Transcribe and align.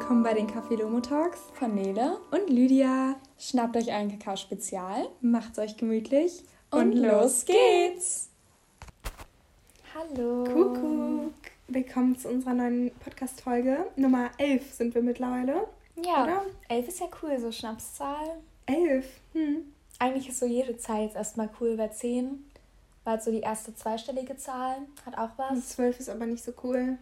willkommen 0.00 0.24
bei 0.24 0.34
den 0.34 0.48
Café 0.48 0.76
Lomo 0.76 0.98
Talks 0.98 1.38
von 1.52 1.72
Nele 1.72 2.18
und 2.32 2.50
Lydia. 2.50 3.14
Schnappt 3.38 3.76
euch 3.76 3.92
einen 3.92 4.10
Kakao-Spezial, 4.10 5.08
macht's 5.20 5.56
euch 5.60 5.76
gemütlich 5.76 6.42
und, 6.72 6.94
und 6.94 6.96
los 6.96 7.44
geht's! 7.44 8.28
Hallo! 9.94 10.42
Kuckuck! 10.42 11.32
Willkommen 11.68 12.18
zu 12.18 12.28
unserer 12.28 12.54
neuen 12.54 12.90
Podcast-Folge. 13.04 13.86
Nummer 13.94 14.32
11 14.38 14.72
sind 14.72 14.96
wir 14.96 15.02
mittlerweile. 15.02 15.68
Ja, 16.04 16.24
oder? 16.24 16.42
11 16.70 16.88
ist 16.88 16.98
ja 16.98 17.06
cool, 17.22 17.38
so 17.38 17.52
Schnapszahl. 17.52 18.38
11? 18.66 19.06
Hm. 19.34 19.58
Eigentlich 20.00 20.28
ist 20.28 20.40
so 20.40 20.46
jede 20.46 20.76
Zahl 20.76 21.04
jetzt 21.04 21.14
erstmal 21.14 21.50
cool, 21.60 21.78
weil 21.78 21.92
10 21.92 22.44
war 23.04 23.20
so 23.20 23.30
die 23.30 23.42
erste 23.42 23.72
zweistellige 23.76 24.36
Zahl, 24.36 24.78
hat 25.06 25.16
auch 25.16 25.30
was. 25.36 25.52
Und 25.52 25.64
12 25.64 26.00
ist 26.00 26.08
aber 26.08 26.26
nicht 26.26 26.42
so 26.42 26.52
cool. 26.64 26.98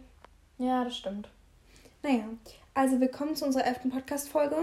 Ja, 0.59 0.83
das 0.83 0.95
stimmt. 0.95 1.27
Naja, 2.03 2.25
also 2.75 2.99
willkommen 2.99 3.35
zu 3.35 3.45
unserer 3.45 3.65
elften 3.65 3.91
Podcast-Folge. 3.91 4.57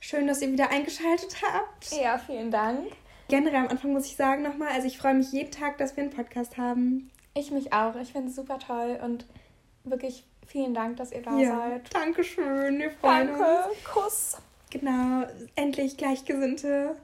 Schön, 0.00 0.26
dass 0.26 0.42
ihr 0.42 0.50
wieder 0.50 0.70
eingeschaltet 0.70 1.36
habt. 1.42 1.92
Ja, 1.92 2.18
vielen 2.18 2.50
Dank. 2.50 2.92
Generell 3.28 3.60
am 3.60 3.68
Anfang 3.68 3.92
muss 3.92 4.06
ich 4.06 4.16
sagen 4.16 4.42
nochmal, 4.42 4.68
also 4.68 4.86
ich 4.86 4.98
freue 4.98 5.14
mich 5.14 5.32
jeden 5.32 5.50
Tag, 5.50 5.78
dass 5.78 5.96
wir 5.96 6.02
einen 6.04 6.12
Podcast 6.12 6.56
haben. 6.56 7.10
Ich 7.34 7.50
mich 7.50 7.72
auch. 7.72 7.94
Ich 7.96 8.12
finde 8.12 8.28
es 8.28 8.36
super 8.36 8.58
toll 8.58 8.98
und 9.02 9.26
wirklich 9.84 10.24
vielen 10.46 10.74
Dank, 10.74 10.96
dass 10.96 11.12
ihr 11.12 11.22
da 11.22 11.38
ja, 11.38 11.56
seid. 11.56 11.94
Dankeschön, 11.94 12.78
wir 12.78 12.90
freuen 12.90 13.28
Danke, 13.28 13.68
uns. 13.68 13.84
Kuss. 13.84 14.36
Genau, 14.70 15.24
endlich 15.54 15.96
Gleichgesinnte. 15.96 16.96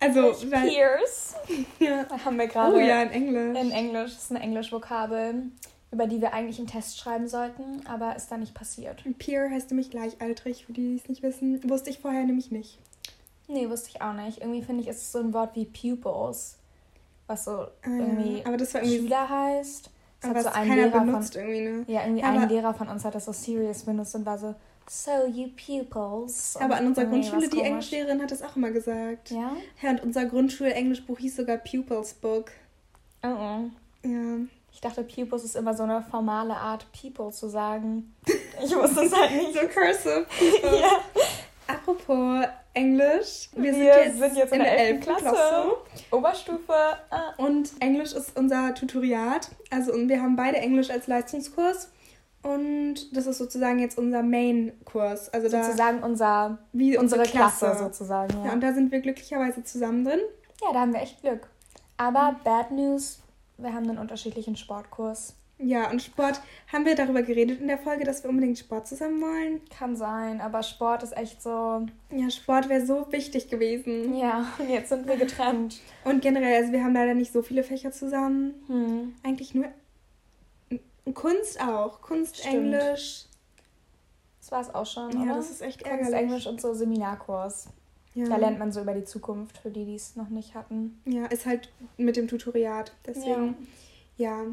Also, 0.00 0.22
weil, 0.50 0.68
Peers. 0.68 1.34
ja. 1.78 2.06
Haben 2.24 2.38
wir 2.38 2.46
gerade. 2.46 2.76
Oh 2.76 2.78
ja, 2.78 3.02
in 3.02 3.10
Englisch. 3.10 3.58
In 3.58 3.70
Englisch, 3.70 4.14
das 4.14 4.24
ist 4.24 4.30
eine 4.30 4.40
Englisch-Vokabel 4.40 5.50
über 5.96 6.06
die 6.06 6.20
wir 6.20 6.34
eigentlich 6.34 6.58
einen 6.58 6.66
Test 6.66 6.98
schreiben 6.98 7.26
sollten, 7.26 7.86
aber 7.86 8.16
ist 8.16 8.30
da 8.30 8.36
nicht 8.36 8.52
passiert. 8.52 9.02
Peer 9.18 9.50
heißt 9.50 9.70
nämlich 9.70 9.90
gleichaltrig, 9.90 10.66
für 10.66 10.74
die, 10.74 10.90
die 10.90 10.96
es 10.96 11.08
nicht 11.08 11.22
wissen. 11.22 11.58
Wusste 11.70 11.88
ich 11.88 12.00
vorher 12.00 12.24
nämlich 12.24 12.50
nicht. 12.50 12.78
Nee, 13.48 13.70
wusste 13.70 13.88
ich 13.94 14.02
auch 14.02 14.12
nicht. 14.12 14.42
Irgendwie 14.42 14.62
finde 14.62 14.82
ich, 14.82 14.88
ist 14.88 14.98
es 14.98 15.12
so 15.12 15.20
ein 15.20 15.32
Wort 15.32 15.56
wie 15.56 15.64
Pupils, 15.64 16.58
was 17.26 17.46
so 17.46 17.50
ah, 17.50 17.70
irgendwie, 17.84 18.44
aber 18.44 18.58
das 18.58 18.74
war 18.74 18.82
irgendwie 18.82 19.04
Schüler 19.04 19.26
heißt. 19.26 19.90
Das 20.20 20.30
aber 20.30 20.38
hat 20.38 20.44
so 20.44 20.50
ein 20.50 20.68
keiner 20.68 20.86
Lehrer 20.86 21.00
benutzt 21.00 21.32
von, 21.32 21.42
irgendwie, 21.42 21.60
ne? 21.62 21.84
Ja, 21.86 22.02
irgendwie 22.02 22.24
aber 22.24 22.40
ein 22.40 22.48
Lehrer 22.50 22.74
von 22.74 22.88
uns 22.88 23.02
hat 23.02 23.14
das 23.14 23.24
so 23.24 23.32
serious 23.32 23.84
benutzt 23.84 24.14
und 24.16 24.26
war 24.26 24.36
so, 24.36 24.54
so 24.86 25.10
you 25.32 25.48
pupils. 25.48 26.58
Aber 26.60 26.76
an 26.76 26.88
unserer 26.88 27.06
Grundschule, 27.06 27.48
die 27.48 27.60
Englischlehrerin 27.60 28.20
hat 28.20 28.32
das 28.32 28.42
auch 28.42 28.54
immer 28.54 28.70
gesagt. 28.70 29.30
Ja? 29.30 29.56
Ja, 29.80 29.90
und 29.92 30.02
unser 30.02 30.26
Grundschul-Englischbuch 30.26 31.18
hieß 31.18 31.36
sogar 31.36 31.56
Pupils 31.56 32.12
Book. 32.12 32.50
Oh 33.22 33.28
oh. 33.28 33.70
Ja. 34.06 34.38
Ich 34.76 34.82
dachte, 34.82 35.02
Pupils 35.04 35.42
ist 35.42 35.56
immer 35.56 35.72
so 35.72 35.84
eine 35.84 36.02
formale 36.02 36.54
Art, 36.54 36.86
People 36.92 37.32
zu 37.32 37.48
sagen. 37.48 38.14
Ich 38.62 38.76
wusste 38.76 39.04
es 39.04 39.16
halt 39.16 39.30
nicht. 39.32 39.54
so 39.54 39.60
cursive. 39.68 40.26
ja. 40.62 41.00
Apropos 41.66 42.44
Englisch. 42.74 43.48
Wir, 43.54 43.62
wir 43.62 43.72
sind, 43.72 43.84
jetzt 43.84 44.18
sind, 44.18 44.36
jetzt 44.36 44.52
in, 44.52 44.58
der 44.58 44.78
11. 44.78 45.00
Klasse. 45.00 45.22
Klasse. 45.22 45.64
Oberstufe. 46.10 46.74
Ah. 47.08 47.32
Und 47.38 47.70
Englisch 47.80 48.12
ist 48.12 48.36
unser 48.36 48.74
Tutoriat. 48.74 49.48
Also 49.70 49.94
wir 49.94 50.20
haben 50.20 50.36
beide 50.36 50.58
Englisch 50.58 50.90
als 50.90 51.06
Leistungskurs. 51.06 51.90
Und 52.42 53.16
das 53.16 53.26
ist 53.26 53.38
sozusagen 53.38 53.78
jetzt 53.78 53.96
unser 53.96 54.22
Main-Kurs. 54.22 55.30
Also 55.30 55.48
sozusagen 55.48 56.02
da, 56.02 56.06
unser, 56.06 56.58
wie 56.74 56.98
unsere, 56.98 57.22
unsere 57.22 57.38
Klasse. 57.38 57.64
Klasse. 57.64 57.84
sozusagen. 57.84 58.36
Ja. 58.40 58.48
ja, 58.48 58.52
und 58.52 58.60
da 58.60 58.74
sind 58.74 58.92
wir 58.92 59.00
glücklicherweise 59.00 59.64
zusammen 59.64 60.04
drin. 60.04 60.20
Ja, 60.60 60.74
da 60.74 60.80
haben 60.80 60.92
wir 60.92 61.00
echt 61.00 61.22
Glück. 61.22 61.48
Aber 61.96 62.32
mhm. 62.32 62.36
Bad 62.44 62.70
News, 62.72 63.20
wir 63.58 63.72
haben 63.72 63.88
einen 63.88 63.98
unterschiedlichen 63.98 64.56
Sportkurs. 64.56 65.34
Ja, 65.58 65.90
und 65.90 66.02
Sport, 66.02 66.40
haben 66.70 66.84
wir 66.84 66.94
darüber 66.94 67.22
geredet 67.22 67.60
in 67.60 67.68
der 67.68 67.78
Folge, 67.78 68.04
dass 68.04 68.22
wir 68.22 68.28
unbedingt 68.28 68.58
Sport 68.58 68.86
zusammen 68.86 69.22
wollen? 69.22 69.60
Kann 69.70 69.96
sein, 69.96 70.42
aber 70.42 70.62
Sport 70.62 71.02
ist 71.02 71.16
echt 71.16 71.42
so. 71.42 71.86
Ja, 72.10 72.28
Sport 72.30 72.68
wäre 72.68 72.84
so 72.84 73.10
wichtig 73.10 73.48
gewesen. 73.48 74.14
Ja, 74.14 74.52
und 74.58 74.68
jetzt 74.68 74.90
sind 74.90 75.08
wir 75.08 75.16
getrennt. 75.16 75.80
Und 76.04 76.20
generell, 76.20 76.60
also 76.60 76.72
wir 76.72 76.84
haben 76.84 76.92
leider 76.92 77.14
nicht 77.14 77.32
so 77.32 77.40
viele 77.40 77.62
Fächer 77.62 77.90
zusammen. 77.90 78.54
Hm. 78.66 79.14
Eigentlich 79.22 79.54
nur 79.54 79.68
Kunst 81.14 81.60
auch. 81.60 82.02
Kunst, 82.02 82.36
Stimmt. 82.36 82.74
Englisch. 82.74 83.24
Das 84.40 84.52
war 84.52 84.60
es 84.60 84.74
auch 84.74 84.86
schon, 84.86 85.10
ja, 85.12 85.22
oder? 85.22 85.36
das 85.36 85.50
ist 85.50 85.62
echt 85.62 85.82
Kunst, 85.82 85.90
ärgerlich. 85.90 86.20
Englisch 86.20 86.46
und 86.46 86.60
so 86.60 86.74
Seminarkurs. 86.74 87.68
Ja. 88.16 88.28
Da 88.28 88.36
lernt 88.36 88.58
man 88.58 88.72
so 88.72 88.80
über 88.80 88.94
die 88.94 89.04
Zukunft, 89.04 89.58
für 89.58 89.70
die, 89.70 89.84
die 89.84 89.94
es 89.94 90.16
noch 90.16 90.30
nicht 90.30 90.54
hatten. 90.54 91.00
Ja, 91.04 91.26
ist 91.26 91.44
halt 91.44 91.70
mit 91.98 92.16
dem 92.16 92.28
Tutoriat. 92.28 92.92
Deswegen, 93.06 93.54
ja. 94.16 94.30
ja. 94.30 94.44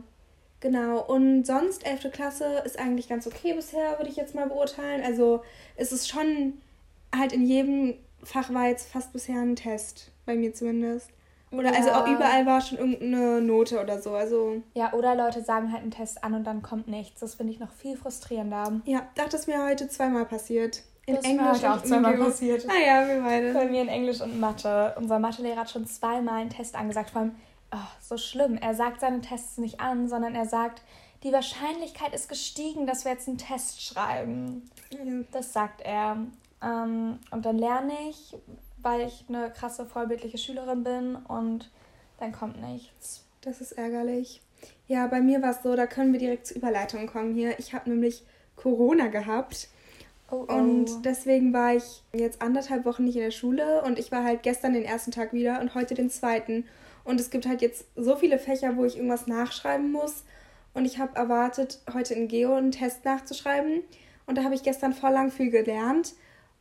Genau. 0.59 1.01
Und 1.01 1.45
sonst, 1.45 1.85
11. 1.85 2.11
Klasse 2.11 2.61
ist 2.65 2.77
eigentlich 2.77 3.07
ganz 3.07 3.25
okay 3.25 3.53
bisher, 3.53 3.97
würde 3.97 4.09
ich 4.09 4.17
jetzt 4.17 4.35
mal 4.35 4.47
beurteilen. 4.47 5.01
Also 5.03 5.43
es 5.77 5.93
ist 5.93 6.09
schon 6.09 6.53
halt 7.15 7.31
in 7.31 7.45
jedem 7.45 7.95
Fach 8.23 8.53
war 8.53 8.67
jetzt 8.67 8.89
fast 8.89 9.13
bisher 9.13 9.39
ein 9.39 9.55
Test, 9.55 10.11
bei 10.25 10.35
mir 10.35 10.53
zumindest. 10.53 11.09
Oder 11.51 11.71
ja. 11.71 11.77
also 11.77 11.91
auch 11.91 12.07
überall 12.07 12.45
war 12.45 12.61
schon 12.61 12.77
irgendeine 12.77 13.41
Note 13.41 13.81
oder 13.81 14.01
so. 14.01 14.11
Also 14.11 14.61
ja, 14.73 14.91
oder 14.93 15.15
Leute 15.15 15.41
sagen 15.41 15.71
halt 15.71 15.83
einen 15.83 15.91
Test 15.91 16.23
an 16.23 16.33
und 16.33 16.43
dann 16.45 16.63
kommt 16.63 16.87
nichts. 16.87 17.21
Das 17.21 17.35
finde 17.35 17.53
ich 17.53 17.59
noch 17.59 17.71
viel 17.71 17.95
frustrierender. 17.95 18.81
Ja, 18.85 19.07
das 19.15 19.33
ist 19.33 19.47
mir 19.47 19.63
heute 19.65 19.87
zweimal 19.87 20.25
passiert. 20.25 20.83
In 21.05 21.15
das 21.15 21.25
Englisch 21.25 21.57
ist 21.57 21.65
auch 21.65 21.83
zweimal 21.83 22.17
passiert. 22.17 22.65
Ah 22.69 22.79
ja, 22.79 23.07
wir 23.07 23.21
beide. 23.21 23.53
Bei 23.53 23.65
mir 23.65 23.81
in 23.81 23.89
Englisch 23.89 24.21
und 24.21 24.39
Mathe. 24.39 24.93
Unser 24.97 25.19
Mathelehrer 25.19 25.61
hat 25.61 25.69
schon 25.69 25.85
zweimal 25.85 26.41
einen 26.41 26.49
Test 26.49 26.75
angesagt. 26.75 27.09
Vor 27.09 27.21
allem, 27.21 27.35
oh, 27.73 27.77
so 27.99 28.17
schlimm. 28.17 28.57
Er 28.57 28.73
sagt 28.73 29.01
seine 29.01 29.19
Tests 29.19 29.57
nicht 29.57 29.81
an, 29.81 30.07
sondern 30.07 30.33
er 30.33 30.45
sagt, 30.45 30.81
die 31.23 31.33
Wahrscheinlichkeit 31.33 32.13
ist 32.13 32.29
gestiegen, 32.29 32.87
dass 32.87 33.03
wir 33.03 33.11
jetzt 33.11 33.27
einen 33.27 33.37
Test 33.37 33.81
schreiben. 33.81 34.69
Mhm. 34.93 35.27
Das 35.31 35.51
sagt 35.51 35.81
er. 35.81 36.17
Ähm, 36.61 37.19
und 37.31 37.45
dann 37.45 37.57
lerne 37.57 37.93
ich, 38.09 38.37
weil 38.81 39.07
ich 39.07 39.25
eine 39.27 39.51
krasse 39.51 39.85
vorbildliche 39.85 40.37
Schülerin 40.37 40.83
bin 40.83 41.15
und 41.15 41.69
dann 42.19 42.31
kommt 42.31 42.61
nichts. 42.61 43.25
Das 43.41 43.59
ist 43.59 43.73
ärgerlich. 43.73 44.41
Ja, 44.87 45.07
bei 45.07 45.19
mir 45.19 45.41
war 45.41 45.51
es 45.51 45.63
so, 45.63 45.75
da 45.75 45.87
können 45.87 46.13
wir 46.13 46.19
direkt 46.19 46.47
zur 46.47 46.57
Überleitung 46.57 47.07
kommen 47.07 47.33
hier. 47.33 47.59
Ich 47.59 47.73
habe 47.73 47.89
nämlich 47.89 48.23
Corona 48.55 49.07
gehabt. 49.07 49.67
Oh, 50.33 50.47
oh. 50.49 50.53
Und 50.53 51.05
deswegen 51.05 51.53
war 51.53 51.75
ich 51.75 52.01
jetzt 52.11 52.41
anderthalb 52.41 52.85
Wochen 52.85 53.03
nicht 53.03 53.15
in 53.15 53.21
der 53.21 53.29
Schule 53.29 53.83
und 53.83 53.99
ich 53.99 54.11
war 54.11 54.23
halt 54.23 54.41
gestern 54.41 54.73
den 54.73 54.83
ersten 54.83 55.11
Tag 55.11 55.31
wieder 55.31 55.61
und 55.61 55.75
heute 55.75 55.93
den 55.93 56.09
zweiten. 56.09 56.65
Und 57.03 57.19
es 57.19 57.29
gibt 57.29 57.45
halt 57.45 57.61
jetzt 57.61 57.85
so 57.95 58.15
viele 58.15 58.39
Fächer, 58.39 58.75
wo 58.75 58.83
ich 58.83 58.95
irgendwas 58.95 59.27
nachschreiben 59.27 59.91
muss. 59.91 60.23
Und 60.73 60.85
ich 60.85 60.97
habe 60.97 61.15
erwartet, 61.15 61.81
heute 61.93 62.15
in 62.15 62.27
Geo 62.27 62.55
einen 62.55 62.71
Test 62.71 63.05
nachzuschreiben. 63.05 63.83
Und 64.25 64.37
da 64.37 64.43
habe 64.43 64.55
ich 64.55 64.63
gestern 64.63 64.93
voll 64.93 65.11
lang 65.11 65.29
viel 65.29 65.51
gelernt. 65.51 66.13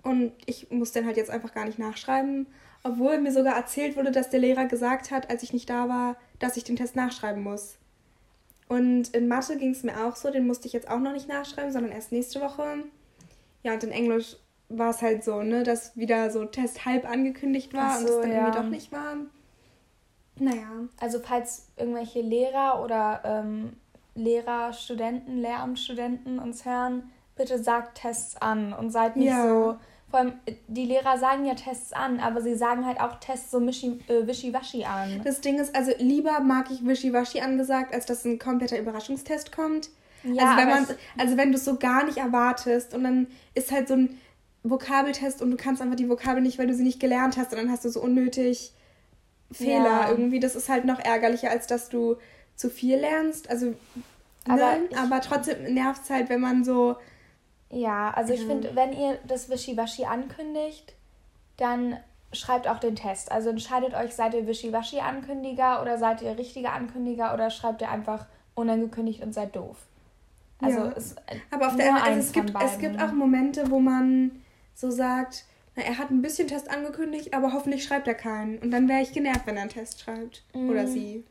Und 0.03 0.33
ich 0.45 0.71
muss 0.71 0.93
dann 0.93 1.07
halt 1.07 1.17
jetzt 1.17 1.31
einfach 1.31 1.55
gar 1.55 1.65
nicht 1.65 1.79
nachschreiben. 1.79 2.49
Obwohl 2.83 3.19
mir 3.19 3.33
sogar 3.33 3.57
erzählt 3.57 3.97
wurde, 3.97 4.11
dass 4.11 4.29
der 4.29 4.41
Lehrer 4.41 4.67
gesagt 4.67 5.11
hat, 5.11 5.31
als 5.31 5.43
ich 5.45 5.55
nicht 5.55 5.71
da 5.71 5.89
war, 5.89 6.17
dass 6.41 6.59
ich 6.59 6.65
den 6.65 6.77
Test 6.77 6.95
nachschreiben 6.95 7.43
muss. 7.43 7.77
Und 8.69 9.15
in 9.15 9.29
Mathe 9.29 9.57
ging 9.57 9.71
es 9.71 9.83
mir 9.83 10.05
auch 10.05 10.17
so, 10.17 10.31
den 10.31 10.47
musste 10.47 10.67
ich 10.67 10.75
jetzt 10.75 10.91
auch 10.91 10.99
noch 10.99 11.13
nicht 11.13 11.29
nachschreiben, 11.29 11.73
sondern 11.73 11.93
erst 11.93 12.13
nächste 12.13 12.43
Woche. 12.43 12.85
Ja, 13.63 13.75
und 13.75 13.85
in 13.85 13.91
Englisch 13.91 14.37
war 14.69 14.91
es 14.91 15.03
halt 15.03 15.23
so, 15.25 15.43
ne, 15.43 15.63
dass 15.63 15.97
wieder 15.97 16.31
so 16.31 16.45
Test 16.45 16.85
halb 16.85 17.09
angekündigt 17.09 17.75
war 17.75 17.99
so, 17.99 18.07
und 18.07 18.11
es 18.11 18.21
dann 18.21 18.33
ja. 18.33 18.39
irgendwie 18.39 18.59
doch 18.59 18.69
nicht 18.69 18.93
war. 18.93 19.17
Naja. 20.39 20.89
Also 20.99 21.21
falls 21.21 21.69
irgendwelche 21.77 22.21
Lehrer 22.21 22.83
oder 22.83 23.21
ähm, 23.25 23.77
Lehrer, 24.15 24.73
Studenten, 24.73 25.39
Lehramtsstudenten 25.39 26.39
uns 26.39 26.65
hören, 26.65 27.11
bitte 27.37 27.63
sagt 27.63 27.99
Tests 27.99 28.37
an 28.41 28.73
und 28.73 28.91
seid 28.91 29.17
nicht 29.17 29.29
ja. 29.29 29.47
so. 29.47 29.77
Vor 30.11 30.21
allem, 30.21 30.35
die 30.69 30.85
Lehrer 30.85 31.17
sagen 31.17 31.47
ja 31.47 31.55
Tests 31.55 31.95
an, 31.95 32.21
aber 32.21 32.43
sie 32.43 32.55
sagen 32.55 32.85
halt 32.85 33.01
auch 33.01 33.19
Tests 33.19 33.51
so 33.51 33.61
mischi, 33.61 33.99
äh, 34.09 34.27
wischiwaschi 34.27 34.85
an. 34.85 35.23
Das 35.25 35.41
Ding 35.41 35.59
ist, 35.59 35.75
also 35.75 35.93
lieber 35.99 36.41
mag 36.41 36.71
ich 36.71 36.85
wischiwaschi 36.85 37.41
angesagt, 37.41 37.95
als 37.95 38.05
dass 38.05 38.25
ein 38.27 38.39
kompletter 38.39 38.79
Überraschungstest 38.79 39.53
kommt. 39.53 39.89
Ja, 40.25 40.45
also 40.45 40.57
wenn 40.57 40.69
man, 40.69 40.87
also 41.19 41.37
wenn 41.37 41.53
du 41.53 41.59
es 41.59 41.65
so 41.65 41.77
gar 41.77 42.05
nicht 42.05 42.19
erwartest 42.19 42.95
und 42.95 43.05
dann 43.05 43.27
ist 43.55 43.73
halt 43.73 43.89
so 43.89 43.95
ein 43.95 44.19
Vokabeltest 44.63 45.43
und 45.43 45.51
du 45.51 45.57
kannst 45.57 45.83
einfach 45.83 45.97
die 45.97 46.09
Vokabel 46.09 46.43
nicht, 46.43 46.59
weil 46.59 46.67
du 46.67 46.75
sie 46.75 46.85
nicht 46.85 47.01
gelernt 47.01 47.37
hast 47.37 47.53
und 47.53 47.59
dann 47.59 47.71
hast 47.71 47.85
du 47.85 47.89
so 47.89 48.01
unnötig 48.01 48.73
Fehler 49.51 50.03
ja. 50.03 50.11
irgendwie. 50.11 50.41
Das 50.41 50.55
ist 50.55 50.69
halt 50.69 50.85
noch 50.85 51.01
ärgerlicher, 51.01 51.51
als 51.51 51.67
dass 51.67 51.89
du 51.89 52.17
zu 52.55 52.71
viel 52.71 52.99
lernst. 52.99 53.51
Also, 53.51 53.75
aber, 54.49 54.77
ne? 54.77 54.89
aber 54.97 55.21
trotzdem 55.21 55.75
nervt 55.75 56.05
es 56.05 56.11
halt, 56.11 56.29
wenn 56.29 56.41
man 56.41 56.65
so. 56.65 56.97
Ja, 57.71 58.11
also 58.11 58.35
ich 58.35 58.45
finde, 58.45 58.75
wenn 58.75 58.93
ihr 58.93 59.19
das 59.27 59.49
Wischiwaschi 59.49 60.05
ankündigt, 60.05 60.95
dann 61.57 61.97
schreibt 62.33 62.69
auch 62.69 62.79
den 62.79 62.97
Test. 62.97 63.31
Also 63.33 63.51
entscheidet 63.51 63.95
euch, 63.95 64.15
seid 64.15 64.35
ihr 64.35 64.47
Wischiwaschi-Ankündiger 64.47 65.83
oder 65.83 65.99
seid 65.99 66.23
ihr 66.23 66.37
richtiger 66.39 66.73
Ankündiger 66.73 67.35
oder 67.35 67.51
schreibt 67.51 67.83
ihr 67.83 67.91
einfach 67.91 68.27
unangekündigt 68.55 69.23
und 69.23 69.35
seid 69.35 69.55
doof. 69.57 69.77
Also 70.63 70.79
ja. 70.79 70.93
es, 70.97 71.15
aber 71.51 71.69
auf 71.69 71.77
der 71.77 71.97
Seite, 71.97 72.19
es 72.19 72.33
gibt, 72.33 72.53
es 72.63 72.79
gibt 72.79 73.01
auch 73.01 73.13
Momente, 73.13 73.71
wo 73.71 73.81
man 73.81 74.31
so 74.75 74.91
sagt, 74.91 75.45
na, 75.75 75.83
er 75.83 75.99
hat 75.99 76.11
ein 76.11 76.23
bisschen 76.23 76.49
Test 76.49 76.71
angekündigt, 76.71 77.35
aber 77.35 77.53
hoffentlich 77.53 77.85
schreibt 77.85 78.07
er 78.07 78.15
keinen. 78.15 78.59
Und 78.59 78.71
dann 78.71 78.89
wäre 78.89 79.03
ich 79.03 79.13
genervt, 79.13 79.47
wenn 79.47 79.57
er 79.57 79.63
einen 79.63 79.71
Test 79.71 80.01
schreibt. 80.01 80.45
Mm. 80.55 80.69
Oder 80.69 80.87
sie. 80.87 81.25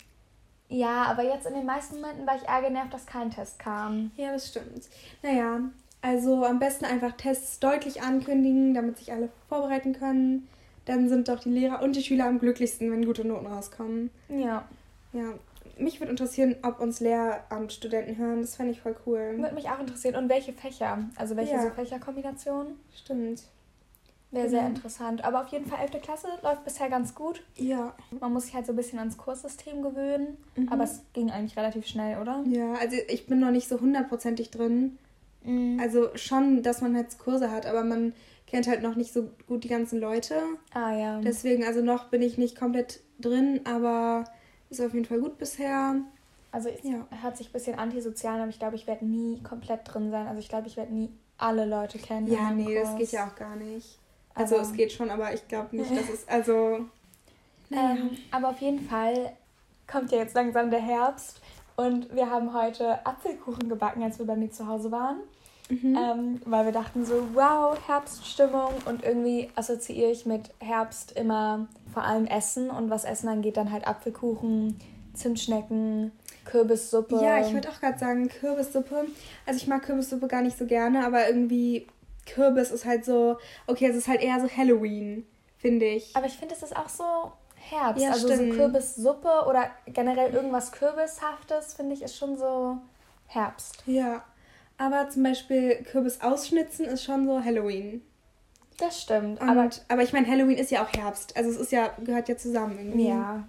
Ja, 0.67 1.03
aber 1.03 1.23
jetzt 1.23 1.45
in 1.45 1.53
den 1.53 1.65
meisten 1.65 1.95
Momenten 1.95 2.25
war 2.25 2.37
ich 2.37 2.47
eher 2.47 2.61
genervt, 2.61 2.93
dass 2.93 3.05
kein 3.05 3.29
Test 3.29 3.59
kam. 3.59 4.11
Ja, 4.15 4.31
das 4.31 4.47
stimmt. 4.47 4.87
Naja, 5.21 5.59
Also 6.01 6.45
am 6.45 6.59
besten 6.59 6.85
einfach 6.85 7.11
Tests 7.13 7.59
deutlich 7.59 8.01
ankündigen, 8.01 8.73
damit 8.73 8.97
sich 8.97 9.11
alle 9.11 9.29
vorbereiten 9.49 9.93
können. 9.93 10.47
Dann 10.85 11.09
sind 11.09 11.27
doch 11.27 11.39
die 11.39 11.49
Lehrer 11.49 11.83
und 11.83 11.95
die 11.95 12.01
Schüler 12.01 12.25
am 12.25 12.39
glücklichsten, 12.39 12.91
wenn 12.91 13.05
gute 13.05 13.27
Noten 13.27 13.47
rauskommen. 13.47 14.09
Ja. 14.29 14.67
Ja. 15.13 15.33
Mich 15.77 15.99
würde 15.99 16.11
interessieren, 16.11 16.55
ob 16.63 16.79
uns 16.79 16.99
Lehramtsstudenten 16.99 18.17
hören. 18.17 18.41
Das 18.41 18.55
fände 18.55 18.71
ich 18.71 18.81
voll 18.81 18.95
cool. 19.05 19.37
Würde 19.37 19.55
mich 19.55 19.69
auch 19.69 19.79
interessieren. 19.79 20.15
Und 20.15 20.29
welche 20.29 20.53
Fächer? 20.53 20.99
Also 21.15 21.35
welche 21.35 21.53
ja. 21.53 21.63
so 21.63 21.69
Fächerkombinationen? 21.69 22.79
Stimmt. 22.95 23.43
Wäre 24.31 24.47
genau. 24.47 24.59
sehr 24.59 24.67
interessant. 24.67 25.23
Aber 25.25 25.41
auf 25.41 25.47
jeden 25.49 25.65
Fall 25.65 25.79
11. 25.81 26.01
Klasse 26.01 26.27
läuft 26.41 26.63
bisher 26.63 26.89
ganz 26.89 27.13
gut. 27.13 27.43
Ja. 27.57 27.93
Man 28.19 28.31
muss 28.31 28.45
sich 28.45 28.55
halt 28.55 28.65
so 28.65 28.71
ein 28.71 28.77
bisschen 28.77 28.99
ans 28.99 29.17
Kurssystem 29.17 29.81
gewöhnen. 29.81 30.37
Mhm. 30.55 30.69
Aber 30.69 30.85
es 30.85 31.01
ging 31.13 31.31
eigentlich 31.31 31.57
relativ 31.57 31.85
schnell, 31.85 32.19
oder? 32.19 32.43
Ja, 32.47 32.73
also 32.73 32.95
ich 33.09 33.27
bin 33.27 33.39
noch 33.39 33.51
nicht 33.51 33.67
so 33.67 33.81
hundertprozentig 33.81 34.49
drin. 34.49 34.97
Mhm. 35.43 35.79
Also 35.81 36.09
schon, 36.15 36.63
dass 36.63 36.81
man 36.81 36.95
jetzt 36.95 37.19
Kurse 37.19 37.51
hat, 37.51 37.65
aber 37.65 37.83
man 37.83 38.13
kennt 38.47 38.67
halt 38.67 38.81
noch 38.81 38.95
nicht 38.95 39.11
so 39.11 39.29
gut 39.47 39.65
die 39.65 39.69
ganzen 39.69 39.99
Leute. 39.99 40.35
Ah 40.73 40.93
ja. 40.95 41.19
Deswegen, 41.21 41.65
also 41.65 41.81
noch 41.81 42.05
bin 42.09 42.21
ich 42.21 42.37
nicht 42.37 42.57
komplett 42.57 43.01
drin, 43.19 43.61
aber 43.65 44.25
ist 44.71 44.81
auf 44.81 44.93
jeden 44.93 45.05
Fall 45.05 45.19
gut 45.19 45.37
bisher. 45.37 45.95
Also 46.51 46.69
es 46.69 46.83
ja. 46.83 47.05
hört 47.21 47.37
sich 47.37 47.49
ein 47.49 47.53
bisschen 47.53 47.77
antisozial 47.77 48.35
an, 48.35 48.41
aber 48.41 48.49
ich 48.49 48.59
glaube, 48.59 48.75
ich 48.75 48.87
werde 48.87 49.05
nie 49.05 49.41
komplett 49.43 49.81
drin 49.85 50.11
sein. 50.11 50.27
Also 50.27 50.39
ich 50.39 50.49
glaube, 50.49 50.67
ich 50.67 50.77
werde 50.77 50.93
nie 50.93 51.09
alle 51.37 51.65
Leute 51.65 51.97
kennen. 51.97 52.27
Ja, 52.27 52.51
nee, 52.51 52.75
Kurs. 52.75 52.89
das 52.89 52.97
geht 52.97 53.11
ja 53.11 53.27
auch 53.27 53.35
gar 53.35 53.55
nicht. 53.55 53.99
Also 54.33 54.55
aber, 54.55 54.63
es 54.63 54.73
geht 54.73 54.91
schon, 54.91 55.09
aber 55.09 55.33
ich 55.33 55.47
glaube 55.47 55.75
nicht, 55.75 55.91
dass 55.91 56.09
es 56.13 56.27
also. 56.27 56.85
Ähm, 57.71 58.17
aber 58.31 58.49
auf 58.49 58.59
jeden 58.59 58.81
Fall 58.81 59.33
kommt 59.87 60.11
ja 60.11 60.17
jetzt 60.17 60.35
langsam 60.35 60.71
der 60.71 60.81
Herbst 60.81 61.41
und 61.77 62.13
wir 62.13 62.29
haben 62.29 62.53
heute 62.53 63.05
Apfelkuchen 63.05 63.69
gebacken, 63.69 64.03
als 64.03 64.19
wir 64.19 64.25
bei 64.25 64.35
mir 64.35 64.51
zu 64.51 64.67
Hause 64.67 64.91
waren. 64.91 65.17
Mhm. 65.69 65.97
Ähm, 65.97 66.41
weil 66.45 66.65
wir 66.65 66.73
dachten 66.73 67.05
so, 67.05 67.29
wow, 67.33 67.77
Herbststimmung 67.87 68.73
und 68.85 69.03
irgendwie 69.03 69.49
assoziiere 69.55 70.11
ich 70.11 70.25
mit 70.25 70.49
Herbst 70.59 71.13
immer 71.13 71.67
vor 71.93 72.03
allem 72.03 72.25
Essen 72.25 72.69
und 72.69 72.89
was 72.89 73.03
Essen 73.03 73.27
angeht, 73.27 73.57
dann 73.57 73.71
halt 73.71 73.87
Apfelkuchen, 73.87 74.79
Zimtschnecken, 75.13 76.11
Kürbissuppe. 76.45 77.19
Ja, 77.21 77.45
ich 77.45 77.53
würde 77.53 77.69
auch 77.69 77.79
gerade 77.79 77.99
sagen 77.99 78.29
Kürbissuppe. 78.29 79.05
Also 79.45 79.57
ich 79.57 79.67
mag 79.67 79.83
Kürbissuppe 79.83 80.27
gar 80.27 80.41
nicht 80.41 80.57
so 80.57 80.65
gerne, 80.65 81.05
aber 81.05 81.27
irgendwie 81.27 81.87
Kürbis 82.25 82.71
ist 82.71 82.85
halt 82.85 83.05
so, 83.05 83.37
okay, 83.67 83.87
es 83.87 83.95
ist 83.95 84.07
halt 84.07 84.21
eher 84.21 84.39
so 84.39 84.47
Halloween, 84.49 85.25
finde 85.57 85.85
ich. 85.85 86.15
Aber 86.15 86.25
ich 86.25 86.37
finde, 86.37 86.55
es 86.55 86.63
ist 86.63 86.75
auch 86.75 86.89
so 86.89 87.31
Herbst. 87.55 88.03
Ja, 88.03 88.11
also 88.11 88.27
stimmt. 88.27 88.53
so 88.53 88.57
Kürbissuppe 88.57 89.45
oder 89.47 89.69
generell 89.85 90.33
irgendwas 90.33 90.71
Kürbishaftes, 90.71 91.73
finde 91.73 91.93
ich, 91.93 92.01
ist 92.01 92.17
schon 92.17 92.37
so 92.37 92.77
Herbst. 93.27 93.83
Ja. 93.85 94.23
Aber 94.77 95.09
zum 95.09 95.23
Beispiel 95.23 95.83
Kürbis 95.83 96.21
ausschnitzen 96.21 96.85
ist 96.85 97.03
schon 97.03 97.27
so 97.27 97.43
Halloween. 97.43 98.01
Das 98.77 99.01
stimmt. 99.01 99.39
Und, 99.41 99.49
aber, 99.49 99.69
aber 99.89 100.01
ich 100.01 100.13
meine, 100.13 100.27
Halloween 100.27 100.57
ist 100.57 100.71
ja 100.71 100.83
auch 100.83 100.91
Herbst. 100.91 101.37
Also 101.37 101.51
es 101.51 101.57
ist 101.57 101.71
ja, 101.71 101.91
gehört 102.03 102.29
ja 102.29 102.37
zusammen 102.37 102.77
irgendwie. 102.77 103.09
Ja. 103.09 103.43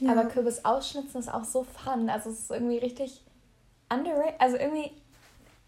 ja. 0.00 0.10
Aber 0.10 0.24
Kürbis 0.26 0.64
ausschnitzen 0.64 1.20
ist 1.20 1.32
auch 1.32 1.44
so 1.44 1.64
fun. 1.64 2.08
Also 2.08 2.30
es 2.30 2.40
ist 2.40 2.50
irgendwie 2.50 2.78
richtig 2.78 3.22
underrated. 3.90 4.40
Also 4.40 4.56
irgendwie, 4.56 4.90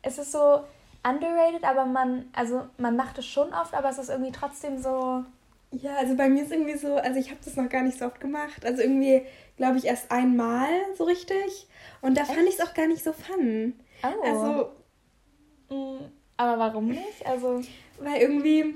es 0.02 0.18
ist 0.18 0.32
so 0.32 0.64
underrated, 1.06 1.64
aber 1.64 1.84
man, 1.84 2.28
also 2.32 2.66
man 2.78 2.96
macht 2.96 3.18
es 3.18 3.26
schon 3.26 3.52
oft, 3.52 3.74
aber 3.74 3.90
es 3.90 3.98
ist 3.98 4.08
irgendwie 4.08 4.32
trotzdem 4.32 4.78
so. 4.78 5.24
Ja, 5.72 5.96
also 5.96 6.16
bei 6.16 6.28
mir 6.28 6.44
ist 6.44 6.52
irgendwie 6.52 6.76
so, 6.76 6.96
also 6.96 7.18
ich 7.18 7.30
habe 7.30 7.40
das 7.44 7.56
noch 7.56 7.68
gar 7.68 7.82
nicht 7.82 7.98
so 7.98 8.06
oft 8.06 8.20
gemacht. 8.20 8.64
Also 8.64 8.82
irgendwie, 8.82 9.22
glaube 9.56 9.78
ich, 9.78 9.84
erst 9.84 10.10
einmal 10.10 10.68
so 10.96 11.04
richtig. 11.04 11.68
Und 12.00 12.16
da 12.16 12.22
Echt? 12.22 12.32
fand 12.32 12.48
ich 12.48 12.58
es 12.58 12.66
auch 12.66 12.74
gar 12.74 12.86
nicht 12.86 13.04
so 13.04 13.12
fun. 13.12 13.74
Oh. 14.02 14.24
Also. 14.24 14.70
Mm, 15.68 16.04
aber 16.36 16.58
warum 16.58 16.88
nicht? 16.88 17.26
Also. 17.26 17.60
Weil 17.98 18.20
irgendwie. 18.20 18.74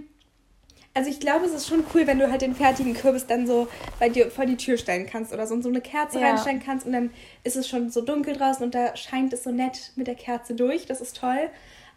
Also 0.92 1.08
ich 1.08 1.20
glaube, 1.20 1.46
es 1.46 1.52
ist 1.52 1.68
schon 1.68 1.84
cool, 1.94 2.08
wenn 2.08 2.18
du 2.18 2.28
halt 2.28 2.42
den 2.42 2.56
fertigen 2.56 2.94
Kürbis 2.94 3.24
dann 3.24 3.46
so 3.46 3.68
bei 4.00 4.08
dir 4.08 4.28
vor 4.28 4.44
die 4.44 4.56
Tür 4.56 4.76
stellen 4.76 5.06
kannst 5.06 5.32
oder 5.32 5.46
so 5.46 5.54
und 5.54 5.62
so 5.62 5.68
eine 5.68 5.80
Kerze 5.80 6.18
ja. 6.18 6.30
reinstellen 6.30 6.60
kannst 6.60 6.84
und 6.84 6.92
dann 6.92 7.10
ist 7.44 7.54
es 7.54 7.68
schon 7.68 7.90
so 7.90 8.00
dunkel 8.00 8.36
draußen 8.36 8.64
und 8.64 8.74
da 8.74 8.96
scheint 8.96 9.32
es 9.32 9.44
so 9.44 9.52
nett 9.52 9.92
mit 9.94 10.08
der 10.08 10.16
Kerze 10.16 10.56
durch. 10.56 10.86
Das 10.86 11.00
ist 11.00 11.16
toll 11.16 11.48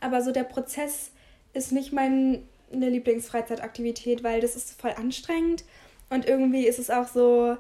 aber 0.04 0.22
so 0.22 0.32
der 0.32 0.44
Prozess 0.44 1.12
ist 1.54 1.72
nicht 1.72 1.94
meine 1.94 2.42
Lieblingsfreizeitaktivität, 2.72 4.24
weil 4.24 4.42
das 4.42 4.56
ist 4.56 4.80
voll 4.80 4.92
anstrengend 4.92 5.64
und 6.10 6.28
irgendwie 6.28 6.68
ist 6.68 6.80
es 6.80 6.90
auch 6.90 7.08
so, 7.08 7.58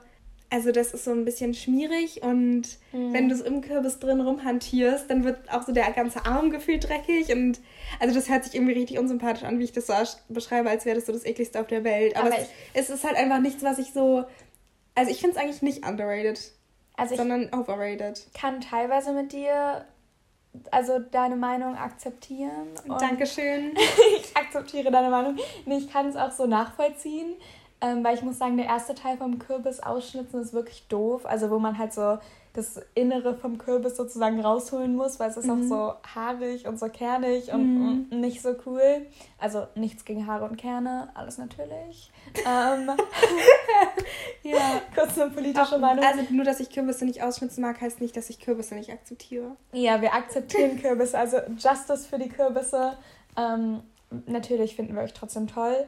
also 0.54 0.72
das 0.72 0.94
ist 0.94 1.06
so 1.06 1.10
ein 1.12 1.26
bisschen 1.26 1.56
schmierig 1.56 2.22
und 2.22 2.78
mhm. 2.92 3.12
wenn 3.12 3.28
du 3.28 3.34
es 3.34 3.42
im 3.42 3.62
Kürbis 3.62 3.98
drin 3.98 4.22
rumhantierst, 4.22 5.10
dann 5.10 5.24
wird 5.24 5.52
auch 5.52 5.64
so 5.64 5.72
der 5.72 5.92
ganze 5.94 6.28
Arm 6.28 6.52
gefühlt 6.52 6.88
dreckig 6.88 7.32
und 7.32 7.60
also 8.00 8.14
das 8.14 8.30
hört 8.30 8.44
sich 8.44 8.54
irgendwie 8.54 8.74
richtig 8.74 9.00
unsympathisch 9.00 9.46
an, 9.46 9.58
wie 9.58 9.64
ich 9.64 9.72
das 9.72 9.88
so 9.88 9.96
beschreibe, 10.30 10.70
als 10.70 10.86
wäre 10.86 10.96
das 10.96 11.08
so 11.08 11.12
das 11.12 11.26
ekligste 11.26 11.60
auf 11.60 11.66
der 11.66 11.84
Welt. 11.84 12.16
Aber, 12.16 12.28
Aber 12.28 12.38
es, 12.38 12.50
es, 12.76 12.90
ist 12.92 13.04
halt 13.04 13.18
einfach 13.18 13.40
nichts, 13.40 13.64
was 13.64 13.80
ich 13.80 13.94
so, 13.94 14.26
also 14.94 15.10
ich 15.10 15.22
finde 15.22 15.38
es 15.38 15.42
eigentlich 15.42 15.64
nicht 15.64 15.88
underrated, 15.88 16.40
also 16.98 17.16
sondern 17.16 17.52
overrated. 17.52 18.28
Kann 18.36 18.62
teilweise 18.62 19.12
mit 19.12 19.34
dir 19.34 19.86
also 20.70 21.00
deine 21.00 21.36
Meinung 21.36 21.76
akzeptieren. 21.76 22.68
Dankeschön. 23.00 23.76
ich 24.20 24.38
akzeptiere 24.38 24.92
deine 24.92 25.10
Meinung. 25.10 25.38
Nee, 25.66 25.78
ich 25.78 25.92
kann 25.92 26.08
es 26.08 26.16
auch 26.16 26.30
so 26.30 26.46
nachvollziehen, 26.46 27.38
ähm, 27.84 28.02
weil 28.02 28.16
ich 28.16 28.22
muss 28.22 28.38
sagen, 28.38 28.56
der 28.56 28.68
erste 28.68 28.96
Teil 28.96 29.18
vom 29.18 29.40
Kürbis 29.40 29.82
ausschnitzen 29.82 30.42
ist 30.42 30.54
wirklich 30.54 30.88
doof. 30.88 31.26
Also 31.26 31.50
wo 31.50 31.60
man 31.60 31.78
halt 31.78 31.94
so 31.94 32.18
das 32.54 32.80
Innere 32.94 33.36
vom 33.36 33.58
Kürbis 33.58 33.98
sozusagen 33.98 34.40
rausholen 34.40 34.96
muss, 34.96 35.20
weil 35.20 35.30
es 35.30 35.38
ist 35.38 35.48
mhm. 35.48 35.52
auch 35.52 35.68
so 35.68 36.16
haarig 36.16 36.66
und 36.66 36.80
so 36.80 36.88
kernig 36.88 37.52
und, 37.52 37.80
mhm. 37.80 38.08
und, 38.10 38.22
nicht 38.22 38.42
so 38.42 38.56
cool. 38.66 39.06
Also 39.38 39.68
nichts 39.76 40.06
gegen 40.06 40.28
Haare 40.28 40.46
und 40.46 40.56
Kerne, 40.56 41.10
alles 41.14 41.38
natürlich. 41.40 42.12
ähm, 42.46 42.92
ja, 44.44 44.82
kurz 44.96 45.20
eine 45.20 45.32
politische 45.32 45.76
Auch, 45.76 45.80
Meinung. 45.80 46.06
Also 46.06 46.22
nur, 46.32 46.46
dass 46.46 46.62
ich 46.62 46.70
Kürbisse 46.70 47.04
nicht 47.04 47.22
ausschnitzen 47.22 47.62
mag, 47.62 47.82
heißt 47.82 48.00
nicht, 48.00 48.16
dass 48.16 48.30
ich 48.30 48.40
Kürbisse 48.40 48.76
nicht 48.76 48.92
akzeptiere. 48.92 49.58
Ja, 49.74 50.00
wir 50.00 50.14
akzeptieren 50.14 50.80
Kürbisse, 50.80 51.18
also 51.18 51.38
Justice 51.58 52.08
für 52.08 52.20
die 52.20 52.30
Kürbisse. 52.30 52.94
Ähm, 53.36 53.82
natürlich 54.28 54.76
finden 54.76 54.96
wir 54.96 55.02
euch 55.02 55.14
trotzdem 55.14 55.48
toll. 55.48 55.88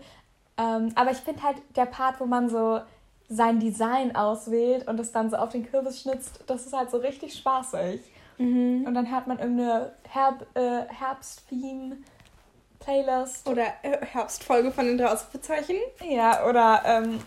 Ähm, 0.58 0.92
aber 0.96 1.12
ich 1.12 1.18
finde 1.18 1.44
halt 1.44 1.58
der 1.76 1.86
Part, 1.86 2.20
wo 2.20 2.26
man 2.26 2.50
so 2.50 2.82
sein 3.28 3.60
Design 3.60 4.16
auswählt 4.16 4.88
und 4.88 5.00
es 5.00 5.12
dann 5.12 5.30
so 5.30 5.38
auf 5.38 5.50
den 5.50 5.70
Kürbis 5.70 6.02
schnitzt, 6.02 6.44
das 6.48 6.66
ist 6.66 6.74
halt 6.74 6.92
so 6.92 6.98
richtig 6.98 7.34
spaßig. 7.34 8.02
Mhm. 8.38 8.86
Und 8.88 8.94
dann 8.94 9.10
hat 9.12 9.28
man 9.28 9.40
irgendeine 9.40 9.94
Herb, 10.10 10.46
äh, 10.56 10.82
Herbst-Theme. 10.88 11.98
Playlist. 12.80 13.48
Oder 13.48 13.66
äh, 13.82 14.06
Herbstfolge 14.06 14.72
von 14.72 14.86
den 14.86 14.98
drei 14.98 15.08
Ausrufezeichen. 15.08 15.78
Ja, 16.08 16.48
oder 16.48 16.84
ähm, 16.86 17.20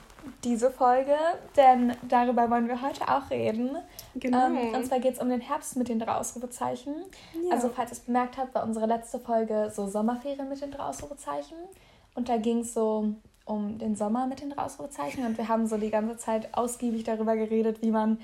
diese 0.44 0.70
Folge, 0.70 1.16
denn 1.56 1.96
darüber 2.08 2.48
wollen 2.48 2.68
wir 2.68 2.80
heute 2.80 3.08
auch 3.08 3.28
reden. 3.30 3.76
Genau. 4.14 4.46
Ähm, 4.46 4.74
und 4.74 4.86
zwar 4.86 5.00
geht 5.00 5.14
es 5.14 5.20
um 5.20 5.28
den 5.28 5.40
Herbst 5.40 5.76
mit 5.76 5.88
den 5.88 5.98
drei 5.98 6.14
Ausrufezeichen. 6.14 6.94
Ja. 7.44 7.54
Also, 7.54 7.70
falls 7.74 7.90
ihr 7.90 7.94
es 7.94 8.00
bemerkt 8.00 8.36
habt, 8.36 8.54
war 8.54 8.62
unsere 8.62 8.86
letzte 8.86 9.18
Folge 9.18 9.72
so 9.74 9.88
Sommerferien 9.88 10.48
mit 10.48 10.60
den 10.60 10.70
drei 10.70 10.84
Ausrufezeichen. 10.84 11.56
Und 12.18 12.28
da 12.28 12.36
ging 12.36 12.62
es 12.62 12.74
so 12.74 13.14
um 13.44 13.78
den 13.78 13.94
Sommer 13.94 14.26
mit 14.26 14.40
den 14.40 14.58
Ausrufezeichen 14.58 15.24
und 15.24 15.38
wir 15.38 15.46
haben 15.46 15.68
so 15.68 15.76
die 15.76 15.88
ganze 15.88 16.16
Zeit 16.16 16.48
ausgiebig 16.52 17.04
darüber 17.04 17.36
geredet, 17.36 17.80
wie 17.80 17.92
man 17.92 18.18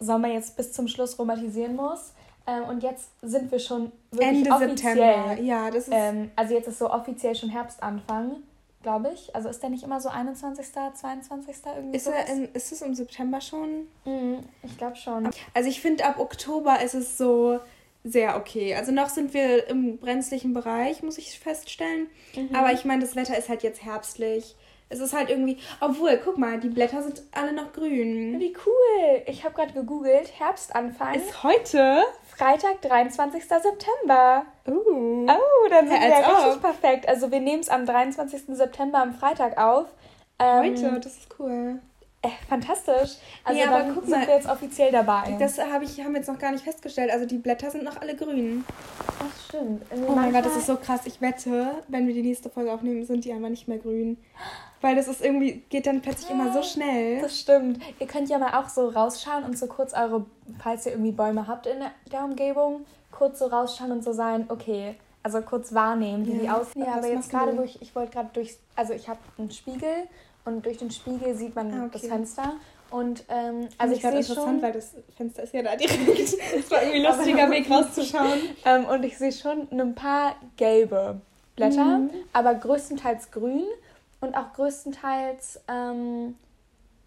Sommer 0.00 0.28
jetzt 0.28 0.56
bis 0.56 0.72
zum 0.72 0.88
Schluss 0.88 1.18
romantisieren 1.18 1.76
muss. 1.76 2.14
Ähm, 2.46 2.64
und 2.64 2.82
jetzt 2.82 3.10
sind 3.20 3.52
wir 3.52 3.58
schon 3.58 3.92
wirklich 4.10 4.38
Ende 4.38 4.50
offiziell. 4.52 4.96
September, 4.96 5.42
ja, 5.42 5.70
das 5.70 5.86
ist. 5.86 5.92
Ähm, 5.92 6.30
also 6.34 6.54
jetzt 6.54 6.66
ist 6.66 6.78
so 6.78 6.90
offiziell 6.90 7.34
schon 7.34 7.50
Herbstanfang, 7.50 8.36
glaube 8.82 9.10
ich. 9.12 9.36
Also 9.36 9.50
ist 9.50 9.62
der 9.62 9.68
nicht 9.68 9.84
immer 9.84 10.00
so 10.00 10.08
21., 10.08 10.72
22. 10.72 11.56
irgendwie 11.76 11.96
ist, 11.98 12.06
er 12.06 12.26
in, 12.28 12.48
ist 12.54 12.72
es 12.72 12.80
im 12.80 12.94
September 12.94 13.42
schon? 13.42 13.86
Mhm, 14.06 14.38
ich 14.62 14.78
glaube 14.78 14.96
schon. 14.96 15.28
Also 15.52 15.68
ich 15.68 15.82
finde, 15.82 16.06
ab 16.06 16.18
Oktober 16.18 16.80
ist 16.80 16.94
es 16.94 17.18
so 17.18 17.60
sehr 18.06 18.36
okay. 18.36 18.74
Also 18.74 18.92
noch 18.92 19.08
sind 19.08 19.34
wir 19.34 19.68
im 19.68 19.98
brenzlichen 19.98 20.54
Bereich, 20.54 21.02
muss 21.02 21.18
ich 21.18 21.38
feststellen. 21.38 22.08
Mhm. 22.36 22.54
Aber 22.54 22.72
ich 22.72 22.84
meine, 22.84 23.02
das 23.02 23.16
Wetter 23.16 23.36
ist 23.36 23.48
halt 23.48 23.62
jetzt 23.62 23.84
herbstlich. 23.84 24.54
Es 24.88 25.00
ist 25.00 25.12
halt 25.12 25.30
irgendwie, 25.30 25.58
obwohl, 25.80 26.16
guck 26.22 26.38
mal, 26.38 26.60
die 26.60 26.68
Blätter 26.68 27.02
sind 27.02 27.20
alle 27.32 27.52
noch 27.52 27.72
grün. 27.72 28.38
Wie 28.38 28.56
cool. 28.64 29.22
Ich 29.26 29.44
habe 29.44 29.52
gerade 29.52 29.72
gegoogelt, 29.72 30.38
Herbstanfang. 30.38 31.14
Ist 31.14 31.42
heute? 31.42 32.04
Freitag, 32.36 32.82
23. 32.82 33.42
September. 33.42 34.46
Uh. 34.68 35.26
Oh, 35.28 35.68
dann 35.68 35.88
sind 35.88 36.00
ja, 36.00 36.02
wir 36.02 36.20
ja 36.20 36.44
richtig 36.44 36.62
perfekt. 36.62 37.08
Also 37.08 37.32
wir 37.32 37.40
nehmen 37.40 37.60
es 37.60 37.68
am 37.68 37.84
23. 37.84 38.42
September 38.50 38.98
am 38.98 39.14
Freitag 39.14 39.58
auf. 39.58 39.88
Ähm, 40.38 40.76
heute, 40.76 41.00
das 41.00 41.16
ist 41.16 41.34
cool. 41.40 41.80
Äh, 42.26 42.46
fantastisch. 42.48 43.16
Also 43.44 43.60
ja, 43.60 43.70
dann 43.70 43.94
sind 43.94 44.08
mal, 44.08 44.26
wir 44.26 44.34
jetzt 44.34 44.48
offiziell 44.48 44.92
dabei. 44.92 45.36
Das 45.38 45.58
hab 45.58 45.82
ich, 45.82 45.98
haben 46.00 46.12
wir 46.12 46.18
jetzt 46.18 46.28
noch 46.28 46.38
gar 46.38 46.52
nicht 46.52 46.64
festgestellt. 46.64 47.10
Also 47.10 47.26
die 47.26 47.38
Blätter 47.38 47.70
sind 47.70 47.84
noch 47.84 48.00
alle 48.00 48.16
grün. 48.16 48.64
Das 49.18 49.44
stimmt. 49.48 49.82
Also 49.90 50.04
oh 50.08 50.12
mein 50.12 50.32
Gott, 50.32 50.44
das 50.44 50.56
ist 50.56 50.66
so 50.66 50.76
krass. 50.76 51.00
Ich 51.04 51.20
wette, 51.20 51.70
wenn 51.88 52.06
wir 52.06 52.14
die 52.14 52.22
nächste 52.22 52.50
Folge 52.50 52.72
aufnehmen, 52.72 53.04
sind 53.04 53.24
die 53.24 53.32
einfach 53.32 53.48
nicht 53.48 53.68
mehr 53.68 53.78
grün. 53.78 54.18
Weil 54.80 54.94
das 54.94 55.08
ist 55.08 55.24
irgendwie, 55.24 55.62
geht 55.70 55.86
dann 55.86 56.02
plötzlich 56.02 56.30
immer 56.30 56.52
so 56.52 56.62
schnell. 56.62 57.20
Das 57.20 57.38
stimmt. 57.40 57.82
Ihr 57.98 58.06
könnt 58.06 58.28
ja 58.28 58.38
mal 58.38 58.60
auch 58.60 58.68
so 58.68 58.88
rausschauen 58.88 59.44
und 59.44 59.56
so 59.58 59.66
kurz 59.66 59.94
eure, 59.94 60.26
falls 60.62 60.86
ihr 60.86 60.92
irgendwie 60.92 61.12
Bäume 61.12 61.46
habt 61.46 61.66
in 61.66 61.78
der 62.12 62.24
Umgebung, 62.24 62.84
kurz 63.10 63.38
so 63.38 63.46
rausschauen 63.46 63.90
und 63.90 64.04
so 64.04 64.12
sein, 64.12 64.46
okay, 64.48 64.94
also 65.22 65.40
kurz 65.40 65.74
wahrnehmen, 65.74 66.26
wie 66.26 66.34
Ja, 66.34 66.38
die 66.38 66.50
aussehen. 66.50 66.82
aber 66.82 66.90
Ja, 66.92 66.98
aber 66.98 67.08
jetzt 67.08 67.30
gerade 67.30 67.54
durch, 67.54 67.78
ich 67.80 67.96
wollte 67.96 68.12
gerade 68.12 68.28
durch, 68.32 68.58
also 68.76 68.92
ich 68.92 69.08
habe 69.08 69.18
einen 69.38 69.50
Spiegel 69.50 70.06
und 70.46 70.64
durch 70.64 70.78
den 70.78 70.90
Spiegel 70.90 71.34
sieht 71.34 71.54
man 71.54 71.72
Ah, 71.72 71.88
das 71.92 72.02
okay. 72.02 72.10
Fenster. 72.12 72.52
Und 72.90 73.24
ähm, 73.28 73.68
Also 73.78 73.92
ich 73.94 73.98
ich 73.98 74.02
sehe 74.02 74.10
interessant, 74.12 74.46
schon, 74.46 74.62
weil 74.62 74.72
das 74.72 74.94
Fenster 75.16 75.42
ist 75.42 75.52
ja 75.52 75.62
da 75.62 75.76
direkt. 75.76 75.98
Das 76.56 76.70
war 76.70 76.82
irgendwie 76.82 77.04
ein 77.06 77.12
lustiger 77.16 77.50
Weg 77.50 77.70
rauszuschauen. 77.70 78.38
ähm, 78.64 78.84
und 78.86 79.04
ich 79.04 79.18
sehe 79.18 79.32
schon 79.32 79.68
ein 79.72 79.94
paar 79.94 80.36
gelbe 80.56 81.20
Blätter, 81.56 81.84
Mhm. 81.98 82.10
aber 82.32 82.54
größtenteils 82.54 83.30
grün 83.32 83.64
und 84.20 84.36
auch 84.36 84.52
größtenteils, 84.54 85.60
ähm, 85.68 86.36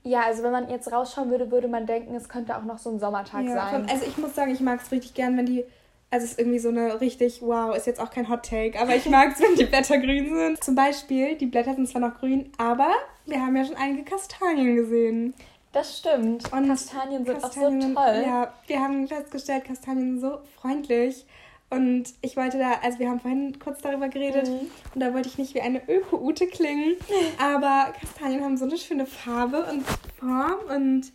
ja, 0.04 0.22
also 0.24 0.44
wenn 0.44 0.52
man 0.52 0.70
jetzt 0.70 0.92
rausschauen 0.92 1.30
würde, 1.30 1.50
würde 1.52 1.68
man 1.68 1.86
denken, 1.86 2.16
es 2.16 2.30
könnte 2.30 2.58
auch 2.58 2.64
noch 2.64 2.78
so 2.78 2.90
ein 2.90 3.00
Sommertag 3.00 3.46
Ja, 3.46 3.70
sein. 3.70 3.86
also 3.90 4.06
ich 4.06 4.18
muss 4.18 4.36
sagen, 4.36 4.52
ich 4.52 4.60
mag 4.62 4.82
es 4.82 4.92
richtig 4.92 5.14
gern, 5.14 5.38
wenn 5.38 5.46
die. 5.46 5.64
Also 6.12 6.26
es 6.26 6.32
ist 6.32 6.40
irgendwie 6.40 6.60
so 6.60 6.70
eine 6.70 7.00
richtig, 7.02 7.40
wow, 7.42 7.76
ist 7.76 7.86
jetzt 7.86 8.00
auch 8.00 8.10
kein 8.10 8.30
Hot 8.30 8.44
Take, 8.44 8.80
aber 8.80 8.96
ich 8.96 9.06
mag 9.06 9.34
es, 9.34 9.40
wenn 9.42 9.56
die 9.56 9.66
Blätter 9.66 9.98
grün 10.00 10.34
sind. 10.36 10.64
Zum 10.64 10.74
Beispiel, 10.74 11.36
die 11.36 11.46
Blätter 11.46 11.76
sind 11.76 11.88
zwar 11.88 12.02
noch 12.02 12.18
grün, 12.20 12.52
aber 12.58 12.92
wir 13.28 13.40
haben 13.40 13.56
ja 13.56 13.64
schon 13.66 13.76
einige 13.76 14.04
Kastanien 14.04 14.76
gesehen. 14.76 15.34
Das 15.72 16.00
stimmt. 16.00 16.52
Und 16.52 16.68
Kastanien 16.68 17.26
sind 17.26 17.40
Kastanien, 17.42 17.96
auch 17.96 18.02
so 18.04 18.12
toll. 18.12 18.24
Ja, 18.26 18.54
wir 18.66 18.80
haben 18.80 19.08
festgestellt, 19.08 19.66
Kastanien 19.66 20.20
sind 20.20 20.22
so 20.22 20.40
freundlich. 20.60 21.28
Und 21.70 22.06
ich 22.22 22.36
wollte 22.36 22.58
da, 22.58 22.72
also 22.82 22.98
wir 22.98 23.08
haben 23.08 23.20
vorhin 23.20 23.60
kurz 23.60 23.80
darüber 23.82 24.10
geredet 24.10 24.48
Mhm. 24.48 24.72
und 24.96 25.00
da 25.02 25.14
wollte 25.14 25.30
ich 25.30 25.38
nicht 25.38 25.54
wie 25.54 25.62
eine 25.62 25.88
Öko-Ute 25.88 26.48
klingen, 26.48 26.96
aber 27.38 27.94
Kastanien 28.02 28.44
haben 28.44 28.58
so 28.58 28.66
eine 28.66 28.80
schöne 28.80 29.06
Farbe 29.06 29.64
und 29.72 29.84
Form 30.18 30.58
und 30.76 31.12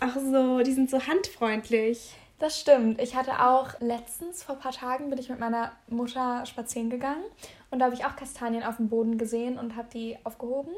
auch 0.00 0.14
so, 0.14 0.60
die 0.60 0.72
sind 0.72 0.88
so 0.88 1.04
handfreundlich. 1.04 2.12
Das 2.40 2.58
stimmt. 2.58 3.02
Ich 3.02 3.14
hatte 3.14 3.44
auch 3.46 3.78
letztens, 3.80 4.42
vor 4.42 4.54
ein 4.54 4.60
paar 4.62 4.72
Tagen, 4.72 5.10
bin 5.10 5.18
ich 5.18 5.28
mit 5.28 5.38
meiner 5.38 5.72
Mutter 5.88 6.46
spazieren 6.46 6.88
gegangen 6.88 7.22
und 7.70 7.78
da 7.78 7.84
habe 7.84 7.94
ich 7.94 8.06
auch 8.06 8.16
Kastanien 8.16 8.62
auf 8.62 8.78
dem 8.78 8.88
Boden 8.88 9.18
gesehen 9.18 9.58
und 9.58 9.76
habe 9.76 9.88
die 9.92 10.16
aufgehoben 10.24 10.72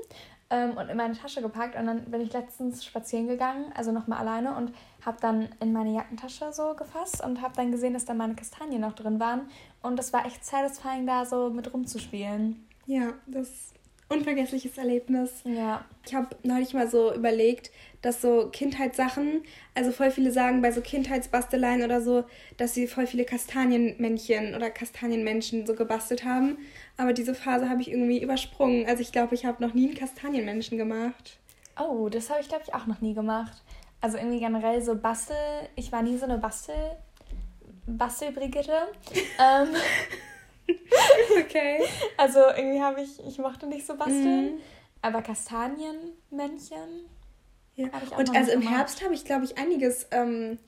ähm, 0.51 0.77
und 0.77 0.89
in 0.89 0.97
meine 0.97 1.17
Tasche 1.17 1.41
gepackt. 1.41 1.77
Und 1.77 1.87
dann 1.87 2.11
bin 2.11 2.21
ich 2.21 2.33
letztens 2.33 2.85
spazieren 2.85 3.29
gegangen, 3.29 3.73
also 3.77 3.93
nochmal 3.93 4.19
alleine 4.19 4.57
und 4.57 4.73
habe 5.07 5.19
dann 5.21 5.51
in 5.61 5.73
meine 5.73 5.95
Jackentasche 5.95 6.53
so 6.53 6.75
gefasst 6.75 7.25
und 7.25 7.41
habe 7.41 7.55
dann 7.55 7.71
gesehen, 7.71 7.95
dass 7.95 8.07
da 8.07 8.15
meine 8.15 8.35
Kastanien 8.35 8.81
noch 8.81 8.95
drin 8.95 9.21
waren. 9.21 9.49
Und 9.83 10.01
das 10.01 10.13
war 10.13 10.27
echt 10.27 10.45
satisfying, 10.45 11.07
da 11.07 11.25
so 11.25 11.49
mit 11.51 11.73
rumzuspielen. 11.73 12.67
Ja, 12.87 13.13
das 13.29 13.73
unvergessliches 14.13 14.79
Erlebnis. 14.79 15.43
Ja. 15.45 15.85
Ich 16.07 16.15
habe 16.15 16.29
neulich 16.43 16.75
mal 16.75 16.89
so 16.89 17.15
überlegt, 17.15 17.71
dass 18.03 18.21
so 18.21 18.49
Kindheitssachen, 18.51 19.43
also 19.75 19.93
voll 19.93 20.11
viele 20.11 20.33
sagen 20.33 20.61
bei 20.61 20.73
so 20.73 20.81
Kindheitsbasteleien 20.81 21.83
oder 21.83 22.01
so, 22.01 22.25
dass 22.57 22.75
sie 22.75 22.87
voll 22.87 23.07
viele 23.07 23.25
Kastanienmännchen 23.25 24.55
oder 24.55 24.71
Kastanienmenschen 24.71 25.67
so 25.67 25.75
gebastelt 25.75 26.25
haben. 26.25 26.59
Aber 26.97 27.13
diese 27.13 27.35
Phase 27.35 27.69
habe 27.69 27.81
ich 27.81 27.91
irgendwie 27.91 28.23
übersprungen. 28.23 28.87
Also 28.87 29.03
ich 29.03 29.13
glaube, 29.13 29.35
ich 29.35 29.45
habe 29.45 29.63
noch 29.63 29.75
nie 29.75 29.87
einen 29.87 29.97
Kastanienmenschen 29.97 30.79
gemacht. 30.79 31.39
Oh, 31.79 32.09
das 32.09 32.29
habe 32.29 32.41
ich, 32.41 32.49
glaube 32.49 32.65
ich, 32.67 32.75
auch 32.75 32.87
noch 32.87 33.01
nie 33.01 33.15
gemacht. 33.15 33.63
Also 34.01 34.19
irgendwie 34.19 34.41
generell 34.41 34.83
so 34.83 34.97
Bastel. 34.97 35.37
Ich 35.77 35.93
war 35.93 36.03
nie 36.03 36.19
so 36.19 36.25
eine 36.25 36.39
Bastel. 36.39 36.75
Bastelbrigitte. 37.87 38.73
ähm, 39.39 39.69
Okay. 41.39 41.81
also 42.17 42.41
irgendwie 42.57 42.81
habe 42.81 43.01
ich, 43.03 43.25
ich 43.27 43.39
mochte 43.39 43.67
nicht 43.67 43.87
so 43.87 43.97
basteln. 43.97 44.55
Mhm. 44.55 44.61
Aber 45.01 45.23
Kastanienmännchen. 45.23 47.07
Ja. 47.75 47.87
Hab 47.93 48.03
ich 48.03 48.13
auch 48.13 48.19
Und 48.19 48.37
also 48.37 48.53
im 48.53 48.61
gemacht. 48.61 48.77
Herbst 48.77 49.05
habe 49.05 49.15
ich, 49.15 49.25
glaube 49.25 49.45
ich, 49.45 49.59
einiges. 49.59 50.07
Ähm, 50.11 50.59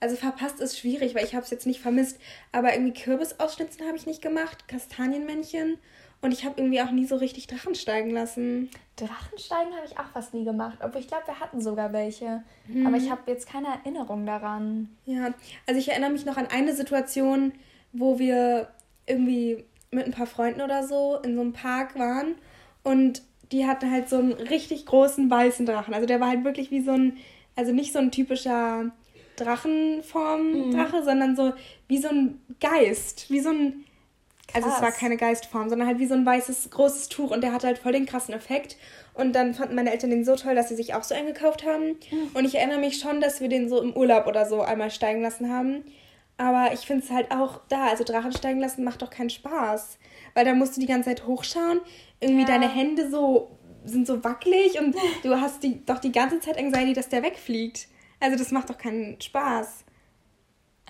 also 0.00 0.16
verpasst 0.16 0.60
ist 0.60 0.78
schwierig, 0.78 1.14
weil 1.14 1.24
ich 1.24 1.34
habe 1.34 1.44
es 1.44 1.50
jetzt 1.50 1.66
nicht 1.66 1.80
vermisst. 1.80 2.18
Aber 2.52 2.72
irgendwie 2.72 2.92
Kürbisausschnitzen 2.92 3.86
habe 3.86 3.96
ich 3.96 4.06
nicht 4.06 4.22
gemacht, 4.22 4.68
Kastanienmännchen. 4.68 5.78
Und 6.20 6.32
ich 6.32 6.44
habe 6.44 6.60
irgendwie 6.60 6.80
auch 6.82 6.90
nie 6.90 7.06
so 7.06 7.16
richtig 7.16 7.46
Drachen 7.46 7.76
steigen 7.76 8.10
lassen. 8.10 8.70
Drachensteigen 8.96 9.72
habe 9.76 9.86
ich 9.86 9.98
auch 9.98 10.08
fast 10.12 10.34
nie 10.34 10.44
gemacht. 10.44 10.78
Obwohl 10.82 11.00
ich 11.00 11.06
glaube, 11.06 11.28
wir 11.28 11.38
hatten 11.38 11.60
sogar 11.60 11.92
welche. 11.92 12.42
Mhm. 12.66 12.86
Aber 12.86 12.96
ich 12.96 13.10
habe 13.10 13.30
jetzt 13.30 13.48
keine 13.48 13.68
Erinnerung 13.68 14.26
daran. 14.26 14.88
Ja, 15.04 15.32
also 15.66 15.78
ich 15.78 15.88
erinnere 15.88 16.10
mich 16.10 16.24
noch 16.24 16.36
an 16.36 16.48
eine 16.48 16.74
Situation, 16.74 17.52
wo 17.92 18.18
wir 18.18 18.68
irgendwie 19.08 19.64
mit 19.90 20.06
ein 20.06 20.12
paar 20.12 20.26
Freunden 20.26 20.60
oder 20.60 20.86
so 20.86 21.18
in 21.22 21.34
so 21.34 21.40
einem 21.40 21.52
Park 21.52 21.98
waren 21.98 22.34
und 22.82 23.22
die 23.52 23.66
hatten 23.66 23.90
halt 23.90 24.08
so 24.08 24.18
einen 24.18 24.32
richtig 24.32 24.86
großen 24.86 25.30
weißen 25.30 25.64
Drachen. 25.64 25.94
Also 25.94 26.06
der 26.06 26.20
war 26.20 26.28
halt 26.28 26.44
wirklich 26.44 26.70
wie 26.70 26.82
so 26.82 26.92
ein, 26.92 27.16
also 27.56 27.72
nicht 27.72 27.92
so 27.92 27.98
ein 27.98 28.10
typischer 28.10 28.92
Drachenform-Drache, 29.36 31.02
sondern 31.02 31.36
so 31.36 31.52
wie 31.86 31.98
so 31.98 32.08
ein 32.08 32.40
Geist, 32.60 33.30
wie 33.30 33.40
so 33.40 33.50
ein, 33.50 33.84
also 34.52 34.68
es 34.68 34.74
Krass. 34.74 34.82
war 34.82 34.92
keine 34.92 35.16
Geistform, 35.16 35.68
sondern 35.68 35.88
halt 35.88 35.98
wie 35.98 36.06
so 36.06 36.14
ein 36.14 36.26
weißes 36.26 36.70
großes 36.70 37.08
Tuch 37.08 37.30
und 37.30 37.42
der 37.42 37.52
hatte 37.52 37.66
halt 37.66 37.78
voll 37.78 37.92
den 37.92 38.06
krassen 38.06 38.34
Effekt. 38.34 38.76
Und 39.14 39.32
dann 39.32 39.54
fanden 39.54 39.74
meine 39.74 39.90
Eltern 39.90 40.10
den 40.10 40.24
so 40.24 40.36
toll, 40.36 40.54
dass 40.54 40.68
sie 40.68 40.76
sich 40.76 40.94
auch 40.94 41.02
so 41.02 41.14
eingekauft 41.14 41.66
haben. 41.66 41.96
Und 42.34 42.44
ich 42.44 42.54
erinnere 42.54 42.78
mich 42.78 43.00
schon, 43.00 43.20
dass 43.20 43.40
wir 43.40 43.48
den 43.48 43.68
so 43.68 43.80
im 43.82 43.94
Urlaub 43.94 44.26
oder 44.26 44.46
so 44.46 44.62
einmal 44.62 44.90
steigen 44.90 45.22
lassen 45.22 45.52
haben. 45.52 45.84
Aber 46.38 46.72
ich 46.72 46.80
finde 46.80 47.04
es 47.04 47.10
halt 47.10 47.30
auch 47.32 47.60
da, 47.68 47.88
also 47.88 48.04
Drachen 48.04 48.32
steigen 48.32 48.60
lassen 48.60 48.84
macht 48.84 49.02
doch 49.02 49.10
keinen 49.10 49.28
Spaß. 49.28 49.98
Weil 50.34 50.44
da 50.44 50.54
musst 50.54 50.76
du 50.76 50.80
die 50.80 50.86
ganze 50.86 51.10
Zeit 51.10 51.26
hochschauen. 51.26 51.80
Irgendwie 52.20 52.42
Ja. 52.42 52.48
deine 52.48 52.68
Hände 52.68 53.10
so 53.10 53.50
sind 53.84 54.06
so 54.06 54.22
wackelig 54.24 54.78
und 54.80 54.94
du 55.22 55.40
hast 55.40 55.62
die, 55.62 55.84
doch 55.84 55.98
die 55.98 56.12
ganze 56.12 56.40
Zeit 56.40 56.58
Anxiety, 56.58 56.92
dass 56.92 57.08
der 57.08 57.22
wegfliegt. 57.22 57.88
Also 58.20 58.36
das 58.36 58.50
macht 58.50 58.70
doch 58.70 58.78
keinen 58.78 59.20
Spaß. 59.20 59.84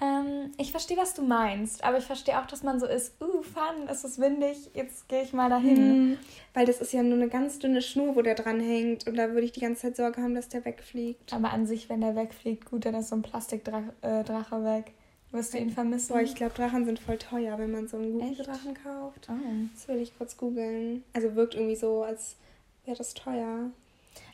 Ähm, 0.01 0.53
ich 0.59 0.71
verstehe, 0.71 0.97
was 0.97 1.15
du 1.15 1.23
meinst. 1.23 1.83
Aber 1.83 1.99
ich 1.99 2.05
verstehe 2.05 2.39
auch, 2.41 2.47
dass 2.47 2.63
man 2.63 2.79
so 2.79 2.87
ist, 2.87 3.21
uh, 3.21 3.43
fun, 3.43 3.89
es 3.89 4.05
ist 4.05 4.19
windig, 4.21 4.71
jetzt 4.75 5.09
gehe 5.09 5.23
ich 5.23 5.33
mal 5.33 5.51
dahin. 5.51 6.11
Mhm. 6.11 6.19
Weil 6.55 6.67
das 6.67 6.81
ist 6.81 6.93
ja 6.93 7.03
nur 7.03 7.19
eine 7.19 7.29
ganz 7.29 7.59
dünne 7.59 7.83
Schnur, 7.83 8.15
wo 8.17 8.23
der 8.23 8.35
dran 8.35 8.61
hängt. 8.61 9.07
Und 9.07 9.17
da 9.17 9.31
würde 9.31 9.43
ich 9.43 9.53
die 9.53 9.61
ganze 9.61 9.83
Zeit 9.83 9.97
Sorge 9.97 10.23
haben, 10.23 10.35
dass 10.35 10.49
der 10.49 10.65
wegfliegt. 10.65 11.33
Aber 11.33 11.51
an 11.51 11.67
sich, 11.67 11.89
wenn 11.89 12.01
der 12.01 12.15
wegfliegt, 12.17 12.67
gut, 12.67 12.85
dann 12.85 12.95
ist 12.95 13.09
so 13.09 13.17
ein 13.17 13.23
Plastikdrache 13.23 13.93
äh, 14.03 14.65
weg. 14.65 14.93
Wirst 15.31 15.53
du 15.53 15.59
ihn 15.59 15.71
vermissen? 15.71 16.13
Boah, 16.15 16.23
ich 16.23 16.35
glaube, 16.35 16.55
Drachen 16.55 16.85
sind 16.87 16.99
voll 16.99 17.19
teuer, 17.19 17.59
wenn 17.59 17.71
man 17.71 17.87
so 17.87 17.99
einen 17.99 18.13
guten 18.13 18.33
Echt? 18.33 18.47
Drachen 18.47 18.75
kauft. 18.83 19.29
oh. 19.31 19.35
Das 19.75 19.87
will 19.89 19.97
ich 19.99 20.17
kurz 20.17 20.37
googeln. 20.37 21.05
Also 21.13 21.35
wirkt 21.35 21.55
irgendwie 21.55 21.77
so, 21.77 22.03
als 22.03 22.37
wäre 22.87 22.97
das 22.97 23.13
teuer. 23.15 23.71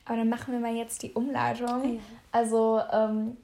Aber 0.04 0.16
dann 0.16 0.28
machen 0.28 0.52
wir 0.52 0.60
mal 0.60 0.74
jetzt 0.74 1.02
die 1.02 1.12
Umleitung. 1.12 1.94
Ja. 1.96 2.00
Also 2.30 2.80
ähm, 2.92 3.36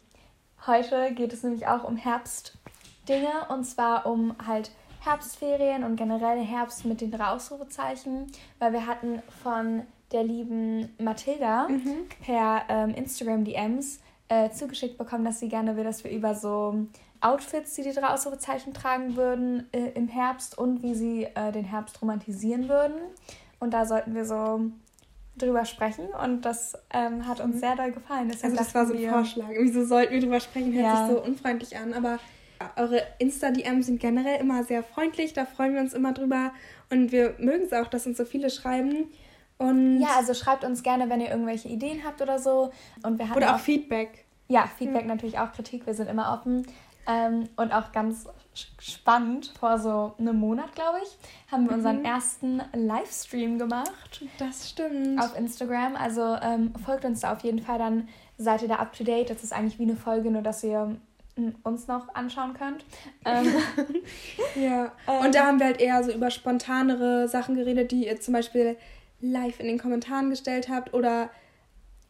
heute 0.66 1.12
geht 1.14 1.32
es 1.32 1.42
nämlich 1.42 1.66
auch 1.66 1.84
um 1.84 1.96
Herbstdinge 1.96 3.46
und 3.48 3.64
zwar 3.64 4.06
um 4.06 4.34
halt 4.46 4.70
Herbstferien 5.00 5.82
und 5.84 5.96
generell 5.96 6.38
Herbst 6.44 6.84
mit 6.84 7.00
den 7.00 7.18
Ausrufezeichen, 7.20 8.26
weil 8.58 8.72
wir 8.72 8.86
hatten 8.86 9.22
von 9.42 9.82
der 10.12 10.22
lieben 10.24 10.90
Mathilda 10.98 11.68
Mhm. 11.68 12.06
per 12.24 12.62
ähm, 12.68 12.90
Instagram 12.94 13.44
DMs 13.44 14.00
äh, 14.28 14.50
zugeschickt 14.50 14.98
bekommen, 14.98 15.24
dass 15.24 15.40
sie 15.40 15.48
gerne 15.48 15.76
will, 15.76 15.84
dass 15.84 16.04
wir 16.04 16.10
über 16.10 16.34
so 16.34 16.86
Outfits, 17.20 17.74
die 17.74 17.82
die 17.82 17.92
drei 17.92 18.08
Ausrufezeichen 18.08 18.72
tragen 18.72 19.16
würden 19.16 19.66
äh, 19.72 19.90
im 19.94 20.08
Herbst 20.08 20.56
und 20.56 20.82
wie 20.82 20.94
sie 20.94 21.24
äh, 21.34 21.52
den 21.52 21.64
Herbst 21.64 22.00
romantisieren 22.00 22.68
würden. 22.68 22.94
Und 23.58 23.74
da 23.74 23.84
sollten 23.84 24.14
wir 24.14 24.24
so 24.24 24.62
drüber 25.36 25.64
sprechen 25.64 26.06
und 26.22 26.44
das 26.44 26.76
ähm, 26.92 27.26
hat 27.26 27.40
uns 27.40 27.60
sehr 27.60 27.76
doll 27.76 27.92
gefallen. 27.92 28.28
Deshalb 28.28 28.52
Also 28.52 28.56
das 28.56 28.74
war 28.74 28.86
so 28.86 28.94
ein 28.94 29.08
Vorschlag. 29.08 29.48
Wieso 29.58 29.84
sollten 29.84 30.12
wir 30.12 30.20
drüber 30.20 30.40
sprechen? 30.40 30.72
Hört 30.72 30.84
Ja. 30.84 31.06
sich 31.06 31.14
so 31.16 31.22
unfreundlich 31.22 31.76
an. 31.78 31.94
Aber 31.94 32.18
eure 32.76 33.02
Insta-DMs 33.18 33.86
sind 33.86 34.00
generell 34.00 34.38
immer 34.40 34.64
sehr 34.64 34.82
freundlich. 34.82 35.32
Da 35.32 35.46
freuen 35.46 35.74
wir 35.74 35.80
uns 35.80 35.94
immer 35.94 36.12
drüber. 36.12 36.52
Und 36.90 37.12
wir 37.12 37.34
mögen 37.38 37.64
es 37.64 37.72
auch, 37.72 37.86
dass 37.88 38.06
uns 38.06 38.16
so 38.18 38.24
viele 38.24 38.50
schreiben. 38.50 39.06
Und 39.56 40.00
Ja, 40.00 40.08
also 40.16 40.34
schreibt 40.34 40.64
uns 40.64 40.82
gerne, 40.82 41.08
wenn 41.08 41.20
ihr 41.20 41.30
irgendwelche 41.30 41.68
Ideen 41.68 42.02
habt 42.04 42.20
oder 42.20 42.38
so. 42.38 42.70
Und 43.02 43.18
wir 43.18 43.28
hatten 43.28 43.38
oder 43.38 43.54
auch 43.54 43.60
Feedback. 43.60 44.24
Ja, 44.48 44.68
Feedback 44.78 45.06
natürlich 45.06 45.38
auch, 45.38 45.52
Kritik, 45.52 45.86
wir 45.86 45.94
sind 45.94 46.10
immer 46.10 46.32
offen. 46.34 46.66
Ähm, 47.10 47.48
und 47.56 47.72
auch 47.72 47.92
ganz 47.92 48.26
spannend, 48.78 49.52
vor 49.58 49.78
so 49.78 50.14
einem 50.18 50.36
Monat, 50.38 50.74
glaube 50.74 50.98
ich, 51.02 51.16
haben 51.50 51.66
wir 51.68 51.74
unseren 51.76 52.04
ersten 52.04 52.60
Livestream 52.74 53.58
gemacht 53.58 54.24
Das 54.38 54.70
stimmt. 54.70 55.20
auf 55.20 55.36
Instagram. 55.36 55.96
Also 55.96 56.36
ähm, 56.42 56.72
folgt 56.84 57.04
uns 57.04 57.20
da 57.20 57.32
auf 57.32 57.40
jeden 57.40 57.60
Fall, 57.60 57.78
dann 57.78 58.08
seid 58.36 58.62
ihr 58.62 58.68
da 58.68 58.76
up 58.76 58.92
to 58.92 59.04
date. 59.04 59.30
Das 59.30 59.42
ist 59.42 59.52
eigentlich 59.52 59.78
wie 59.78 59.84
eine 59.84 59.96
Folge, 59.96 60.30
nur 60.30 60.42
dass 60.42 60.62
ihr 60.62 60.96
mm, 61.36 61.48
uns 61.62 61.86
noch 61.88 62.14
anschauen 62.14 62.54
könnt. 62.54 62.84
Ähm, 63.24 63.46
Ja, 64.56 64.92
Ähm. 65.06 65.24
und 65.26 65.34
da 65.34 65.46
haben 65.46 65.58
wir 65.58 65.66
halt 65.66 65.80
eher 65.80 66.02
so 66.04 66.12
über 66.12 66.30
spontanere 66.30 67.28
Sachen 67.28 67.54
geredet, 67.54 67.92
die 67.92 68.06
ihr 68.06 68.20
zum 68.20 68.34
Beispiel 68.34 68.76
live 69.20 69.60
in 69.60 69.66
den 69.66 69.78
Kommentaren 69.78 70.28
gestellt 70.30 70.68
habt 70.68 70.92
oder, 70.94 71.30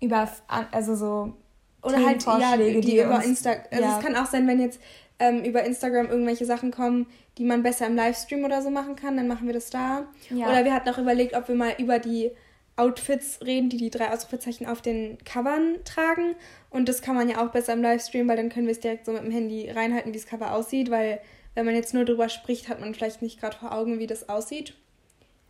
über, 0.00 0.28
also 0.72 0.94
so 0.94 1.34
oder 1.82 2.04
halt 2.04 2.24
ja, 2.24 2.32
Themenvorschläge, 2.32 2.80
die, 2.80 2.90
die 2.90 3.00
über 3.00 3.16
uns- 3.16 3.26
Insta. 3.26 3.54
Also 3.70 3.84
ja. 3.84 3.98
es 3.98 4.04
kann 4.04 4.16
auch 4.16 4.26
sein, 4.26 4.46
wenn 4.46 4.60
jetzt 4.60 4.80
ähm, 5.18 5.44
über 5.44 5.64
Instagram 5.64 6.08
irgendwelche 6.08 6.44
Sachen 6.46 6.70
kommen, 6.70 7.06
die 7.38 7.44
man 7.44 7.62
besser 7.62 7.86
im 7.86 7.96
Livestream 7.96 8.44
oder 8.44 8.62
so 8.62 8.70
machen 8.70 8.96
kann, 8.96 9.16
dann 9.16 9.28
machen 9.28 9.46
wir 9.46 9.54
das 9.54 9.70
da. 9.70 10.06
Ja. 10.30 10.48
Oder 10.48 10.64
wir 10.64 10.74
hatten 10.74 10.88
auch 10.88 10.98
überlegt, 10.98 11.34
ob 11.34 11.48
wir 11.48 11.54
mal 11.54 11.74
über 11.78 11.98
die 11.98 12.30
Outfits 12.76 13.40
reden, 13.44 13.68
die 13.68 13.76
die 13.76 13.90
drei 13.90 14.10
Ausrufezeichen 14.12 14.66
auf 14.66 14.80
den 14.80 15.18
Covern 15.24 15.76
tragen. 15.84 16.34
Und 16.70 16.88
das 16.88 17.02
kann 17.02 17.14
man 17.14 17.28
ja 17.28 17.44
auch 17.44 17.50
besser 17.50 17.74
im 17.74 17.82
Livestream, 17.82 18.26
weil 18.28 18.36
dann 18.36 18.48
können 18.48 18.66
wir 18.66 18.72
es 18.72 18.80
direkt 18.80 19.04
so 19.04 19.12
mit 19.12 19.22
dem 19.22 19.30
Handy 19.30 19.70
reinhalten, 19.70 20.12
wie 20.12 20.16
das 20.16 20.26
Cover 20.26 20.54
aussieht, 20.54 20.90
weil 20.90 21.20
wenn 21.54 21.66
man 21.66 21.74
jetzt 21.74 21.92
nur 21.92 22.04
drüber 22.04 22.28
spricht, 22.28 22.68
hat 22.68 22.80
man 22.80 22.94
vielleicht 22.94 23.22
nicht 23.22 23.40
gerade 23.40 23.56
vor 23.56 23.72
Augen, 23.72 23.98
wie 23.98 24.06
das 24.06 24.28
aussieht. 24.28 24.74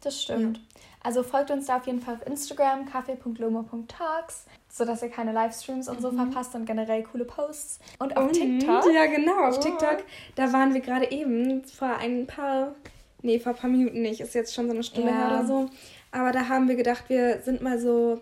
Das 0.00 0.22
stimmt. 0.22 0.56
Ja. 0.56 0.62
Also 1.02 1.22
folgt 1.22 1.50
uns 1.50 1.66
da 1.66 1.76
auf 1.76 1.86
jeden 1.86 2.00
Fall 2.00 2.14
auf 2.14 2.26
Instagram, 2.26 2.86
kaffee.lomo.talks, 2.86 4.46
sodass 4.70 5.02
ihr 5.02 5.10
keine 5.10 5.32
Livestreams 5.32 5.88
und 5.88 6.00
so 6.00 6.12
mhm. 6.12 6.16
verpasst 6.16 6.54
und 6.54 6.64
generell 6.64 7.02
coole 7.02 7.24
Posts. 7.24 7.80
Und 7.98 8.16
auf 8.16 8.28
und, 8.28 8.32
TikTok. 8.32 8.84
Ja, 8.94 9.06
genau, 9.06 9.48
auf. 9.48 9.60
TikTok. 9.60 10.04
Da 10.36 10.52
waren 10.52 10.72
wir 10.72 10.80
gerade 10.80 11.10
eben 11.10 11.64
vor 11.64 11.96
ein 11.96 12.26
paar, 12.26 12.74
nee, 13.22 13.38
vor 13.38 13.52
ein 13.52 13.58
paar 13.58 13.70
Minuten 13.70 14.02
nicht, 14.02 14.20
ist 14.20 14.34
jetzt 14.34 14.54
schon 14.54 14.66
so 14.66 14.72
eine 14.72 14.84
Stunde 14.84 15.10
ja. 15.10 15.16
her 15.16 15.26
oder 15.26 15.46
so. 15.46 15.68
Aber 16.12 16.32
da 16.32 16.48
haben 16.48 16.68
wir 16.68 16.76
gedacht, 16.76 17.04
wir 17.08 17.40
sind 17.42 17.62
mal 17.62 17.78
so 17.78 18.20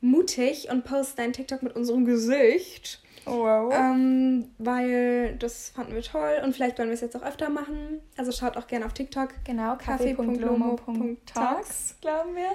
mutig 0.00 0.68
und 0.70 0.84
posten 0.84 1.20
ein 1.20 1.32
TikTok 1.32 1.62
mit 1.62 1.76
unserem 1.76 2.04
Gesicht. 2.04 3.00
Oh, 3.26 3.40
wow. 3.40 3.72
Ähm, 3.74 4.50
weil 4.58 5.36
das 5.36 5.70
fanden 5.70 5.94
wir 5.94 6.02
toll 6.02 6.40
und 6.44 6.54
vielleicht 6.54 6.78
wollen 6.78 6.90
wir 6.90 6.94
es 6.94 7.00
jetzt 7.00 7.16
auch 7.16 7.22
öfter 7.22 7.50
machen. 7.50 8.00
Also 8.16 8.30
schaut 8.30 8.56
auch 8.56 8.68
gerne 8.68 8.86
auf 8.86 8.92
TikTok. 8.92 9.30
Genau, 9.44 9.74
kaffee.lomo.talks, 9.76 11.96
glauben 12.00 12.36
wir. 12.36 12.52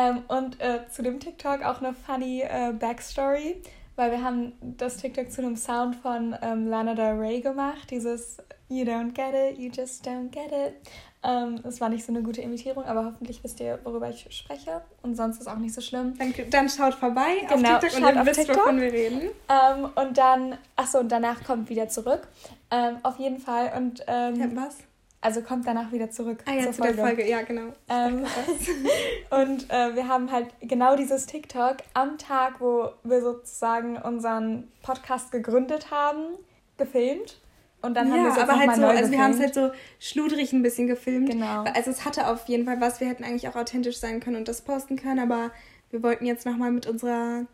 Ähm, 0.00 0.22
und 0.28 0.60
äh, 0.60 0.88
zu 0.88 1.02
dem 1.02 1.20
TikTok 1.20 1.64
auch 1.64 1.80
eine 1.80 1.92
funny 1.92 2.42
äh, 2.42 2.72
Backstory, 2.72 3.62
weil 3.96 4.10
wir 4.10 4.22
haben 4.22 4.52
das 4.62 4.96
TikTok 4.96 5.30
zu 5.30 5.42
einem 5.42 5.56
Sound 5.56 5.96
von 5.96 6.34
ähm, 6.42 6.68
Lana 6.68 6.94
Del 6.94 7.18
Rey 7.18 7.40
gemacht, 7.40 7.90
dieses 7.90 8.38
You 8.68 8.84
don't 8.84 9.12
get 9.12 9.34
it, 9.34 9.58
you 9.58 9.70
just 9.70 10.06
don't 10.06 10.30
get 10.30 10.52
it. 10.52 10.74
Ähm, 11.22 11.60
es 11.64 11.80
war 11.80 11.90
nicht 11.90 12.06
so 12.06 12.12
eine 12.12 12.22
gute 12.22 12.40
Imitierung, 12.40 12.84
aber 12.84 13.04
hoffentlich 13.04 13.44
wisst 13.44 13.60
ihr, 13.60 13.78
worüber 13.84 14.08
ich 14.08 14.26
spreche. 14.30 14.80
Und 15.02 15.16
sonst 15.16 15.38
ist 15.38 15.48
auch 15.48 15.58
nicht 15.58 15.74
so 15.74 15.82
schlimm. 15.82 16.16
Dann, 16.16 16.32
dann 16.50 16.68
schaut 16.70 16.94
vorbei 16.94 17.46
genau, 17.46 17.74
auf 17.74 17.80
TikTok 17.80 18.00
und 18.00 18.14
ihr 18.16 18.26
wisst, 18.26 18.40
TikTok. 18.40 18.56
wovon 18.56 18.80
wir 18.80 18.92
reden. 18.92 19.20
Ähm, 19.48 19.90
und 19.96 20.16
dann, 20.16 20.56
achso, 20.76 21.00
und 21.00 21.12
danach 21.12 21.44
kommt 21.44 21.68
wieder 21.68 21.88
zurück. 21.88 22.26
Ähm, 22.70 22.98
auf 23.02 23.18
jeden 23.18 23.38
Fall. 23.38 23.72
Und, 23.76 24.02
ähm, 24.06 24.36
ja, 24.36 24.46
was? 24.54 24.78
Also 25.22 25.42
kommt 25.42 25.66
danach 25.66 25.92
wieder 25.92 26.10
zurück. 26.10 26.42
Ah 26.46 26.52
ja, 26.52 26.62
zur 26.62 26.72
zu 26.72 26.82
Folge. 26.82 26.96
der 26.96 27.04
Folge, 27.04 27.28
ja, 27.28 27.42
genau. 27.42 27.74
Ähm, 27.88 28.24
und 29.30 29.70
äh, 29.70 29.94
wir 29.94 30.08
haben 30.08 30.32
halt 30.32 30.48
genau 30.62 30.96
dieses 30.96 31.26
TikTok 31.26 31.76
am 31.92 32.16
Tag, 32.16 32.60
wo 32.60 32.90
wir 33.04 33.20
sozusagen 33.20 33.98
unseren 33.98 34.68
Podcast 34.82 35.30
gegründet 35.30 35.90
haben, 35.90 36.38
gefilmt. 36.78 37.38
Und 37.82 37.94
dann 37.94 38.08
ja, 38.08 38.14
haben 38.14 38.24
wir 38.24 38.32
es 38.32 38.38
aber 38.38 38.58
halt 38.58 38.76
so, 38.76 38.84
also 38.84 39.10
wir 39.10 39.22
haben 39.22 39.32
es 39.32 39.40
halt 39.40 39.54
so 39.54 39.70
schludrig 39.98 40.52
ein 40.52 40.62
bisschen 40.62 40.86
gefilmt. 40.86 41.30
Genau. 41.30 41.64
Also 41.74 41.90
es 41.90 42.04
hatte 42.04 42.26
auf 42.26 42.48
jeden 42.48 42.64
Fall 42.64 42.80
was, 42.80 43.00
wir 43.00 43.08
hätten 43.08 43.24
eigentlich 43.24 43.48
auch 43.48 43.56
authentisch 43.56 43.98
sein 43.98 44.20
können 44.20 44.36
und 44.36 44.48
das 44.48 44.62
posten 44.62 44.96
können, 44.96 45.18
aber 45.18 45.50
wir 45.90 46.02
wollten 46.02 46.24
jetzt 46.24 46.46
nochmal 46.46 46.70
mit 46.70 46.86
unserer 46.86 47.46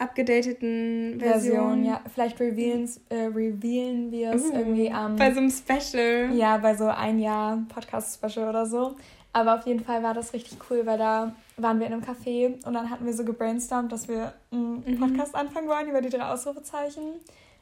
abgedateten 0.00 1.20
Version. 1.20 1.56
Version 1.56 1.84
ja. 1.84 2.00
Vielleicht 2.12 2.40
revealen, 2.40 2.88
äh, 3.10 3.26
revealen 3.26 4.10
wir 4.10 4.32
es 4.32 4.44
uh, 4.44 4.54
irgendwie 4.54 4.90
am. 4.90 5.16
bei 5.16 5.32
so 5.32 5.40
einem 5.40 5.50
Special. 5.50 6.34
Ja, 6.34 6.56
bei 6.58 6.74
so 6.74 6.86
ein 6.86 7.18
Jahr 7.18 7.58
Podcast-Special 7.68 8.48
oder 8.48 8.66
so. 8.66 8.96
Aber 9.32 9.54
auf 9.54 9.66
jeden 9.66 9.84
Fall 9.84 10.02
war 10.02 10.14
das 10.14 10.32
richtig 10.32 10.58
cool, 10.68 10.84
weil 10.86 10.98
da 10.98 11.34
waren 11.56 11.78
wir 11.78 11.86
in 11.86 11.92
einem 11.92 12.02
Café 12.02 12.54
und 12.66 12.74
dann 12.74 12.90
hatten 12.90 13.06
wir 13.06 13.12
so 13.12 13.24
gebrainstormt, 13.24 13.92
dass 13.92 14.08
wir 14.08 14.32
einen 14.50 14.82
mhm. 14.84 14.98
Podcast 14.98 15.34
anfangen 15.34 15.68
wollen 15.68 15.88
über 15.88 16.00
die 16.00 16.08
drei 16.08 16.24
Ausrufezeichen 16.24 17.04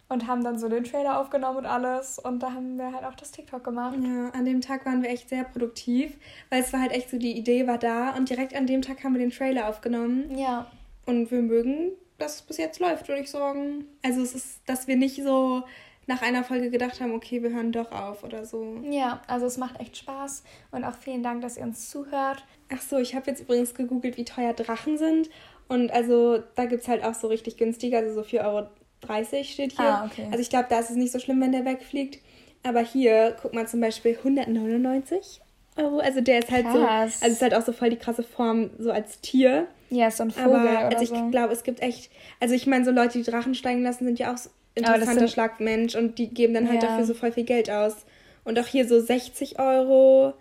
und 0.08 0.26
haben 0.26 0.42
dann 0.42 0.58
so 0.58 0.68
den 0.68 0.84
Trailer 0.84 1.20
aufgenommen 1.20 1.58
und 1.58 1.66
alles. 1.66 2.18
Und 2.18 2.42
da 2.42 2.52
haben 2.52 2.78
wir 2.78 2.92
halt 2.92 3.04
auch 3.04 3.14
das 3.14 3.32
TikTok 3.32 3.62
gemacht. 3.62 3.96
Ja, 4.02 4.30
an 4.30 4.44
dem 4.44 4.60
Tag 4.60 4.86
waren 4.86 5.02
wir 5.02 5.10
echt 5.10 5.28
sehr 5.28 5.44
produktiv, 5.44 6.16
weil 6.48 6.62
es 6.62 6.72
war 6.72 6.80
halt 6.80 6.92
echt 6.92 7.10
so, 7.10 7.18
die 7.18 7.36
Idee 7.36 7.66
war 7.66 7.78
da 7.78 8.14
und 8.16 8.30
direkt 8.30 8.54
an 8.54 8.66
dem 8.66 8.80
Tag 8.80 9.04
haben 9.04 9.12
wir 9.12 9.20
den 9.20 9.30
Trailer 9.30 9.68
aufgenommen. 9.68 10.38
Ja. 10.38 10.66
Und 11.04 11.30
wir 11.30 11.42
mögen, 11.42 11.92
dass 12.18 12.36
es 12.36 12.42
bis 12.42 12.58
jetzt 12.58 12.80
läuft, 12.80 13.08
würde 13.08 13.22
ich 13.22 13.30
sagen. 13.30 13.86
Also 14.02 14.20
es 14.22 14.34
ist, 14.34 14.60
dass 14.66 14.86
wir 14.86 14.96
nicht 14.96 15.22
so 15.22 15.62
nach 16.06 16.22
einer 16.22 16.42
Folge 16.42 16.70
gedacht 16.70 17.00
haben, 17.00 17.12
okay, 17.12 17.42
wir 17.42 17.50
hören 17.50 17.70
doch 17.70 17.92
auf 17.92 18.24
oder 18.24 18.44
so. 18.44 18.80
Ja, 18.90 19.22
also 19.26 19.46
es 19.46 19.58
macht 19.58 19.78
echt 19.78 19.96
Spaß 19.98 20.42
und 20.70 20.84
auch 20.84 20.96
vielen 20.96 21.22
Dank, 21.22 21.42
dass 21.42 21.58
ihr 21.58 21.64
uns 21.64 21.90
zuhört. 21.90 22.44
Ach 22.72 22.80
so, 22.80 22.96
ich 22.96 23.14
habe 23.14 23.30
jetzt 23.30 23.40
übrigens 23.40 23.74
gegoogelt, 23.74 24.16
wie 24.16 24.24
teuer 24.24 24.54
Drachen 24.54 24.96
sind. 24.96 25.28
Und 25.68 25.92
also 25.92 26.42
da 26.56 26.64
gibt 26.64 26.82
es 26.82 26.88
halt 26.88 27.04
auch 27.04 27.14
so 27.14 27.28
richtig 27.28 27.58
günstige, 27.58 27.98
also 27.98 28.14
so 28.14 28.22
4,30 28.22 28.44
Euro 28.46 28.68
30 29.02 29.52
steht 29.52 29.72
hier. 29.72 29.84
Ah, 29.84 30.06
okay. 30.06 30.26
Also 30.30 30.38
ich 30.38 30.50
glaube, 30.50 30.66
da 30.70 30.80
ist 30.80 30.90
es 30.90 30.96
nicht 30.96 31.12
so 31.12 31.18
schlimm, 31.18 31.40
wenn 31.40 31.52
der 31.52 31.64
wegfliegt. 31.64 32.22
Aber 32.62 32.80
hier, 32.80 33.36
guck 33.40 33.52
mal 33.52 33.68
zum 33.68 33.80
Beispiel 33.80 34.16
199 34.16 35.40
Euro. 35.78 35.98
Also 35.98 36.20
der 36.20 36.40
ist 36.40 36.50
halt 36.50 36.66
Krass. 36.66 37.20
so, 37.20 37.24
also 37.24 37.34
ist 37.34 37.42
halt 37.42 37.54
auch 37.54 37.64
so 37.64 37.72
voll 37.72 37.90
die 37.90 37.96
krasse 37.96 38.22
Form, 38.22 38.70
so 38.78 38.90
als 38.90 39.20
Tier. 39.20 39.66
Ja, 39.90 40.10
so 40.10 40.24
ein 40.24 40.30
Vogel 40.30 40.56
Aber, 40.56 40.78
also 40.78 41.02
ich 41.02 41.08
so. 41.08 41.30
glaube, 41.30 41.52
es 41.52 41.62
gibt 41.62 41.80
echt, 41.80 42.10
also 42.40 42.54
ich 42.54 42.66
meine, 42.66 42.84
so 42.84 42.90
Leute, 42.90 43.18
die 43.18 43.28
Drachen 43.28 43.54
steigen 43.54 43.82
lassen, 43.82 44.04
sind 44.04 44.18
ja 44.18 44.32
auch 44.32 44.36
so 44.36 44.50
interessanter 44.74 45.20
sind, 45.20 45.30
Schlagmensch 45.30 45.94
und 45.94 46.18
die 46.18 46.28
geben 46.28 46.54
dann 46.54 46.68
halt 46.68 46.82
ja. 46.82 46.88
dafür 46.88 47.04
so 47.04 47.14
voll 47.14 47.32
viel 47.32 47.44
Geld 47.44 47.70
aus. 47.70 47.96
Und 48.44 48.58
auch 48.58 48.66
hier 48.66 48.86
so 48.86 49.00
60 49.00 49.58
Euro. 49.58 50.34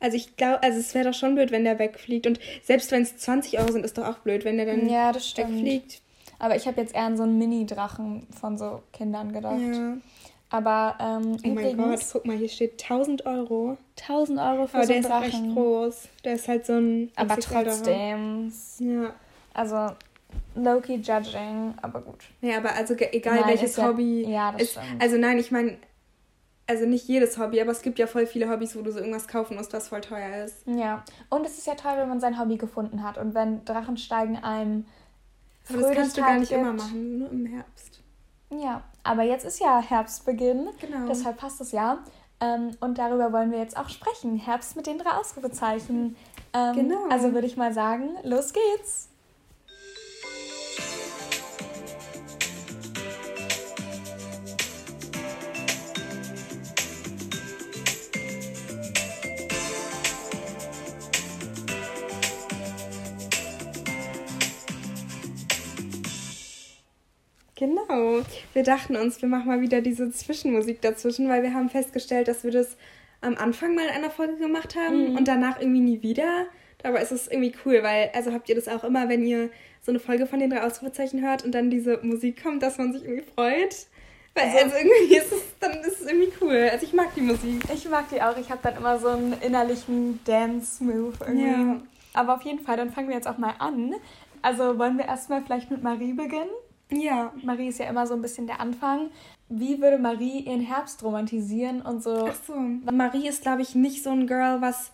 Also 0.00 0.16
ich 0.16 0.36
glaube, 0.36 0.62
also 0.62 0.78
es 0.78 0.94
wäre 0.94 1.06
doch 1.06 1.14
schon 1.14 1.34
blöd, 1.34 1.50
wenn 1.50 1.64
der 1.64 1.78
wegfliegt. 1.78 2.26
Und 2.26 2.38
selbst 2.62 2.92
wenn 2.92 3.02
es 3.02 3.16
20 3.16 3.58
Euro 3.58 3.72
sind, 3.72 3.84
ist 3.84 3.98
doch 3.98 4.06
auch 4.06 4.18
blöd, 4.18 4.44
wenn 4.44 4.56
der 4.56 4.66
dann 4.66 4.88
ja, 4.88 5.14
wegfliegt. 5.14 6.00
Aber 6.38 6.54
ich 6.54 6.66
habe 6.66 6.80
jetzt 6.80 6.94
eher 6.94 7.02
an 7.02 7.16
so 7.16 7.24
einen 7.24 7.38
Mini-Drachen 7.38 8.26
von 8.30 8.58
so 8.58 8.82
Kindern 8.92 9.32
gedacht. 9.32 9.58
Ja. 9.60 9.96
Aber 10.50 10.96
ähm, 11.00 11.32
oh 11.32 11.48
übrigens, 11.48 11.76
mein 11.76 11.90
Gott, 11.90 12.00
guck 12.12 12.26
mal, 12.26 12.36
hier 12.36 12.48
steht 12.48 12.82
1000 12.82 13.26
Euro. 13.26 13.76
1000 14.00 14.38
Euro 14.38 14.66
für 14.66 14.76
Aber 14.78 14.86
so 14.86 14.92
einen 14.92 15.02
Drachen. 15.02 15.20
der 15.20 15.28
ist 15.28 15.34
echt 15.34 15.54
groß. 15.54 16.08
Der 16.24 16.32
ist 16.34 16.48
halt 16.48 16.66
so 16.66 16.72
ein. 16.74 17.12
Aber 17.16 17.36
trotzdem. 17.38 18.52
Ja. 18.78 19.12
Also 19.54 19.94
Loki 20.54 20.96
judging, 20.96 21.74
aber 21.82 22.00
gut. 22.00 22.24
Ja, 22.40 22.58
aber 22.58 22.74
also 22.74 22.94
egal 22.94 23.40
nein, 23.40 23.48
welches 23.48 23.78
Hobby. 23.78 24.22
Ja, 24.22 24.30
ja 24.30 24.52
das 24.52 24.62
ist, 24.62 24.70
stimmt. 24.72 25.02
Also 25.02 25.16
nein, 25.16 25.38
ich 25.38 25.50
meine, 25.50 25.78
also 26.66 26.86
nicht 26.86 27.08
jedes 27.08 27.38
Hobby, 27.38 27.60
aber 27.60 27.72
es 27.72 27.82
gibt 27.82 27.98
ja 27.98 28.06
voll 28.06 28.26
viele 28.26 28.50
Hobbys, 28.50 28.76
wo 28.76 28.82
du 28.82 28.92
so 28.92 28.98
irgendwas 28.98 29.26
kaufen 29.26 29.56
musst, 29.56 29.72
was 29.72 29.88
voll 29.88 30.00
teuer 30.00 30.44
ist. 30.44 30.66
Ja. 30.66 31.02
Und 31.30 31.46
es 31.46 31.58
ist 31.58 31.66
ja 31.66 31.74
toll, 31.74 31.92
wenn 31.96 32.08
man 32.08 32.20
sein 32.20 32.38
Hobby 32.38 32.56
gefunden 32.56 33.02
hat 33.02 33.18
und 33.18 33.34
wenn 33.34 33.64
Drachensteigen 33.64 34.36
einem 34.36 34.84
aber 35.70 35.82
das 35.82 35.92
kannst 35.92 36.16
du 36.16 36.20
gar 36.22 36.38
nicht 36.38 36.48
gibt. 36.48 36.60
immer 36.60 36.72
machen, 36.72 37.18
nur 37.18 37.30
im 37.30 37.46
Herbst. 37.46 38.00
Ja, 38.50 38.82
aber 39.02 39.22
jetzt 39.22 39.44
ist 39.44 39.60
ja 39.60 39.80
Herbstbeginn. 39.80 40.68
Genau. 40.80 41.06
Deshalb 41.06 41.36
passt 41.36 41.60
es 41.60 41.72
ja. 41.72 41.98
Ähm, 42.40 42.70
und 42.80 42.98
darüber 42.98 43.32
wollen 43.32 43.50
wir 43.50 43.58
jetzt 43.58 43.76
auch 43.76 43.88
sprechen. 43.88 44.36
Herbst 44.36 44.76
mit 44.76 44.86
den 44.86 44.98
drei 44.98 45.12
Ausrufezeichen. 45.12 46.16
Ähm, 46.54 46.74
genau. 46.74 47.08
Also 47.10 47.32
würde 47.32 47.46
ich 47.46 47.56
mal 47.56 47.72
sagen, 47.72 48.10
los 48.22 48.52
geht's. 48.52 49.08
Genau. 67.56 68.22
Wir 68.54 68.62
dachten 68.62 68.96
uns, 68.96 69.20
wir 69.20 69.28
machen 69.28 69.46
mal 69.46 69.60
wieder 69.60 69.80
diese 69.80 70.10
Zwischenmusik 70.10 70.80
dazwischen, 70.80 71.28
weil 71.28 71.42
wir 71.42 71.54
haben 71.54 71.68
festgestellt, 71.68 72.28
dass 72.28 72.44
wir 72.44 72.50
das 72.50 72.76
am 73.20 73.36
Anfang 73.36 73.74
mal 73.74 73.84
in 73.84 73.90
einer 73.90 74.10
Folge 74.10 74.36
gemacht 74.36 74.76
haben 74.76 75.10
mhm. 75.10 75.16
und 75.16 75.28
danach 75.28 75.60
irgendwie 75.60 75.80
nie 75.80 76.02
wieder. 76.02 76.46
Dabei 76.78 77.02
ist 77.02 77.12
es 77.12 77.28
irgendwie 77.28 77.52
cool, 77.64 77.82
weil, 77.82 78.10
also 78.14 78.32
habt 78.32 78.48
ihr 78.48 78.54
das 78.54 78.68
auch 78.68 78.84
immer, 78.84 79.08
wenn 79.08 79.24
ihr 79.24 79.50
so 79.82 79.90
eine 79.90 79.98
Folge 79.98 80.26
von 80.26 80.38
den 80.38 80.50
drei 80.50 80.62
Ausrufezeichen 80.62 81.22
hört 81.22 81.44
und 81.44 81.52
dann 81.52 81.70
diese 81.70 81.98
Musik 82.02 82.42
kommt, 82.42 82.62
dass 82.62 82.78
man 82.78 82.92
sich 82.92 83.02
irgendwie 83.02 83.24
freut? 83.34 83.86
Weil 84.34 84.44
also, 84.44 84.58
also 84.64 84.76
irgendwie 84.76 85.16
ist 85.16 85.32
es, 85.32 85.42
dann 85.58 85.72
ist 85.80 86.00
es 86.00 86.06
irgendwie 86.06 86.32
cool. 86.40 86.68
Also 86.70 86.86
ich 86.86 86.92
mag 86.92 87.14
die 87.14 87.22
Musik. 87.22 87.64
Ich 87.74 87.88
mag 87.88 88.08
die 88.10 88.22
auch. 88.22 88.36
Ich 88.36 88.50
habe 88.50 88.60
dann 88.62 88.76
immer 88.76 88.98
so 88.98 89.08
einen 89.08 89.34
innerlichen 89.40 90.20
Dance-Move 90.24 91.14
irgendwie. 91.20 91.46
Ja. 91.46 91.80
Aber 92.14 92.36
auf 92.36 92.42
jeden 92.42 92.60
Fall, 92.60 92.76
dann 92.76 92.92
fangen 92.92 93.08
wir 93.08 93.16
jetzt 93.16 93.26
auch 93.26 93.38
mal 93.38 93.54
an. 93.58 93.94
Also 94.42 94.78
wollen 94.78 94.98
wir 94.98 95.06
erstmal 95.06 95.42
vielleicht 95.42 95.70
mit 95.70 95.82
Marie 95.82 96.12
beginnen? 96.12 96.48
Ja. 96.90 97.32
Marie 97.42 97.68
ist 97.68 97.78
ja 97.78 97.86
immer 97.86 98.06
so 98.06 98.14
ein 98.14 98.22
bisschen 98.22 98.46
der 98.46 98.60
Anfang. 98.60 99.10
Wie 99.48 99.80
würde 99.80 99.98
Marie 99.98 100.40
ihren 100.40 100.60
Herbst 100.60 101.02
romantisieren 101.02 101.82
und 101.82 102.02
so? 102.02 102.28
Ach 102.28 102.36
so. 102.46 102.54
Marie 102.54 103.28
ist, 103.28 103.42
glaube 103.42 103.62
ich, 103.62 103.74
nicht 103.74 104.02
so 104.02 104.10
ein 104.10 104.26
Girl, 104.26 104.60
was 104.60 104.90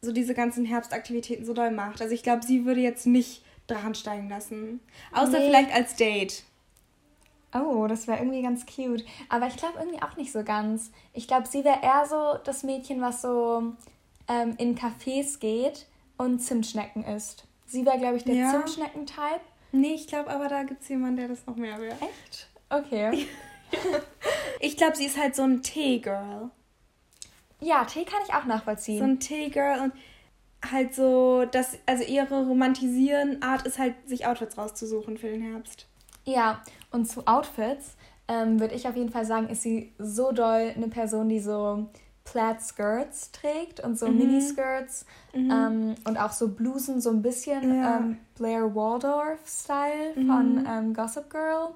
so 0.00 0.12
diese 0.12 0.34
ganzen 0.34 0.64
Herbstaktivitäten 0.64 1.44
so 1.44 1.54
doll 1.54 1.70
macht. 1.70 2.00
Also 2.00 2.14
ich 2.14 2.22
glaube, 2.22 2.44
sie 2.44 2.64
würde 2.64 2.80
jetzt 2.80 3.06
nicht 3.06 3.42
Drachen 3.66 3.94
steigen 3.94 4.28
lassen. 4.28 4.80
Außer 5.12 5.38
nee. 5.38 5.46
vielleicht 5.46 5.74
als 5.74 5.96
Date. 5.96 6.44
Oh, 7.54 7.86
das 7.86 8.06
wäre 8.06 8.18
irgendwie 8.18 8.42
ganz 8.42 8.66
cute. 8.66 9.04
Aber 9.28 9.46
ich 9.46 9.56
glaube 9.56 9.78
irgendwie 9.78 10.02
auch 10.02 10.16
nicht 10.16 10.32
so 10.32 10.44
ganz. 10.44 10.90
Ich 11.12 11.26
glaube, 11.26 11.46
sie 11.46 11.64
wäre 11.64 11.80
eher 11.82 12.04
so 12.08 12.38
das 12.44 12.62
Mädchen, 12.62 13.00
was 13.00 13.22
so 13.22 13.72
ähm, 14.28 14.54
in 14.58 14.76
Cafés 14.76 15.38
geht 15.38 15.86
und 16.18 16.40
Zimtschnecken 16.40 17.04
isst. 17.04 17.44
Sie 17.66 17.84
wäre, 17.84 17.98
glaube 17.98 18.16
ich, 18.16 18.24
der 18.24 18.34
ja. 18.34 18.50
Zimtschnecken-Type. 18.50 19.40
Nee, 19.72 19.94
ich 19.94 20.06
glaube 20.06 20.30
aber, 20.30 20.48
da 20.48 20.62
gibt 20.62 20.82
es 20.82 20.88
jemanden, 20.88 21.16
der 21.16 21.28
das 21.28 21.46
noch 21.46 21.56
mehr 21.56 21.78
will. 21.78 21.92
Echt? 22.00 22.48
Okay. 22.70 23.26
ich 24.60 24.76
glaube, 24.76 24.96
sie 24.96 25.06
ist 25.06 25.18
halt 25.18 25.36
so 25.36 25.42
ein 25.42 25.62
Tee-Girl. 25.62 26.50
Ja, 27.60 27.84
Tee 27.84 28.04
kann 28.04 28.20
ich 28.26 28.34
auch 28.34 28.44
nachvollziehen. 28.44 28.98
So 28.98 29.04
ein 29.04 29.20
Tee-Girl 29.20 29.80
und 29.80 29.92
halt 30.70 30.94
so, 30.94 31.44
dass, 31.44 31.78
also 31.86 32.04
ihre 32.04 32.46
romantisieren 32.46 33.42
Art 33.42 33.66
ist 33.66 33.78
halt, 33.78 33.94
sich 34.06 34.26
Outfits 34.26 34.58
rauszusuchen 34.58 35.18
für 35.18 35.28
den 35.28 35.42
Herbst. 35.42 35.86
Ja, 36.24 36.62
und 36.90 37.06
zu 37.06 37.26
Outfits 37.26 37.96
ähm, 38.28 38.60
würde 38.60 38.74
ich 38.74 38.86
auf 38.86 38.96
jeden 38.96 39.10
Fall 39.10 39.24
sagen, 39.24 39.48
ist 39.48 39.62
sie 39.62 39.92
so 39.98 40.32
doll 40.32 40.72
eine 40.74 40.88
Person, 40.88 41.28
die 41.28 41.40
so 41.40 41.88
Plaid 42.30 42.62
Skirts 42.62 43.32
trägt 43.32 43.80
und 43.80 43.98
so 43.98 44.06
mhm. 44.06 44.18
Miniskirts 44.18 45.06
mhm. 45.34 45.50
ähm, 45.50 45.94
und 46.04 46.18
auch 46.18 46.32
so 46.32 46.48
Blusen, 46.48 47.00
so 47.00 47.10
ein 47.10 47.22
bisschen 47.22 47.74
ja. 47.74 47.98
ähm, 47.98 48.18
Blair 48.36 48.74
Waldorf-Style 48.74 50.12
mhm. 50.14 50.26
von 50.26 50.66
ähm, 50.66 50.94
Gossip 50.94 51.30
Girl. 51.30 51.70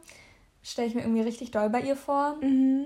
Stelle 0.63 0.89
ich 0.89 0.95
mir 0.95 1.03
irgendwie 1.03 1.23
richtig 1.23 1.51
doll 1.51 1.71
bei 1.71 1.81
ihr 1.81 1.97
vor. 1.97 2.37
Mhm. 2.43 2.85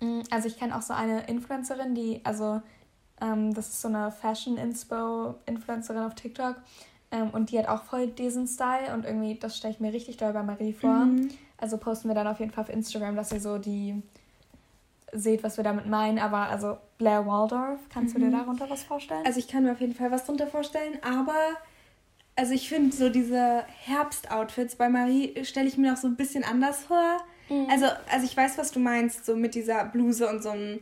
Mm, 0.00 0.20
also 0.30 0.46
ich 0.46 0.58
kenne 0.58 0.76
auch 0.76 0.82
so 0.82 0.92
eine 0.92 1.26
Influencerin, 1.26 1.94
die, 1.94 2.20
also 2.22 2.60
ähm, 3.20 3.54
das 3.54 3.68
ist 3.68 3.80
so 3.80 3.88
eine 3.88 4.12
Fashion-Inspo-Influencerin 4.12 6.02
auf 6.02 6.14
TikTok 6.14 6.56
ähm, 7.10 7.30
und 7.30 7.50
die 7.50 7.58
hat 7.58 7.68
auch 7.68 7.84
voll 7.84 8.08
diesen 8.08 8.46
Style 8.46 8.92
und 8.92 9.06
irgendwie, 9.06 9.38
das 9.38 9.56
stelle 9.56 9.72
ich 9.72 9.80
mir 9.80 9.92
richtig 9.92 10.18
doll 10.18 10.34
bei 10.34 10.42
Marie 10.42 10.74
vor. 10.74 11.06
Mhm. 11.06 11.30
Also 11.56 11.78
posten 11.78 12.08
wir 12.08 12.14
dann 12.14 12.26
auf 12.26 12.40
jeden 12.40 12.52
Fall 12.52 12.64
auf 12.64 12.70
Instagram, 12.70 13.16
dass 13.16 13.32
ihr 13.32 13.40
so 13.40 13.56
die 13.56 14.02
seht, 15.12 15.42
was 15.42 15.56
wir 15.56 15.64
damit 15.64 15.86
meinen. 15.86 16.18
Aber 16.18 16.48
also 16.48 16.78
Blair 16.98 17.26
Waldorf, 17.26 17.80
kannst 17.92 18.14
mhm. 18.14 18.20
du 18.20 18.26
dir 18.26 18.36
mhm. 18.36 18.40
darunter 18.40 18.70
was 18.70 18.82
vorstellen? 18.82 19.24
Also 19.24 19.38
ich 19.38 19.48
kann 19.48 19.64
mir 19.64 19.72
auf 19.72 19.80
jeden 19.80 19.94
Fall 19.94 20.10
was 20.10 20.24
darunter 20.24 20.46
vorstellen, 20.46 20.98
aber 21.02 21.34
also 22.36 22.52
ich 22.52 22.68
finde 22.68 22.94
so 22.94 23.08
diese 23.08 23.64
Herbst-Outfits 23.84 24.76
bei 24.76 24.88
Marie 24.88 25.44
stelle 25.44 25.68
ich 25.68 25.78
mir 25.78 25.90
noch 25.90 25.96
so 25.96 26.06
ein 26.06 26.16
bisschen 26.16 26.44
anders 26.44 26.84
vor. 26.84 27.18
Mhm. 27.48 27.68
Also, 27.70 27.86
also 28.10 28.26
ich 28.26 28.36
weiß, 28.36 28.58
was 28.58 28.72
du 28.72 28.78
meinst, 28.78 29.24
so 29.24 29.36
mit 29.36 29.54
dieser 29.54 29.84
Bluse 29.86 30.28
und 30.28 30.42
so 30.42 30.50
einem 30.50 30.80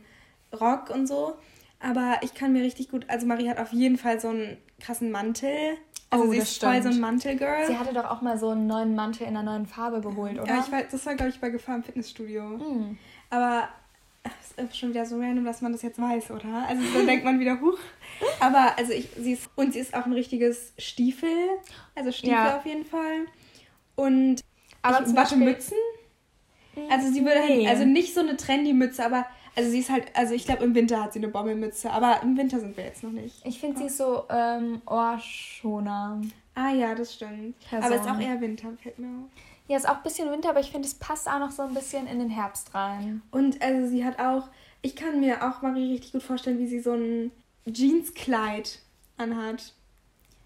Rock 0.59 0.89
und 0.89 1.07
so. 1.07 1.35
Aber 1.79 2.17
ich 2.21 2.33
kann 2.33 2.53
mir 2.53 2.63
richtig 2.63 2.89
gut, 2.89 3.05
also 3.09 3.25
Marie 3.25 3.49
hat 3.49 3.59
auf 3.59 3.71
jeden 3.71 3.97
Fall 3.97 4.19
so 4.19 4.29
einen 4.29 4.57
krassen 4.79 5.11
Mantel. 5.11 5.77
Also 6.09 6.25
oh, 6.25 6.31
sie 6.31 6.37
ist 6.37 6.63
voll 6.63 6.81
so 6.81 6.89
ein 6.89 6.99
Mantelgirl. 6.99 7.67
Sie 7.67 7.77
hatte 7.77 7.93
doch 7.93 8.05
auch 8.05 8.21
mal 8.21 8.37
so 8.37 8.49
einen 8.49 8.67
neuen 8.67 8.95
Mantel 8.95 9.23
in 9.27 9.35
einer 9.35 9.43
neuen 9.43 9.65
Farbe 9.65 10.01
geholt, 10.01 10.39
oder? 10.39 10.47
Ja, 10.47 10.63
ich 10.65 10.71
war, 10.71 10.83
das 10.83 11.05
war, 11.05 11.15
glaube 11.15 11.29
ich, 11.29 11.39
bei 11.39 11.49
Gefahr 11.49 11.75
im 11.75 11.83
Fitnessstudio. 11.83 12.43
Mhm. 12.43 12.97
Aber 13.29 13.69
es 14.57 14.63
ist 14.63 14.77
schon 14.77 14.89
wieder 14.89 15.05
so 15.05 15.19
random, 15.19 15.45
dass 15.45 15.61
man 15.61 15.71
das 15.71 15.81
jetzt 15.81 15.99
weiß, 15.99 16.31
oder? 16.31 16.65
Also 16.67 16.81
so 16.93 17.05
denkt 17.05 17.25
man 17.25 17.39
wieder, 17.39 17.59
huch. 17.61 17.77
Aber 18.39 18.77
also 18.77 18.91
ich, 18.93 19.09
sie 19.17 19.33
ist, 19.33 19.49
und 19.55 19.73
sie 19.73 19.79
ist 19.79 19.93
auch 19.93 20.05
ein 20.05 20.13
richtiges 20.13 20.73
Stiefel. 20.77 21.29
Also 21.93 22.11
Stiefel 22.11 22.33
ja. 22.33 22.57
auf 22.57 22.65
jeden 22.65 22.85
Fall. 22.85 23.25
Und 23.95 24.41
aber 24.81 25.05
ich, 25.05 25.15
wasche 25.15 25.35
Mützen. 25.35 25.77
Also 26.89 27.11
sie 27.11 27.21
würde 27.21 27.39
halt, 27.39 27.57
nee. 27.57 27.67
also 27.67 27.85
nicht 27.85 28.13
so 28.13 28.19
eine 28.19 28.35
trendy 28.35 28.73
Mütze, 28.73 29.05
aber 29.05 29.25
also 29.55 29.69
sie 29.71 29.79
ist 29.79 29.89
halt, 29.89 30.05
also 30.13 30.33
ich 30.33 30.45
glaube 30.45 30.63
im 30.65 30.75
Winter 30.75 31.01
hat 31.01 31.13
sie 31.13 31.19
eine 31.19 31.29
Bommelmütze, 31.29 31.89
aber 31.89 32.21
im 32.21 32.37
Winter 32.37 32.59
sind 32.59 32.75
wir 32.75 32.83
jetzt 32.83 33.03
noch 33.03 33.11
nicht. 33.11 33.35
Ich 33.45 33.59
finde 33.59 33.79
sie 33.79 33.85
ist 33.85 33.97
so 33.97 34.25
ähm, 34.29 34.81
Ohrschoner. 34.85 36.21
Ah 36.53 36.71
ja, 36.71 36.93
das 36.93 37.13
stimmt. 37.13 37.57
Person. 37.59 37.85
Aber 37.85 37.95
es 37.95 38.01
ist 38.01 38.11
auch 38.11 38.19
eher 38.19 38.39
Winter, 38.41 38.67
fällt 38.81 38.99
mir 38.99 39.07
auf. 39.07 39.29
Ja, 39.67 39.77
ist 39.77 39.89
auch 39.89 39.97
ein 39.97 40.03
bisschen 40.03 40.31
Winter, 40.31 40.49
aber 40.49 40.59
ich 40.59 40.71
finde, 40.71 40.87
es 40.87 40.95
passt 40.95 41.27
auch 41.27 41.39
noch 41.39 41.51
so 41.51 41.63
ein 41.63 41.73
bisschen 41.73 42.07
in 42.07 42.19
den 42.19 42.29
Herbst 42.29 42.75
rein. 42.75 43.23
Und 43.31 43.61
also 43.61 43.87
sie 43.87 44.05
hat 44.05 44.19
auch, 44.19 44.49
ich 44.81 44.95
kann 44.95 45.19
mir 45.19 45.43
auch 45.43 45.61
Marie 45.61 45.93
richtig 45.93 46.11
gut 46.11 46.23
vorstellen, 46.23 46.59
wie 46.59 46.67
sie 46.67 46.79
so 46.79 46.93
ein 46.93 47.31
Jeanskleid 47.65 48.79
anhat. 49.17 49.73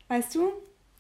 Weißt 0.08 0.34
du? 0.36 0.52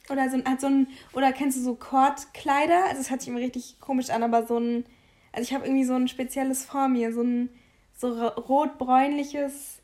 Oder 0.09 0.29
so 0.29 0.37
ein, 0.37 0.45
hat 0.45 0.59
so 0.59 0.67
ein, 0.67 0.87
oder 1.13 1.31
kennst 1.31 1.57
du 1.57 1.61
so 1.61 1.75
Kordkleider? 1.75 2.85
Also 2.89 3.01
es 3.01 3.09
hört 3.09 3.21
sich 3.21 3.29
immer 3.29 3.39
richtig 3.39 3.79
komisch 3.79 4.09
an, 4.09 4.23
aber 4.23 4.45
so 4.45 4.57
ein, 4.57 4.85
also 5.31 5.43
ich 5.43 5.53
habe 5.53 5.65
irgendwie 5.65 5.85
so 5.85 5.93
ein 5.93 6.07
spezielles 6.07 6.65
vor 6.65 6.87
mir, 6.87 7.13
so 7.13 7.21
ein 7.21 7.49
so 7.95 8.27
rot-bräunliches 8.27 9.77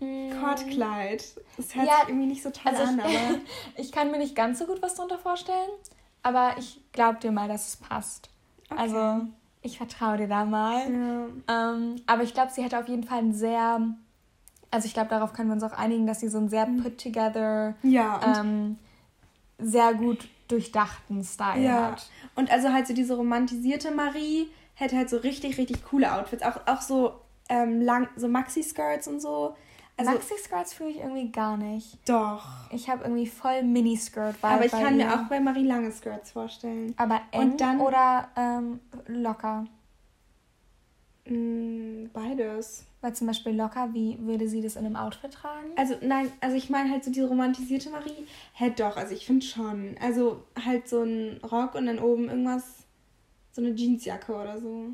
mm. 0.00 0.40
Kordkleid. 0.40 1.24
Das 1.56 1.74
hört 1.74 1.86
ja, 1.86 2.00
sich 2.00 2.08
irgendwie 2.08 2.26
nicht 2.26 2.42
so 2.42 2.50
toll 2.50 2.72
also 2.72 2.82
an, 2.82 2.98
ich, 2.98 3.04
aber. 3.04 3.40
ich 3.76 3.92
kann 3.92 4.10
mir 4.10 4.18
nicht 4.18 4.36
ganz 4.36 4.58
so 4.58 4.66
gut 4.66 4.80
was 4.80 4.94
darunter 4.94 5.18
vorstellen, 5.18 5.70
aber 6.22 6.54
ich 6.58 6.80
glaube 6.92 7.18
dir 7.20 7.32
mal, 7.32 7.48
dass 7.48 7.68
es 7.68 7.76
passt. 7.76 8.30
Okay. 8.70 8.80
Also, 8.80 9.26
ich 9.62 9.76
vertraue 9.78 10.16
dir 10.16 10.28
da 10.28 10.44
mal. 10.44 10.90
Ja. 10.90 11.72
Ähm, 11.72 11.96
aber 12.06 12.22
ich 12.22 12.34
glaube, 12.34 12.52
sie 12.52 12.62
hätte 12.62 12.78
auf 12.78 12.88
jeden 12.88 13.04
Fall 13.04 13.18
ein 13.18 13.34
sehr. 13.34 13.80
Also, 14.70 14.86
ich 14.86 14.94
glaube, 14.94 15.10
darauf 15.10 15.32
können 15.32 15.48
wir 15.48 15.54
uns 15.54 15.62
auch 15.64 15.76
einigen, 15.76 16.06
dass 16.06 16.20
sie 16.20 16.28
so 16.28 16.38
einen 16.38 16.48
sehr 16.48 16.66
mhm. 16.66 16.82
put 16.82 16.98
together, 16.98 17.74
ja, 17.82 18.40
ähm, 18.40 18.78
sehr 19.58 19.94
gut 19.94 20.28
durchdachten 20.48 21.24
Style 21.24 21.62
ja. 21.62 21.92
hat. 21.92 22.10
Und 22.34 22.50
also 22.50 22.72
halt 22.72 22.86
so 22.86 22.94
diese 22.94 23.16
romantisierte 23.16 23.90
Marie 23.90 24.48
hätte 24.74 24.96
halt 24.96 25.10
so 25.10 25.16
richtig, 25.18 25.58
richtig 25.58 25.84
coole 25.84 26.12
Outfits. 26.12 26.42
Auch, 26.42 26.66
auch 26.66 26.80
so 26.80 27.20
ähm, 27.48 27.80
lang, 27.80 28.08
so 28.16 28.28
Maxi-Skirts 28.28 29.08
und 29.08 29.20
so. 29.20 29.56
Also, 30.08 30.12
Maxi-Skirts 30.12 30.74
fühle 30.74 30.90
ich 30.90 30.98
irgendwie 30.98 31.30
gar 31.30 31.56
nicht. 31.56 31.98
Doch. 32.08 32.44
Ich 32.70 32.88
habe 32.88 33.04
irgendwie 33.04 33.26
voll 33.26 33.62
Mini-Skirt. 33.62 34.36
Aber 34.42 34.64
ich 34.64 34.72
kann 34.72 34.96
mir 34.96 35.12
auch 35.12 35.28
bei 35.28 35.40
Marie 35.40 35.66
lange 35.66 35.90
Skirts 35.90 36.32
vorstellen. 36.32 36.94
Aber 36.96 37.20
eng 37.30 37.56
dann, 37.56 37.80
oder 37.80 38.28
ähm, 38.36 38.80
locker? 39.06 39.66
Mh, 41.26 41.36
mm, 41.36 42.10
beides. 42.12 42.86
Weil 43.00 43.14
zum 43.14 43.26
Beispiel 43.26 43.56
locker, 43.56 43.92
wie 43.92 44.16
würde 44.20 44.48
sie 44.48 44.62
das 44.62 44.76
in 44.76 44.86
einem 44.86 44.96
Outfit 44.96 45.32
tragen? 45.32 45.70
Also 45.76 45.96
nein, 46.02 46.30
also 46.40 46.56
ich 46.56 46.70
meine 46.70 46.90
halt 46.90 47.02
so 47.02 47.10
diese 47.10 47.26
romantisierte 47.26 47.90
Marie. 47.90 48.26
Hä, 48.52 48.66
hey, 48.66 48.72
doch, 48.76 48.96
also 48.96 49.12
ich 49.12 49.26
finde 49.26 49.44
schon. 49.44 49.96
Also 50.00 50.44
halt 50.64 50.88
so 50.88 51.02
ein 51.02 51.40
Rock 51.42 51.74
und 51.74 51.86
dann 51.86 51.98
oben 51.98 52.28
irgendwas, 52.28 52.84
so 53.50 53.60
eine 53.60 53.74
Jeansjacke 53.74 54.32
oder 54.32 54.60
so 54.60 54.90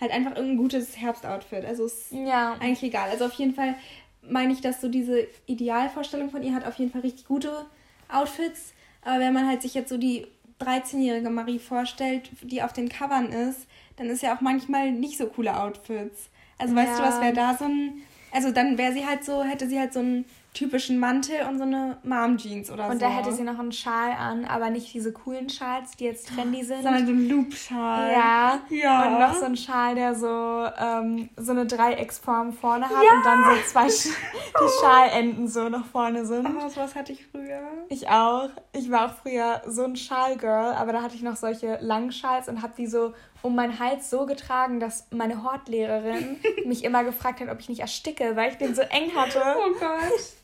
halt 0.00 0.12
einfach 0.12 0.36
irgendein 0.36 0.58
gutes 0.58 0.96
Herbstoutfit. 0.96 1.64
Also 1.64 1.86
ist 1.86 2.12
ja. 2.12 2.54
eigentlich 2.60 2.82
egal. 2.82 3.10
Also 3.10 3.26
auf 3.26 3.34
jeden 3.34 3.54
Fall 3.54 3.74
meine 4.22 4.52
ich, 4.52 4.60
dass 4.60 4.80
so 4.80 4.88
diese 4.88 5.26
Idealvorstellung 5.46 6.30
von 6.30 6.42
ihr 6.42 6.54
hat 6.54 6.66
auf 6.66 6.76
jeden 6.76 6.90
Fall 6.90 7.02
richtig 7.02 7.26
gute 7.26 7.66
Outfits. 8.08 8.72
Aber 9.02 9.20
wenn 9.20 9.32
man 9.32 9.46
halt 9.46 9.62
sich 9.62 9.74
jetzt 9.74 9.88
so 9.88 9.98
die 9.98 10.26
13-jährige 10.60 11.30
Marie 11.30 11.58
vorstellt, 11.58 12.30
die 12.42 12.62
auf 12.62 12.72
den 12.72 12.88
Covern 12.88 13.30
ist, 13.30 13.66
dann 13.96 14.08
ist 14.08 14.22
ja 14.22 14.34
auch 14.34 14.40
manchmal 14.40 14.92
nicht 14.92 15.18
so 15.18 15.26
coole 15.26 15.58
Outfits. 15.58 16.30
Also 16.58 16.74
weißt 16.74 16.98
ja. 16.98 16.98
du, 16.98 17.02
was 17.02 17.20
wäre 17.20 17.32
da 17.32 17.54
so 17.56 17.64
ein. 17.64 18.02
Also 18.32 18.50
dann 18.50 18.78
wäre 18.78 18.92
sie 18.92 19.06
halt 19.06 19.24
so, 19.24 19.44
hätte 19.44 19.68
sie 19.68 19.78
halt 19.78 19.92
so 19.92 20.00
ein 20.00 20.24
typischen 20.54 21.00
Mantel 21.00 21.42
und 21.48 21.58
so 21.58 21.64
eine 21.64 21.98
Mom-Jeans 22.04 22.70
oder 22.70 22.84
und 22.84 22.88
so. 22.88 22.94
Und 22.94 23.02
da 23.02 23.08
hätte 23.08 23.32
sie 23.32 23.42
noch 23.42 23.58
einen 23.58 23.72
Schal 23.72 24.12
an, 24.12 24.44
aber 24.44 24.70
nicht 24.70 24.94
diese 24.94 25.12
coolen 25.12 25.50
Schals, 25.50 25.96
die 25.96 26.04
jetzt 26.04 26.28
trendy 26.28 26.62
sind. 26.62 26.82
Sondern 26.84 27.06
so 27.06 27.12
ein 27.12 27.28
Loop-Schal. 27.28 28.12
Ja. 28.12 28.60
ja. 28.70 29.06
Und 29.08 29.18
noch 29.18 29.34
so 29.34 29.44
ein 29.46 29.56
Schal, 29.56 29.96
der 29.96 30.14
so, 30.14 30.66
ähm, 30.78 31.28
so 31.36 31.50
eine 31.50 31.66
Dreiecksform 31.66 32.52
vorne 32.52 32.88
hat 32.88 33.02
ja. 33.04 33.16
und 33.16 33.26
dann 33.26 33.44
so 33.44 33.62
zwei 33.66 33.88
Sch 33.90 34.04
die 34.60 34.80
Schalenden 34.80 35.48
so 35.48 35.68
nach 35.68 35.84
vorne 35.84 36.24
sind. 36.24 36.46
Oh, 36.46 36.68
sowas 36.68 36.94
hatte 36.94 37.12
ich 37.12 37.26
früher. 37.26 37.60
Ich 37.88 38.08
auch. 38.08 38.48
Ich 38.72 38.90
war 38.92 39.06
auch 39.06 39.14
früher 39.14 39.60
so 39.66 39.82
ein 39.82 39.96
Schal-Girl, 39.96 40.74
aber 40.74 40.92
da 40.92 41.02
hatte 41.02 41.16
ich 41.16 41.22
noch 41.22 41.36
solche 41.36 41.78
langen 41.80 42.12
Schals 42.12 42.48
und 42.48 42.62
habe 42.62 42.74
die 42.78 42.86
so 42.86 43.12
um 43.42 43.56
meinen 43.56 43.78
Hals 43.78 44.08
so 44.08 44.24
getragen, 44.24 44.78
dass 44.78 45.08
meine 45.10 45.42
Hortlehrerin 45.42 46.38
mich 46.64 46.84
immer 46.84 47.02
gefragt 47.02 47.40
hat, 47.40 47.50
ob 47.50 47.58
ich 47.58 47.68
nicht 47.68 47.80
ersticke, 47.80 48.36
weil 48.36 48.52
ich 48.52 48.56
den 48.56 48.74
so 48.74 48.82
eng 48.82 49.14
hatte. 49.16 49.42
Oh 49.58 49.72
Gott. 49.80 50.43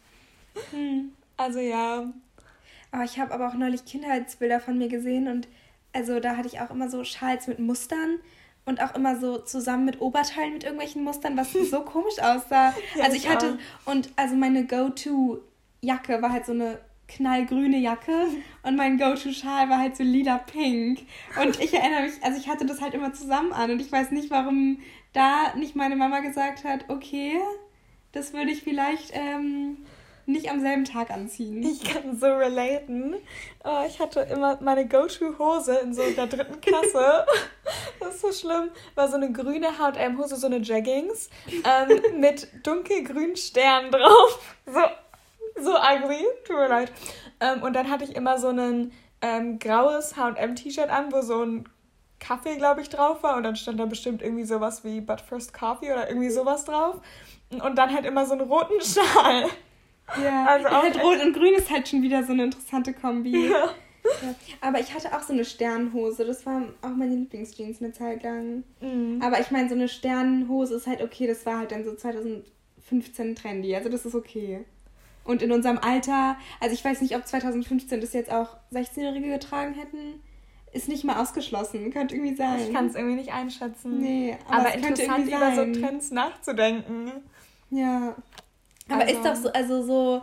Also 1.40 1.58
ja. 1.58 2.04
Aber 2.92 3.04
ich 3.04 3.18
habe 3.18 3.32
aber 3.32 3.48
auch 3.48 3.54
neulich 3.54 3.86
Kindheitsbilder 3.86 4.60
von 4.60 4.76
mir 4.76 4.88
gesehen 4.88 5.26
und 5.26 5.48
also 5.94 6.20
da 6.20 6.36
hatte 6.36 6.48
ich 6.48 6.60
auch 6.60 6.70
immer 6.70 6.90
so 6.90 7.02
Schals 7.02 7.46
mit 7.46 7.58
Mustern 7.58 8.18
und 8.66 8.82
auch 8.82 8.94
immer 8.94 9.18
so 9.18 9.38
zusammen 9.38 9.86
mit 9.86 10.02
Oberteilen 10.02 10.52
mit 10.52 10.64
irgendwelchen 10.64 11.02
Mustern, 11.02 11.38
was 11.38 11.52
so 11.52 11.80
komisch 11.84 12.18
aussah. 12.20 12.74
Ja, 12.94 13.04
also 13.04 13.16
ich, 13.16 13.24
ich 13.24 13.28
hatte 13.30 13.58
und 13.86 14.10
also 14.16 14.36
meine 14.36 14.66
Go-to-Jacke 14.66 16.20
war 16.20 16.30
halt 16.30 16.44
so 16.44 16.52
eine 16.52 16.78
knallgrüne 17.08 17.78
Jacke 17.78 18.26
und 18.62 18.76
mein 18.76 18.98
Go-To-Schal 18.98 19.70
war 19.70 19.78
halt 19.78 19.96
so 19.96 20.02
lila-pink. 20.02 21.00
Und 21.42 21.58
ich 21.58 21.72
erinnere 21.72 22.02
mich, 22.02 22.22
also 22.22 22.38
ich 22.38 22.48
hatte 22.48 22.66
das 22.66 22.82
halt 22.82 22.92
immer 22.92 23.14
zusammen 23.14 23.54
an 23.54 23.70
und 23.70 23.80
ich 23.80 23.90
weiß 23.90 24.10
nicht, 24.10 24.30
warum 24.30 24.78
da 25.14 25.54
nicht 25.56 25.74
meine 25.74 25.96
Mama 25.96 26.20
gesagt 26.20 26.64
hat, 26.64 26.84
okay, 26.88 27.40
das 28.12 28.34
würde 28.34 28.50
ich 28.50 28.62
vielleicht 28.62 29.12
ähm, 29.14 29.78
nicht 30.32 30.50
am 30.50 30.60
selben 30.60 30.84
Tag 30.84 31.10
anziehen. 31.10 31.62
Ich 31.62 31.84
kann 31.84 32.16
so 32.16 32.26
relaten. 32.26 33.14
Oh, 33.64 33.84
ich 33.86 34.00
hatte 34.00 34.20
immer 34.20 34.58
meine 34.60 34.86
Go-To-Hose 34.86 35.78
in 35.78 35.94
so 35.94 36.02
der 36.10 36.26
dritten 36.26 36.60
Klasse. 36.60 37.26
das 38.00 38.16
ist 38.16 38.20
so 38.20 38.32
schlimm. 38.32 38.70
War 38.94 39.08
so 39.08 39.16
eine 39.16 39.32
grüne 39.32 39.78
H&M-Hose, 39.78 40.36
so 40.36 40.46
eine 40.46 40.58
Jeggings 40.58 41.30
ähm, 41.48 42.20
mit 42.20 42.48
dunkelgrünen 42.66 43.36
Sternen 43.36 43.90
drauf. 43.90 44.56
So, 44.66 45.62
so 45.62 45.76
ugly. 45.76 46.24
Tut 46.44 46.56
mir 46.56 46.68
leid. 46.68 46.92
Ähm, 47.40 47.62
und 47.62 47.74
dann 47.74 47.90
hatte 47.90 48.04
ich 48.04 48.16
immer 48.16 48.38
so 48.38 48.48
ein 48.48 48.92
ähm, 49.22 49.58
graues 49.58 50.16
H&M-T-Shirt 50.16 50.90
an, 50.90 51.12
wo 51.12 51.22
so 51.22 51.42
ein 51.44 51.68
Kaffee, 52.20 52.56
glaube 52.56 52.82
ich, 52.82 52.88
drauf 52.88 53.22
war. 53.22 53.36
Und 53.36 53.42
dann 53.42 53.56
stand 53.56 53.80
da 53.80 53.86
bestimmt 53.86 54.22
irgendwie 54.22 54.44
sowas 54.44 54.84
wie 54.84 55.00
But 55.00 55.20
First 55.20 55.52
Coffee 55.52 55.92
oder 55.92 56.08
irgendwie 56.08 56.30
sowas 56.30 56.64
drauf. 56.64 57.00
Und 57.50 57.76
dann 57.76 57.92
halt 57.92 58.04
immer 58.04 58.26
so 58.26 58.32
einen 58.32 58.42
roten 58.42 58.80
Schal. 58.84 59.46
Ja, 60.22 60.46
also 60.46 60.68
auch 60.68 60.82
halt 60.82 61.02
Rot 61.02 61.22
und 61.22 61.32
Grün 61.34 61.54
ist 61.54 61.70
halt 61.70 61.88
schon 61.88 62.02
wieder 62.02 62.24
so 62.24 62.32
eine 62.32 62.44
interessante 62.44 62.92
Kombi. 62.92 63.50
Ja. 63.50 63.74
Ja. 64.22 64.34
Aber 64.62 64.80
ich 64.80 64.94
hatte 64.94 65.14
auch 65.14 65.22
so 65.22 65.32
eine 65.32 65.44
Sternhose. 65.44 66.24
Das 66.24 66.46
war 66.46 66.62
auch 66.82 66.96
meine 66.96 67.14
Lieblingsjeans 67.14 67.82
eine 67.82 67.92
Zeit 67.92 68.22
lang. 68.22 68.64
Mhm. 68.80 69.20
Aber 69.22 69.40
ich 69.40 69.50
meine, 69.50 69.68
so 69.68 69.74
eine 69.74 69.88
Sternhose 69.88 70.74
ist 70.74 70.86
halt 70.86 71.02
okay. 71.02 71.26
Das 71.26 71.44
war 71.44 71.58
halt 71.58 71.70
dann 71.70 71.84
so 71.84 71.94
2015 71.94 73.36
trendy. 73.36 73.76
Also 73.76 73.88
das 73.90 74.06
ist 74.06 74.14
okay. 74.14 74.64
Und 75.24 75.42
in 75.42 75.52
unserem 75.52 75.78
Alter, 75.78 76.36
also 76.60 76.74
ich 76.74 76.84
weiß 76.84 77.02
nicht, 77.02 77.14
ob 77.14 77.26
2015 77.26 78.00
das 78.00 78.14
jetzt 78.14 78.32
auch 78.32 78.56
16-Jährige 78.72 79.28
getragen 79.28 79.74
hätten. 79.74 80.20
ist 80.72 80.88
nicht 80.88 81.04
mal 81.04 81.20
ausgeschlossen. 81.20 81.92
Könnte 81.92 82.14
irgendwie 82.14 82.34
sein. 82.34 82.58
Ich 82.60 82.72
kann 82.72 82.86
es 82.86 82.94
irgendwie 82.94 83.16
nicht 83.16 83.32
einschätzen. 83.32 83.98
Nee, 83.98 84.36
aber, 84.48 84.68
aber 84.68 84.74
interessant, 84.74 85.26
über 85.26 85.54
so 85.54 85.80
Trends 85.80 86.10
nachzudenken. 86.10 87.12
Ja. 87.70 88.14
Aber 88.90 89.02
also. 89.02 89.14
ist 89.14 89.24
doch 89.24 89.36
so, 89.36 89.52
also 89.52 89.82
so, 89.82 90.22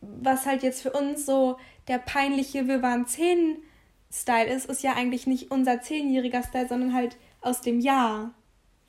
was 0.00 0.46
halt 0.46 0.62
jetzt 0.62 0.82
für 0.82 0.92
uns 0.92 1.26
so 1.26 1.56
der 1.88 1.98
peinliche 1.98 2.66
Wir 2.68 2.82
waren 2.82 3.06
zehn 3.06 3.58
Style 4.12 4.46
ist, 4.46 4.66
ist 4.66 4.82
ja 4.82 4.94
eigentlich 4.94 5.26
nicht 5.26 5.50
unser 5.50 5.80
zehnjähriger 5.80 6.42
Style, 6.42 6.68
sondern 6.68 6.94
halt 6.94 7.16
aus 7.40 7.60
dem 7.60 7.80
Jahr. 7.80 8.32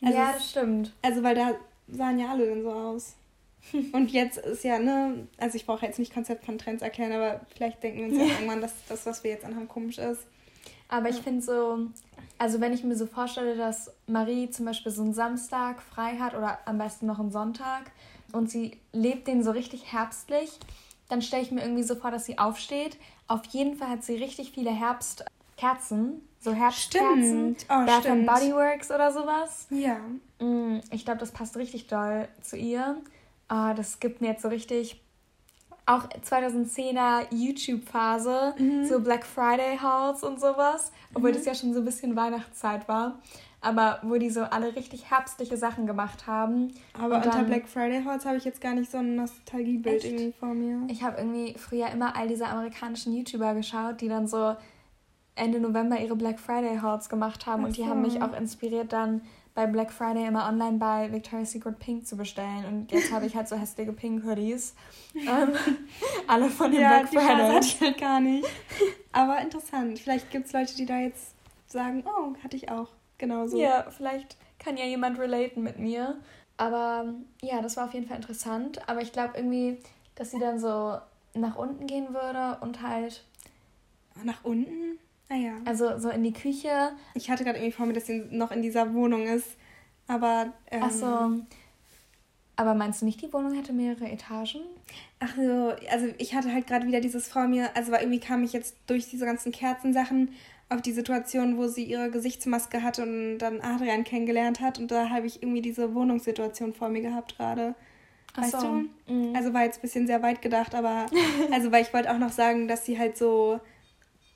Also 0.02 0.17
ja, 0.17 0.32
das 0.34 0.50
stimmt. 0.50 0.93
Also, 1.02 1.21
weil 1.21 1.36
da 1.36 1.56
sahen 1.88 2.19
ja 2.19 2.32
alle 2.32 2.47
dann 2.47 2.63
so 2.63 2.71
aus. 2.71 3.15
Und 3.93 4.12
jetzt 4.12 4.39
ist 4.39 4.63
ja, 4.63 4.80
ne, 4.80 5.28
also 5.38 5.56
ich 5.56 5.67
brauche 5.67 5.86
jetzt 5.86 6.00
nicht 6.00 6.13
Konzept 6.13 6.45
von 6.45 6.58
Trends 6.58 6.82
erklären, 6.82 7.12
aber 7.12 7.41
vielleicht 7.56 7.84
denken 7.84 8.00
wir 8.00 8.06
uns 8.08 8.17
ja 8.17 8.36
irgendwann, 8.36 8.62
dass 8.62 8.74
das, 8.89 9.06
was 9.06 9.24
wir 9.24 9.32
jetzt 9.32 9.45
anhaben, 9.45 9.67
komisch 9.67 10.00
ist. 10.00 10.26
Aber 10.89 11.10
ich 11.10 11.17
finde 11.17 11.41
so, 11.41 11.88
also 12.38 12.60
wenn 12.60 12.74
ich 12.74 12.84
mir 12.84 12.95
so 12.95 13.06
vorstelle, 13.06 13.56
dass 13.56 13.91
Marie 14.08 14.50
zum 14.50 14.65
Beispiel 14.65 14.91
so 14.91 15.04
einen 15.04 15.13
Samstag 15.13 15.82
frei 15.82 16.17
hat 16.17 16.34
oder 16.34 16.60
am 16.65 16.80
besten 16.80 17.06
noch 17.06 17.19
einen 17.19 17.32
Sonntag 17.32 17.91
und 18.34 18.50
sie 18.50 18.78
lebt 18.94 19.28
den 19.28 19.44
so 19.44 19.52
richtig 19.52 19.91
herbstlich, 19.91 20.52
dann 21.10 21.22
stelle 21.22 21.44
ich 21.44 21.52
mir 21.52 21.62
irgendwie 21.62 21.84
so 21.84 21.96
vor, 21.96 22.12
dass 22.12 22.26
sie 22.26 22.38
aufsteht. 22.38 22.98
Auf 23.28 23.46
jeden 23.46 23.76
Fall 23.76 23.89
hat 23.89 24.04
sie 24.04 24.15
richtig 24.15 24.52
viele 24.52 24.72
Herbstkerzen, 24.72 26.22
so 26.39 26.54
Herbstkerzen. 26.54 27.56
Stimmt. 27.56 27.65
Oh, 27.70 27.86
Bath 27.86 28.02
stimmt. 28.02 28.28
Bodyworks 28.28 28.91
oder 28.91 29.12
sowas. 29.12 29.67
Ja. 29.70 29.98
Mm, 30.39 30.80
ich 30.91 31.06
glaube, 31.06 31.20
das 31.20 31.32
passt 31.32 31.58
richtig 31.58 31.88
doll 31.88 32.28
zu 32.41 32.58
ihr. 32.58 32.98
Oh, 33.50 33.74
das 33.76 34.00
gibt 34.00 34.22
mir 34.22 34.30
jetzt 34.30 34.41
so 34.41 34.48
richtig 34.48 35.02
auch 35.86 36.08
2010er 36.08 37.26
YouTube-Phase, 37.32 38.56
mhm. 38.58 38.86
so 38.86 39.00
Black 39.00 39.26
Friday 39.26 39.78
Hauls 39.78 40.24
und 40.24 40.39
sowas, 40.39 40.91
obwohl 41.13 41.32
mhm. 41.32 41.36
das 41.36 41.46
ja 41.46 41.56
schon 41.56 41.74
so 41.74 41.80
ein 41.80 41.86
bisschen 41.86 42.15
Weihnachtszeit 42.15 42.88
war. 42.88 43.20
Aber 43.62 44.00
wo 44.02 44.17
die 44.17 44.32
so 44.32 44.41
alle 44.41 44.76
richtig 44.76 45.12
herbstliche 45.12 45.56
Sachen 45.56 45.86
gemacht 45.86 46.26
haben. 46.26 46.74
Aber 46.93 47.17
und 47.17 47.26
unter 47.26 47.30
dann, 47.30 47.45
Black 47.45 47.67
Friday 47.67 48.04
Hauls 48.04 48.26
habe 48.26 48.38
ich 48.38 48.43
jetzt 48.43 48.60
gar 48.60 48.74
nicht 48.74 48.89
so 48.89 48.97
ein 48.97 49.15
Nostalgiebild 49.15 50.04
irgendwie 50.04 50.34
vor 50.39 50.54
mir. 50.56 50.82
Ich 50.88 51.04
habe 51.04 51.17
irgendwie 51.17 51.54
früher 51.58 51.89
immer 51.89 52.15
all 52.17 52.28
diese 52.28 52.47
amerikanischen 52.47 53.13
YouTuber 53.15 53.54
geschaut, 53.54 54.02
die 54.02 54.08
dann 54.08 54.28
so 54.28 54.56
Ende 55.36 55.60
November 55.60 56.00
ihre 56.00 56.15
Black 56.15 56.39
Friday 56.39 56.80
Hauls 56.80 57.08
gemacht 57.08 57.45
haben. 57.45 57.62
Ach 57.63 57.67
und 57.67 57.78
die 57.78 57.82
so. 57.82 57.88
haben 57.88 58.02
mich 58.02 58.21
auch 58.21 58.36
inspiriert, 58.36 58.91
dann 58.93 59.21
bei 59.54 59.67
Black 59.67 59.91
Friday 59.91 60.26
immer 60.28 60.47
online 60.47 60.78
bei 60.78 61.12
Victoria's 61.12 61.52
Secret 61.52 61.78
Pink 61.80 62.08
zu 62.08 62.15
bestellen. 62.15 62.65
Und 62.65 62.91
jetzt 62.91 63.12
habe 63.12 63.26
ich 63.26 63.36
halt 63.36 63.47
so 63.47 63.56
hässliche 63.56 63.91
Pink 63.93 64.24
Hoodies. 64.24 64.76
ähm, 65.15 65.54
alle 66.28 66.50
von 66.50 66.71
dem 66.71 66.82
ja, 66.82 67.00
Black 67.00 67.10
Friday. 67.10 67.54
Hatte 67.54 67.67
ich 67.67 67.82
halt 67.82 67.97
gar 67.97 68.19
nicht. 68.19 68.47
Aber 69.12 69.39
interessant. 69.41 70.00
Vielleicht 70.00 70.32
gibt 70.32 70.47
es 70.47 70.54
Leute, 70.54 70.76
die 70.76 70.86
da 70.86 71.00
jetzt 71.00 71.36
sagen, 71.67 72.04
oh, 72.06 72.34
hatte 72.43 72.56
ich 72.56 72.69
auch. 72.69 72.88
Genauso. 73.22 73.56
Ja, 73.56 73.86
vielleicht 73.92 74.36
kann 74.58 74.78
ja 74.78 74.86
jemand 74.86 75.20
relaten 75.20 75.62
mit 75.62 75.78
mir. 75.78 76.18
Aber 76.58 77.14
ja, 77.42 77.62
das 77.62 77.78
war 77.78 77.86
auf 77.86 77.94
jeden 77.94 78.08
Fall 78.08 78.18
interessant. 78.18 78.90
Aber 78.90 79.02
ich 79.02 79.14
glaube 79.14 79.34
irgendwie, 79.38 79.78
dass 80.16 80.32
sie 80.32 80.40
dann 80.40 80.60
so 80.60 80.98
nach 81.36 81.56
unten 81.56 81.86
gehen 81.86 82.16
würde 82.16 82.58
und 82.62 82.82
halt. 82.82 83.24
Nach 84.24 84.44
unten? 84.44 84.98
Ah 85.30 85.36
ja. 85.36 85.54
Also 85.66 86.00
so 86.00 86.10
in 86.10 86.24
die 86.24 86.34
Küche. 86.34 86.94
Ich 87.14 87.30
hatte 87.30 87.44
gerade 87.44 87.60
irgendwie 87.60 87.72
vor 87.72 87.86
mir, 87.86 87.94
dass 87.94 88.08
sie 88.08 88.26
noch 88.32 88.50
in 88.50 88.64
dieser 88.64 88.92
Wohnung 88.96 89.28
ist. 89.28 89.56
Aber. 90.08 90.52
Ähm, 90.72 90.82
Ach 90.84 90.92
so. 90.92 91.44
Aber 92.56 92.74
meinst 92.74 93.02
du 93.02 93.06
nicht, 93.06 93.22
die 93.22 93.32
Wohnung 93.32 93.54
hätte 93.54 93.72
mehrere 93.72 94.10
Etagen? 94.10 94.62
Ach 95.20 95.36
so, 95.36 95.76
also 95.92 96.08
ich 96.18 96.34
hatte 96.34 96.52
halt 96.52 96.66
gerade 96.66 96.88
wieder 96.88 97.02
dieses 97.02 97.28
vor 97.28 97.48
mir, 97.48 97.76
also 97.76 97.92
irgendwie 97.94 98.20
kam 98.20 98.44
ich 98.44 98.54
jetzt 98.54 98.76
durch 98.88 99.10
diese 99.10 99.26
ganzen 99.26 99.52
Kerzensachen 99.52 100.30
auf 100.72 100.82
die 100.82 100.94
Situation, 100.94 101.58
wo 101.58 101.68
sie 101.68 101.84
ihre 101.84 102.10
Gesichtsmaske 102.10 102.82
hatte 102.82 103.04
und 103.04 103.40
dann 103.40 103.62
Adrian 103.62 104.04
kennengelernt 104.04 104.62
hat 104.62 104.80
und 104.80 104.90
da 104.90 105.10
habe 105.10 105.28
ich 105.28 105.44
irgendwie 105.44 105.62
diese 105.62 105.94
Wohnungssituation 105.94 106.74
vor 106.74 106.90
mir 106.90 107.02
gehabt 107.02 107.38
gerade. 107.38 107.76
Weißt 108.36 108.52
so. 108.52 108.86
du? 109.08 109.14
Mhm. 109.14 109.36
Also 109.36 109.54
war 109.54 109.66
jetzt 109.66 109.80
ein 109.80 109.82
bisschen 109.82 110.08
sehr 110.08 110.24
weit 110.24 110.42
gedacht, 110.42 110.74
aber 110.74 111.08
also 111.52 111.72
weil 111.72 111.84
ich 111.84 111.94
wollte 111.94 112.10
auch 112.12 112.18
noch 112.18 112.32
sagen, 112.32 112.68
dass 112.68 112.86
sie 112.86 112.98
halt 112.98 113.18
so 113.18 113.60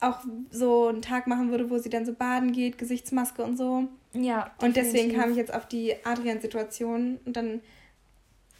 auch 0.02 0.20
so 0.52 0.88
einen 0.88 1.02
Tag 1.02 1.26
machen 1.28 1.52
würde, 1.52 1.70
wo 1.70 1.78
sie 1.78 1.90
dann 1.90 2.06
so 2.06 2.14
baden 2.14 2.52
geht, 2.52 2.78
Gesichtsmaske 2.78 3.42
und 3.42 3.58
so. 3.58 3.86
Ja. 4.14 4.52
Und 4.62 4.76
deswegen 4.76 5.14
kam 5.14 5.32
ich 5.32 5.38
jetzt 5.38 5.54
auf 5.54 5.68
die 5.68 5.96
Adrian-Situation 6.04 7.20
und 7.26 7.38
dann, 7.38 7.62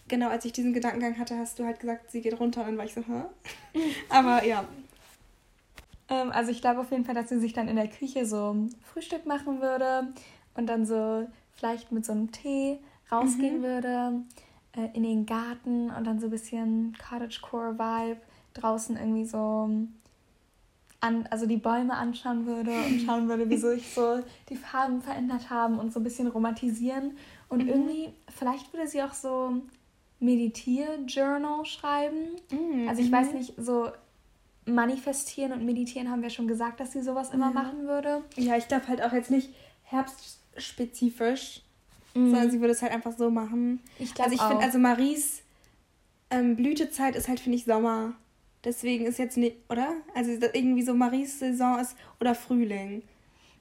genau 0.08 0.30
als 0.30 0.46
ich 0.46 0.54
diesen 0.54 0.74
Gedankengang 0.74 1.20
hatte, 1.20 1.38
hast 1.38 1.60
du 1.60 1.66
halt 1.66 1.82
gesagt, 1.82 2.10
sie 2.10 2.22
geht 2.22 2.40
runter 2.40 2.62
und 2.62 2.68
dann 2.68 2.78
war 2.78 2.86
ich 2.86 2.94
so, 2.94 3.02
hä? 3.02 3.82
Aber 4.10 4.46
ja. 4.46 4.66
Ähm, 6.10 6.32
also 6.32 6.52
ich 6.52 6.62
glaube 6.62 6.82
auf 6.82 6.92
jeden 6.92 7.06
Fall, 7.06 7.16
dass 7.16 7.30
sie 7.30 7.40
sich 7.40 7.54
dann 7.54 7.68
in 7.68 7.76
der 7.76 7.88
Küche 7.88 8.26
so 8.26 8.56
Frühstück 8.82 9.26
machen 9.26 9.62
würde 9.62 10.14
und 10.56 10.68
dann 10.68 10.86
so 10.86 11.28
vielleicht 11.54 11.92
mit 11.92 12.06
so 12.06 12.12
einem 12.12 12.32
Tee 12.32 12.80
rausgehen 13.12 13.60
mhm. 13.60 13.64
würde 13.64 14.12
äh, 14.74 14.90
in 14.94 15.04
den 15.04 15.26
Garten 15.26 15.90
und 15.90 16.06
dann 16.06 16.20
so 16.20 16.28
ein 16.28 16.32
bisschen 16.32 16.96
Cottagecore-Vibe 17.10 18.22
draußen 18.54 18.98
irgendwie 18.98 19.26
so 19.26 19.70
an, 21.02 21.28
also 21.30 21.46
die 21.46 21.58
Bäume 21.58 21.94
anschauen 21.94 22.46
würde 22.46 22.72
und 22.72 23.02
schauen 23.06 23.28
würde, 23.28 23.50
wie 23.50 23.58
sich 23.58 23.94
so 23.94 24.20
die 24.50 24.56
Farben 24.56 25.02
verändert 25.02 25.50
haben 25.50 25.80
und 25.80 25.94
so 25.94 26.00
ein 26.00 26.04
bisschen 26.04 26.28
romantisieren. 26.28 27.18
Und 27.50 27.64
mhm. 27.64 27.70
irgendwie, 27.70 28.10
vielleicht 28.30 28.74
würde 28.74 28.88
sie 28.88 29.04
auch 29.04 29.14
so 29.14 29.62
Meditier-Journal 30.20 31.66
schreiben. 31.66 32.36
Mhm. 32.52 32.88
Also 32.90 33.02
ich 33.02 33.12
weiß 33.12 33.30
mhm. 33.30 33.38
nicht, 33.38 33.54
so 33.58 33.90
manifestieren 34.66 35.52
und 35.52 35.66
meditieren 35.66 36.10
haben 36.10 36.22
wir 36.22 36.30
schon 36.30 36.48
gesagt, 36.48 36.80
dass 36.80 36.92
sie 36.92 37.02
sowas 37.02 37.32
immer 37.32 37.52
machen 37.52 37.88
würde. 37.88 38.24
Ja, 38.36 38.58
ich 38.58 38.68
glaube 38.68 38.88
halt 38.88 39.02
auch 39.02 39.14
jetzt 39.14 39.32
nicht 39.32 39.50
herbstspezifisch, 39.84 41.62
mhm. 42.14 42.32
sondern 42.32 42.52
sie 42.52 42.60
würde 42.60 42.74
es 42.74 42.82
halt 42.82 42.92
einfach 42.92 43.16
so 43.16 43.30
machen. 43.30 43.80
Ich 44.00 44.14
glaube 44.14 44.32
Also 44.32 44.44
ich 44.44 44.50
finde, 44.50 44.64
also 44.66 44.80
Maries 44.80 45.44
ähm, 46.32 46.56
Blütezeit 46.56 47.16
ist 47.16 47.28
halt, 47.28 47.40
finde 47.40 47.58
ich, 47.58 47.66
Sommer. 47.66 48.14
Deswegen 48.64 49.06
ist 49.06 49.20
jetzt 49.20 49.38
nicht, 49.38 49.58
oder? 49.70 49.94
Also 50.16 50.32
irgendwie 50.32 50.82
so 50.82 50.94
Maries 50.96 51.40
Saison 51.40 51.80
ist 51.80 51.96
oder 52.20 52.34
Frühling. 52.34 53.04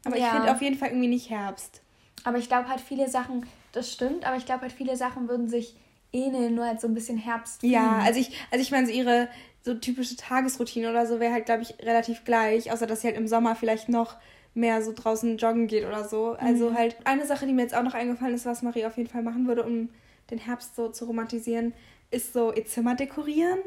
Aber 0.05 0.17
ja. 0.17 0.27
ich 0.27 0.33
finde 0.33 0.53
auf 0.53 0.63
jeden 0.63 0.79
Fall 0.79 0.89
irgendwie 0.89 1.09
nicht 1.09 1.29
Herbst. 1.29 1.83
Aber 2.25 2.39
ich 2.39 2.49
glaube 2.49 2.69
halt 2.69 2.81
viele 2.81 3.09
Sachen, 3.09 3.47
das 3.73 3.93
stimmt, 3.93 4.25
aber 4.25 4.37
ich 4.37 4.47
glaube 4.47 4.63
halt 4.63 4.73
viele 4.73 4.97
Sachen 4.97 5.29
würden 5.29 5.49
sich 5.49 5.77
ähneln, 6.13 6.55
nur 6.55 6.65
halt 6.65 6.81
so 6.81 6.87
ein 6.87 6.95
bisschen 6.95 7.19
Herbst. 7.19 7.63
Ja, 7.63 7.99
also 7.99 8.19
ich, 8.19 8.31
also 8.51 8.63
ich 8.63 8.71
meine, 8.71 8.87
so 8.87 8.93
ihre 8.93 9.29
so 9.65 9.75
typische 9.75 10.17
Tagesroutine 10.17 10.91
oder 10.91 11.07
so 11.07 11.21
wäre 11.21 11.33
halt, 11.33 11.47
glaube 11.47 11.63
ich, 11.63 11.75
relativ 11.81 12.25
gleich, 12.25 12.71
außer 12.71 12.87
dass 12.87 13.01
sie 13.01 13.09
halt 13.09 13.17
im 13.17 13.27
Sommer 13.27 13.57
vielleicht 13.57 13.89
noch 13.89 14.17
mehr 14.53 14.83
so 14.83 14.93
draußen 14.95 15.39
joggen 15.39 15.67
geht 15.67 15.85
oder 15.85 16.07
so. 16.07 16.37
Also 16.39 16.71
mhm. 16.71 16.75
halt 16.77 16.97
eine 17.05 17.27
Sache, 17.27 17.47
die 17.47 17.53
mir 17.53 17.63
jetzt 17.63 17.75
auch 17.75 17.83
noch 17.83 17.95
eingefallen 17.95 18.35
ist, 18.35 18.47
was 18.47 18.63
Marie 18.63 18.85
auf 18.85 18.97
jeden 18.97 19.09
Fall 19.09 19.23
machen 19.23 19.49
würde, 19.49 19.65
um 19.65 19.89
den 20.31 20.39
Herbst 20.39 20.77
so 20.77 20.89
zu 20.89 21.07
romantisieren, 21.07 21.73
ist 22.11 22.33
so 22.33 22.53
ihr 22.53 22.67
Zimmer 22.67 22.95
dekorieren. 22.95 23.59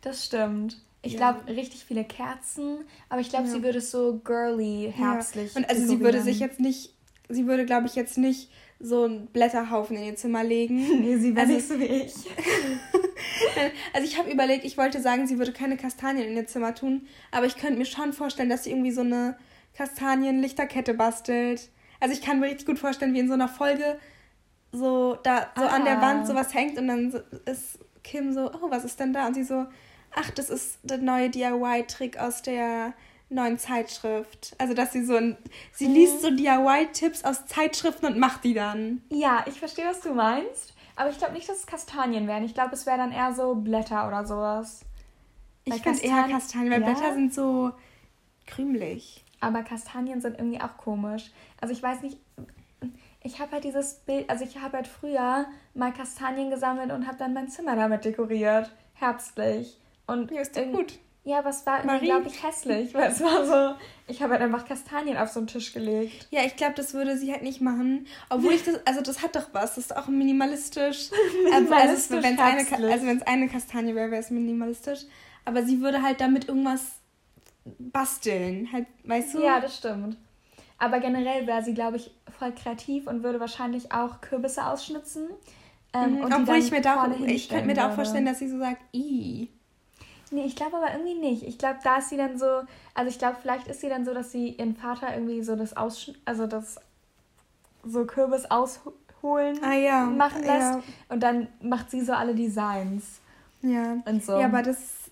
Das 0.00 0.24
stimmt. 0.24 0.78
Ich 1.02 1.14
ja. 1.14 1.18
glaube, 1.18 1.54
richtig 1.54 1.84
viele 1.84 2.04
Kerzen, 2.04 2.78
aber 3.08 3.20
ich 3.20 3.30
glaube, 3.30 3.46
ja. 3.46 3.52
sie 3.52 3.62
würde 3.62 3.78
es 3.78 3.90
so 3.90 4.20
girly, 4.24 4.92
herbstlich. 4.94 5.54
Ja. 5.54 5.60
Und 5.60 5.70
also 5.70 5.86
sie 5.86 6.00
würde 6.00 6.20
sich 6.20 6.40
jetzt 6.40 6.58
nicht, 6.58 6.92
sie 7.28 7.46
würde, 7.46 7.64
glaube 7.64 7.86
ich, 7.86 7.94
jetzt 7.94 8.18
nicht 8.18 8.50
so 8.80 9.04
einen 9.04 9.26
Blätterhaufen 9.26 9.96
in 9.96 10.04
ihr 10.04 10.16
Zimmer 10.16 10.42
legen. 10.42 10.76
nee, 11.00 11.16
sie 11.16 11.34
wäre 11.34 11.46
also, 11.46 11.54
nicht 11.54 11.68
so 11.68 11.78
wie 11.78 11.84
ich. 11.84 12.14
also 13.92 14.06
ich 14.06 14.18
habe 14.18 14.30
überlegt, 14.30 14.64
ich 14.64 14.78
wollte 14.78 15.00
sagen, 15.00 15.26
sie 15.26 15.38
würde 15.38 15.52
keine 15.52 15.76
Kastanien 15.76 16.28
in 16.28 16.36
ihr 16.36 16.46
Zimmer 16.46 16.74
tun, 16.74 17.06
aber 17.30 17.46
ich 17.46 17.56
könnte 17.56 17.78
mir 17.78 17.84
schon 17.84 18.12
vorstellen, 18.12 18.48
dass 18.48 18.64
sie 18.64 18.70
irgendwie 18.70 18.92
so 18.92 19.00
eine 19.00 19.36
Kastanienlichterkette 19.76 20.94
bastelt. 20.94 21.70
Also 22.00 22.14
ich 22.14 22.22
kann 22.22 22.40
mir 22.40 22.46
richtig 22.46 22.66
gut 22.66 22.78
vorstellen, 22.78 23.14
wie 23.14 23.20
in 23.20 23.28
so 23.28 23.34
einer 23.34 23.48
Folge 23.48 23.98
so 24.72 25.16
da 25.22 25.48
so 25.56 25.62
ah. 25.62 25.68
an 25.68 25.84
der 25.84 26.00
Wand 26.00 26.26
sowas 26.26 26.52
hängt 26.54 26.78
und 26.78 26.88
dann 26.88 27.14
ist 27.46 27.78
Kim 28.04 28.32
so, 28.32 28.50
oh, 28.50 28.70
was 28.70 28.84
ist 28.84 29.00
denn 29.00 29.12
da? 29.12 29.26
Und 29.26 29.34
sie 29.34 29.44
so, 29.44 29.66
ach, 30.14 30.30
das 30.30 30.50
ist 30.50 30.78
der 30.82 30.98
neue 30.98 31.30
DIY-Trick 31.30 32.18
aus 32.18 32.42
der 32.42 32.94
neuen 33.30 33.58
Zeitschrift. 33.58 34.54
Also, 34.58 34.74
dass 34.74 34.92
sie 34.92 35.04
so 35.04 35.16
ein, 35.16 35.36
sie 35.72 35.88
mhm. 35.88 35.94
liest 35.94 36.22
so 36.22 36.30
DIY-Tipps 36.30 37.24
aus 37.24 37.46
Zeitschriften 37.46 38.06
und 38.06 38.18
macht 38.18 38.44
die 38.44 38.54
dann. 38.54 39.02
Ja, 39.10 39.44
ich 39.46 39.58
verstehe, 39.58 39.86
was 39.86 40.00
du 40.00 40.14
meinst. 40.14 40.74
Aber 40.98 41.10
ich 41.10 41.18
glaube 41.18 41.32
nicht, 41.32 41.48
dass 41.48 41.58
es 41.58 41.66
Kastanien 41.66 42.26
wären. 42.26 42.42
Ich 42.42 42.54
glaube, 42.54 42.74
es 42.74 42.84
wäre 42.84 42.98
dann 42.98 43.12
eher 43.12 43.32
so 43.32 43.54
Blätter 43.54 44.08
oder 44.08 44.26
sowas. 44.26 44.84
Ich 45.64 45.80
finde 45.80 46.02
eher 46.02 46.24
Kastanien, 46.24 46.72
weil 46.72 46.80
ja? 46.80 46.86
Blätter 46.86 47.14
sind 47.14 47.32
so 47.32 47.70
krümelig. 48.46 49.24
Aber 49.38 49.62
Kastanien 49.62 50.20
sind 50.20 50.36
irgendwie 50.38 50.60
auch 50.60 50.76
komisch. 50.76 51.30
Also 51.60 51.72
ich 51.72 51.80
weiß 51.80 52.02
nicht, 52.02 52.18
ich 53.22 53.38
habe 53.38 53.52
halt 53.52 53.62
dieses 53.62 53.94
Bild, 54.00 54.28
also 54.28 54.42
ich 54.42 54.58
habe 54.58 54.78
halt 54.78 54.88
früher 54.88 55.46
mal 55.72 55.92
Kastanien 55.92 56.50
gesammelt 56.50 56.90
und 56.90 57.06
habe 57.06 57.16
dann 57.16 57.32
mein 57.32 57.48
Zimmer 57.48 57.76
damit 57.76 58.04
dekoriert. 58.04 58.74
Herbstlich. 58.94 59.78
Und 60.08 60.32
ja, 60.32 60.40
ist 60.40 60.56
doch 60.56 60.64
gut. 60.64 60.98
Ja, 61.24 61.40
aber 61.40 61.50
es 61.50 61.66
war 61.66 61.84
unglaublich 61.84 62.42
hässlich, 62.42 62.94
weil 62.94 63.10
es 63.10 63.20
war 63.20 63.44
so, 63.44 63.78
ich 64.06 64.22
habe 64.22 64.32
halt 64.32 64.42
einfach 64.42 64.66
Kastanien 64.66 65.18
auf 65.18 65.28
so 65.28 65.40
einen 65.40 65.46
Tisch 65.46 65.74
gelegt. 65.74 66.26
Ja, 66.30 66.42
ich 66.44 66.56
glaube, 66.56 66.74
das 66.74 66.94
würde 66.94 67.18
sie 67.18 67.30
halt 67.32 67.42
nicht 67.42 67.60
machen. 67.60 68.06
Obwohl 68.30 68.52
ich 68.54 68.64
das, 68.64 68.80
also 68.86 69.02
das 69.02 69.22
hat 69.22 69.36
doch 69.36 69.48
was, 69.52 69.74
das 69.74 69.86
ist 69.86 69.96
auch 69.96 70.08
minimalistisch. 70.08 71.10
minimalistisch 71.44 72.16
also, 72.16 72.28
wenn 72.28 72.34
es 72.34 72.72
eine, 72.72 72.92
also 72.92 73.24
eine 73.26 73.48
Kastanie 73.48 73.94
wäre, 73.94 74.10
wäre 74.10 74.22
es 74.22 74.30
minimalistisch. 74.30 75.00
Aber 75.44 75.62
sie 75.64 75.80
würde 75.80 76.02
halt 76.02 76.20
damit 76.20 76.48
irgendwas 76.48 76.82
basteln, 77.78 78.68
halt, 78.72 78.86
weißt 79.04 79.34
du? 79.34 79.42
Ja, 79.42 79.60
das 79.60 79.76
stimmt. 79.76 80.16
Aber 80.78 81.00
generell 81.00 81.46
wäre 81.46 81.62
sie, 81.62 81.74
glaube 81.74 81.96
ich, 81.96 82.10
voll 82.38 82.52
kreativ 82.52 83.06
und 83.06 83.22
würde 83.22 83.40
wahrscheinlich 83.40 83.92
auch 83.92 84.20
Kürbisse 84.20 84.64
ausschnitzen. 84.64 85.28
Ähm, 85.92 86.16
mhm, 86.16 86.24
obwohl 86.24 86.56
ich 86.56 86.70
mir 86.70 86.80
da 86.80 87.04
auch, 87.04 87.20
ich 87.26 87.48
könnte 87.48 87.66
mir 87.66 87.74
da 87.74 87.90
auch 87.90 87.94
vorstellen, 87.94 88.26
dass 88.26 88.38
sie 88.38 88.48
so 88.48 88.58
sagt, 88.58 88.80
i. 88.94 89.48
Nee, 90.30 90.44
ich 90.44 90.56
glaube 90.56 90.76
aber 90.76 90.92
irgendwie 90.92 91.14
nicht. 91.14 91.42
Ich 91.42 91.58
glaube, 91.58 91.78
da 91.82 91.98
ist 91.98 92.10
sie 92.10 92.16
dann 92.16 92.38
so, 92.38 92.62
also 92.94 93.08
ich 93.10 93.18
glaube, 93.18 93.36
vielleicht 93.40 93.66
ist 93.68 93.80
sie 93.80 93.88
dann 93.88 94.04
so, 94.04 94.12
dass 94.12 94.32
sie 94.32 94.50
ihren 94.50 94.76
Vater 94.76 95.14
irgendwie 95.14 95.42
so 95.42 95.56
das 95.56 95.76
Aussch 95.76 96.12
also 96.24 96.46
das 96.46 96.76
so 97.84 98.04
Kürbis 98.04 98.44
ausholen 98.50 99.58
ah, 99.62 99.72
ja. 99.72 100.04
machen 100.04 100.42
lässt 100.42 100.74
ja. 100.74 100.82
und 101.08 101.20
dann 101.22 101.48
macht 101.62 101.90
sie 101.90 102.02
so 102.02 102.12
alle 102.12 102.34
Designs. 102.34 103.20
Ja. 103.62 103.96
Und 104.04 104.24
so. 104.24 104.38
Ja, 104.38 104.46
aber 104.46 104.62
das 104.62 105.08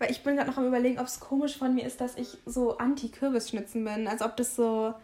weil 0.00 0.10
ich 0.10 0.22
bin 0.22 0.34
gerade 0.34 0.50
noch 0.50 0.56
am 0.56 0.66
überlegen, 0.66 0.98
ob 0.98 1.06
es 1.06 1.20
komisch 1.20 1.58
von 1.58 1.74
mir 1.74 1.86
ist, 1.86 2.00
dass 2.00 2.16
ich 2.16 2.38
so 2.46 2.78
anti-Kürbisschnitzen 2.78 3.84
bin. 3.84 4.08
Also 4.08 4.24
ob 4.24 4.34
das 4.36 4.56
so 4.56 4.94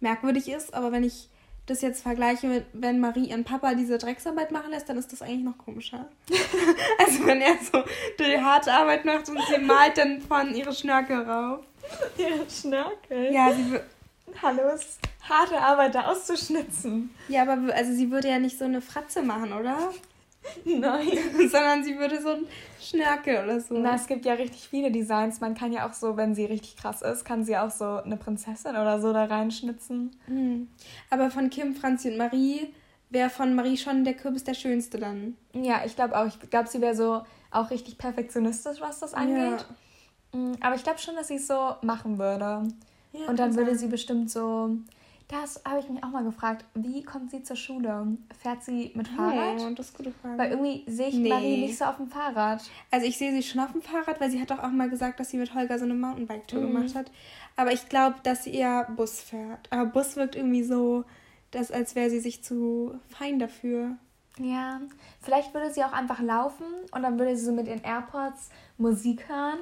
merkwürdig 0.00 0.48
ist, 0.48 0.72
aber 0.72 0.92
wenn 0.92 1.04
ich 1.04 1.28
das 1.66 1.82
jetzt 1.82 2.02
vergleiche 2.02 2.46
mit, 2.46 2.64
wenn 2.72 3.00
Marie 3.00 3.26
ihren 3.26 3.44
Papa 3.44 3.74
diese 3.74 3.98
Drecksarbeit 3.98 4.52
machen 4.52 4.70
lässt, 4.70 4.88
dann 4.88 4.96
ist 4.96 5.12
das 5.12 5.22
eigentlich 5.22 5.44
noch 5.44 5.58
komischer. 5.58 6.06
also 6.98 7.26
wenn 7.26 7.40
er 7.40 7.56
so 7.60 7.82
die 8.18 8.38
harte 8.38 8.72
Arbeit 8.72 9.04
macht 9.04 9.28
und 9.28 9.38
sie 9.48 9.58
malt 9.58 9.98
dann 9.98 10.20
von 10.20 10.54
ihre 10.54 10.72
Schnörkel 10.72 11.22
rauf. 11.22 11.64
Ihre 12.16 12.48
Schnörkel? 12.48 13.32
Ja, 13.32 13.52
sie. 13.52 13.80
Hallo, 14.42 14.74
ist 14.74 14.98
harte 15.28 15.58
Arbeit 15.58 15.94
da 15.94 16.06
auszuschnitzen. 16.06 17.14
Ja, 17.28 17.42
aber 17.42 17.74
also 17.74 17.92
sie 17.92 18.10
würde 18.10 18.28
ja 18.28 18.38
nicht 18.38 18.58
so 18.58 18.64
eine 18.64 18.80
Fratze 18.80 19.22
machen, 19.22 19.52
oder? 19.52 19.92
Nein. 20.64 21.08
Sondern 21.50 21.84
sie 21.84 21.98
würde 21.98 22.20
so 22.20 22.30
ein 22.30 22.46
Schnörkel 22.80 23.44
oder 23.44 23.60
so. 23.60 23.78
Na, 23.78 23.94
es 23.94 24.06
gibt 24.06 24.24
ja 24.24 24.34
richtig 24.34 24.68
viele 24.68 24.90
Designs. 24.90 25.40
Man 25.40 25.54
kann 25.54 25.72
ja 25.72 25.88
auch 25.88 25.92
so, 25.92 26.16
wenn 26.16 26.34
sie 26.34 26.44
richtig 26.44 26.76
krass 26.76 27.02
ist, 27.02 27.24
kann 27.24 27.44
sie 27.44 27.56
auch 27.56 27.70
so 27.70 27.84
eine 27.84 28.16
Prinzessin 28.16 28.72
oder 28.72 29.00
so 29.00 29.12
da 29.12 29.24
reinschnitzen. 29.24 30.16
Mhm. 30.26 30.68
Aber 31.10 31.30
von 31.30 31.50
Kim, 31.50 31.74
Franzi 31.74 32.10
und 32.10 32.16
Marie 32.16 32.72
wäre 33.10 33.30
von 33.30 33.54
Marie 33.54 33.76
schon 33.76 34.04
der 34.04 34.14
Kürbis 34.14 34.44
der 34.44 34.54
schönste 34.54 34.98
dann. 34.98 35.36
Ja, 35.52 35.82
ich 35.84 35.96
glaube 35.96 36.18
auch. 36.18 36.26
Ich 36.26 36.50
glaube, 36.50 36.68
sie 36.68 36.80
wäre 36.80 36.94
so 36.94 37.22
auch 37.50 37.70
richtig 37.70 37.98
perfektionistisch, 37.98 38.80
was 38.80 39.00
das 39.00 39.14
angeht. 39.14 39.64
Ja. 40.32 40.38
Mhm, 40.38 40.56
aber 40.60 40.74
ich 40.74 40.82
glaube 40.82 40.98
schon, 40.98 41.14
dass 41.16 41.28
sie 41.28 41.36
es 41.36 41.46
so 41.46 41.74
machen 41.82 42.18
würde. 42.18 42.68
Ja, 43.12 43.28
und 43.28 43.38
dann 43.38 43.54
würde 43.54 43.70
sein. 43.70 43.78
sie 43.78 43.86
bestimmt 43.86 44.30
so 44.30 44.76
das 45.28 45.60
habe 45.64 45.80
ich 45.80 45.88
mich 45.88 46.02
auch 46.04 46.10
mal 46.10 46.22
gefragt. 46.22 46.64
Wie 46.74 47.02
kommt 47.02 47.32
sie 47.32 47.42
zur 47.42 47.56
Schule? 47.56 48.16
Fährt 48.40 48.62
sie 48.62 48.92
mit 48.94 49.08
Fahrrad? 49.08 49.60
Oh, 49.60 49.70
das 49.74 49.88
ist 49.88 49.96
eine 49.96 50.04
gute 50.04 50.18
Frage. 50.20 50.38
Weil 50.38 50.50
irgendwie 50.50 50.84
sehe 50.86 51.08
ich 51.08 51.16
nee. 51.16 51.28
Marie 51.28 51.60
nicht 51.62 51.78
so 51.78 51.84
auf 51.84 51.96
dem 51.96 52.06
Fahrrad. 52.06 52.62
Also 52.92 53.06
ich 53.06 53.18
sehe 53.18 53.32
sie 53.32 53.42
schon 53.42 53.60
auf 53.60 53.72
dem 53.72 53.82
Fahrrad, 53.82 54.20
weil 54.20 54.30
sie 54.30 54.40
hat 54.40 54.50
doch 54.52 54.60
auch 54.62 54.70
mal 54.70 54.88
gesagt, 54.88 55.18
dass 55.18 55.30
sie 55.30 55.38
mit 55.38 55.52
Holger 55.52 55.78
so 55.78 55.84
eine 55.84 55.94
Mountainbike-Tour 55.94 56.60
mhm. 56.60 56.66
gemacht 56.74 56.94
hat. 56.94 57.10
Aber 57.56 57.72
ich 57.72 57.88
glaube, 57.88 58.16
dass 58.22 58.44
sie 58.44 58.54
eher 58.54 58.84
Bus 58.96 59.20
fährt. 59.20 59.66
Aber 59.70 59.86
Bus 59.86 60.14
wirkt 60.14 60.36
irgendwie 60.36 60.62
so, 60.62 61.04
dass, 61.50 61.72
als 61.72 61.96
wäre 61.96 62.08
sie 62.08 62.20
sich 62.20 62.44
zu 62.44 62.94
fein 63.08 63.40
dafür. 63.40 63.96
Ja, 64.38 64.80
vielleicht 65.22 65.54
würde 65.54 65.72
sie 65.72 65.82
auch 65.82 65.92
einfach 65.92 66.20
laufen 66.20 66.66
und 66.92 67.02
dann 67.02 67.18
würde 67.18 67.36
sie 67.36 67.46
so 67.46 67.52
mit 67.52 67.66
ihren 67.66 67.82
AirPods 67.82 68.50
Musik 68.78 69.28
hören. 69.28 69.58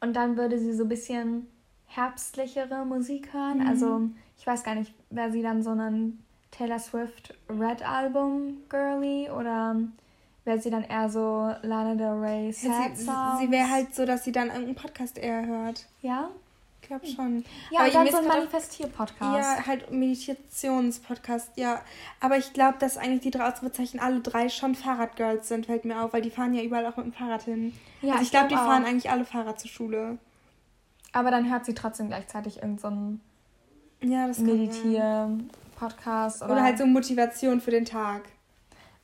Und 0.00 0.14
dann 0.14 0.36
würde 0.36 0.58
sie 0.58 0.74
so 0.74 0.82
ein 0.82 0.88
bisschen 0.90 1.46
herbstlichere 1.86 2.84
Musik 2.84 3.32
hören. 3.32 3.60
Mhm. 3.60 3.66
Also 3.68 4.00
ich 4.46 4.52
weiß 4.52 4.62
gar 4.62 4.76
nicht, 4.76 4.94
wäre 5.10 5.32
sie 5.32 5.42
dann 5.42 5.64
so 5.64 5.70
ein 5.70 6.22
Taylor 6.52 6.78
Swift 6.78 7.34
Red 7.50 7.82
Album 7.82 8.58
Girly 8.68 9.28
oder 9.28 9.74
wäre 10.44 10.60
sie 10.60 10.70
dann 10.70 10.84
eher 10.84 11.08
so 11.08 11.52
Lana 11.62 11.96
Del 11.96 12.20
Rey 12.20 12.52
Sad 12.52 12.96
Sie, 12.96 13.06
sie 13.40 13.50
wäre 13.50 13.68
halt 13.68 13.92
so, 13.92 14.06
dass 14.06 14.22
sie 14.22 14.30
dann 14.30 14.46
irgendeinen 14.46 14.76
Podcast 14.76 15.18
eher 15.18 15.44
hört. 15.44 15.86
Ja? 16.00 16.30
Ich 16.80 16.86
glaube 16.86 17.06
schon. 17.08 17.44
Ja, 17.72 17.80
aber 17.80 17.90
dann 17.90 18.06
so 18.06 18.18
ein 18.18 18.28
Manifestier-Podcast. 18.28 19.36
Ja, 19.36 19.66
halt 19.66 19.90
Meditations-Podcast, 19.90 21.50
ja. 21.56 21.80
Aber 22.20 22.38
ich 22.38 22.52
glaube, 22.52 22.78
dass 22.78 22.98
eigentlich 22.98 23.22
die 23.22 23.32
drei 23.32 23.48
Ausrufezeichen 23.48 23.98
alle 23.98 24.20
drei 24.20 24.48
schon 24.48 24.76
Fahrradgirls 24.76 25.48
sind, 25.48 25.66
fällt 25.66 25.84
mir 25.84 26.00
auf, 26.04 26.12
weil 26.12 26.22
die 26.22 26.30
fahren 26.30 26.54
ja 26.54 26.62
überall 26.62 26.86
auch 26.86 26.96
mit 26.98 27.06
dem 27.06 27.12
Fahrrad 27.12 27.42
hin. 27.42 27.76
Ja, 28.00 28.12
also 28.12 28.22
ich, 28.22 28.26
ich 28.26 28.30
glaube, 28.30 28.46
glaub, 28.46 28.60
die 28.60 28.64
fahren 28.64 28.84
eigentlich 28.84 29.10
alle 29.10 29.24
Fahrrad 29.24 29.58
zur 29.58 29.70
Schule. 29.70 30.18
Aber 31.10 31.32
dann 31.32 31.50
hört 31.50 31.66
sie 31.66 31.74
trotzdem 31.74 32.06
gleichzeitig 32.06 32.58
irgendeinen 32.58 33.16
so 33.16 33.25
ja, 34.10 34.26
Meditier-Podcast. 34.26 36.42
Oder, 36.42 36.52
oder 36.52 36.62
halt 36.62 36.78
so 36.78 36.86
Motivation 36.86 37.60
für 37.60 37.70
den 37.70 37.84
Tag. 37.84 38.22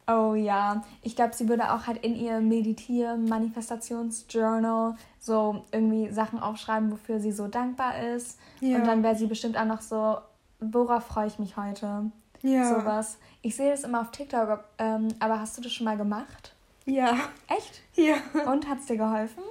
Oh 0.08 0.34
ja, 0.34 0.82
ich 1.02 1.14
glaube, 1.14 1.34
sie 1.34 1.48
würde 1.48 1.72
auch 1.72 1.86
halt 1.86 2.04
in 2.04 2.16
ihr 2.16 2.40
Meditier-Manifestations-Journal 2.40 4.96
so 5.20 5.64
irgendwie 5.70 6.12
Sachen 6.12 6.40
aufschreiben, 6.40 6.90
wofür 6.90 7.20
sie 7.20 7.32
so 7.32 7.46
dankbar 7.46 8.02
ist. 8.14 8.38
Ja. 8.60 8.78
Und 8.78 8.86
dann 8.86 9.02
wäre 9.02 9.14
sie 9.14 9.26
bestimmt 9.26 9.56
auch 9.56 9.64
noch 9.64 9.80
so, 9.80 10.18
worauf 10.58 11.04
freue 11.04 11.28
ich 11.28 11.38
mich 11.38 11.56
heute? 11.56 12.10
Ja. 12.42 12.68
Sowas. 12.68 13.18
Ich 13.42 13.54
sehe 13.54 13.70
das 13.70 13.84
immer 13.84 14.00
auf 14.00 14.10
TikTok, 14.10 14.64
ähm, 14.78 15.06
aber 15.20 15.38
hast 15.40 15.56
du 15.56 15.62
das 15.62 15.72
schon 15.72 15.84
mal 15.84 15.96
gemacht? 15.96 16.52
Ja. 16.84 17.16
Echt? 17.48 17.82
Ja. 17.94 18.16
Und 18.50 18.68
hat 18.68 18.80
es 18.80 18.86
dir 18.86 18.96
geholfen? 18.96 19.44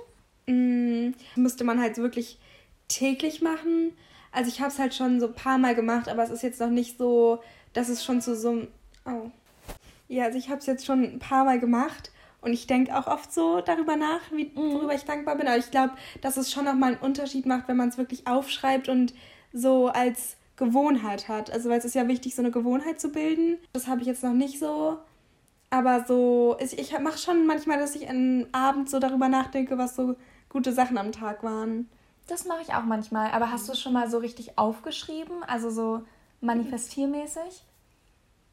Mm, 0.48 1.14
müsste 1.36 1.64
man 1.64 1.80
halt 1.80 1.98
wirklich 1.98 2.40
täglich 2.90 3.42
machen. 3.42 3.94
Also 4.32 4.50
ich 4.50 4.60
habe 4.60 4.72
es 4.72 4.80
halt 4.80 4.94
schon 4.94 5.20
so 5.20 5.28
ein 5.28 5.34
paar 5.34 5.58
Mal 5.58 5.76
gemacht, 5.76 6.08
aber 6.08 6.24
es 6.24 6.30
ist 6.30 6.44
jetzt 6.44 6.60
noch 6.60 6.70
nicht 6.70 6.98
so, 6.98 7.39
dass 7.74 7.89
es 7.89 8.04
schon 8.04 8.22
zu 8.22 8.36
so 8.36 8.50
einem... 8.50 8.67
Oh. 9.06 9.32
Ja, 10.08 10.26
also 10.26 10.38
ich 10.38 10.50
habe 10.50 10.60
es 10.60 10.65
jetzt 10.65 10.86
schon 10.86 11.04
ein 11.04 11.20
paar 11.20 11.46
Mal 11.46 11.60
gemacht 11.60 12.12
und 12.41 12.54
ich 12.54 12.67
denke 12.67 12.98
auch 12.98 13.08
oft 13.08 13.32
so 13.34 13.62
darüber 13.62 13.96
nach, 13.96 14.20
wie, 14.32 14.46
mhm. 14.46 14.74
worüber 14.74 14.94
ich 14.94 15.06
dankbar 15.06 15.36
bin. 15.36 15.48
Aber 15.48 15.58
ich 15.58 15.72
glaube, 15.72 15.94
dass 16.22 16.38
es 16.38 16.52
schon 16.52 16.65
nochmal 16.65 16.94
einen 16.94 17.02
Unterschied 17.02 17.46
macht, 17.46 17.67
wenn 17.67 17.78
man 17.78 17.89
es 17.89 17.98
wirklich 17.98 18.28
aufschreibt 18.28 18.89
und 18.89 19.13
so 19.54 19.88
als 19.88 20.38
Gewohnheit 20.56 21.28
hat. 21.28 21.52
Also 21.52 21.70
weil 21.70 21.80
es 21.80 21.86
ist 21.86 21.96
ja 21.96 22.08
wichtig, 22.08 22.36
so 22.36 22.41
eine 22.41 22.52
Gewohnheit 22.52 23.00
zu 23.00 23.10
bilden. 23.10 23.58
Das 23.74 23.88
habe 23.88 24.02
ich 24.02 24.08
jetzt 24.08 24.24
noch 24.24 24.34
nicht 24.34 24.60
so. 24.60 24.98
Aber 25.70 26.04
so, 26.06 26.58
ich, 26.60 26.78
ich 26.78 27.00
mache 27.00 27.17
schon 27.17 27.46
manchmal, 27.46 27.80
dass 27.80 27.96
ich 27.96 28.10
am 28.10 28.46
Abend 28.52 28.89
so 28.89 29.00
darüber 29.00 29.30
nachdenke, 29.30 29.78
was 29.78 29.96
so 29.96 30.15
gute 30.50 30.74
Sachen 30.74 30.98
am 30.98 31.12
Tag 31.12 31.44
waren. 31.44 31.89
Das 32.32 32.46
mache 32.46 32.62
ich 32.62 32.74
auch 32.74 32.86
manchmal. 32.86 33.32
Aber 33.32 33.52
hast 33.52 33.67
du 33.67 33.74
es 33.74 33.82
schon 33.82 33.91
mal 33.91 34.10
so 34.10 34.17
richtig 34.17 34.58
aufgeschrieben? 34.58 35.44
Also 35.44 35.70
so 35.70 36.04
manifestiermäßig? 36.39 37.65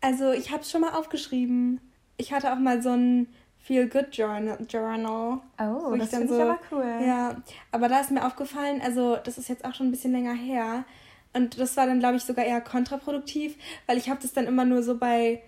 Also 0.00 0.32
ich 0.32 0.50
habe 0.50 0.62
es 0.62 0.70
schon 0.72 0.80
mal 0.80 0.94
aufgeschrieben. 0.94 1.80
Ich 2.16 2.32
hatte 2.32 2.52
auch 2.52 2.58
mal 2.58 2.82
so 2.82 2.90
ein 2.90 3.28
Feel 3.60 3.88
Good 3.88 4.08
Journal. 4.16 4.58
Journal 4.68 5.40
oh, 5.60 5.94
das 5.96 6.08
finde 6.08 6.26
so, 6.26 6.34
ich 6.34 6.42
aber 6.42 6.58
cool. 6.72 7.06
Ja, 7.06 7.36
aber 7.70 7.88
da 7.88 8.00
ist 8.00 8.10
mir 8.10 8.26
aufgefallen, 8.26 8.80
also 8.80 9.16
das 9.16 9.38
ist 9.38 9.48
jetzt 9.48 9.64
auch 9.64 9.74
schon 9.74 9.86
ein 9.86 9.90
bisschen 9.92 10.10
länger 10.10 10.34
her. 10.34 10.84
Und 11.32 11.60
das 11.60 11.76
war 11.76 11.86
dann, 11.86 12.00
glaube 12.00 12.16
ich, 12.16 12.24
sogar 12.24 12.44
eher 12.44 12.60
kontraproduktiv, 12.60 13.54
weil 13.86 13.96
ich 13.96 14.10
habe 14.10 14.20
das 14.20 14.32
dann 14.32 14.46
immer 14.46 14.64
nur 14.64 14.82
so 14.82 14.98
bei 14.98 15.40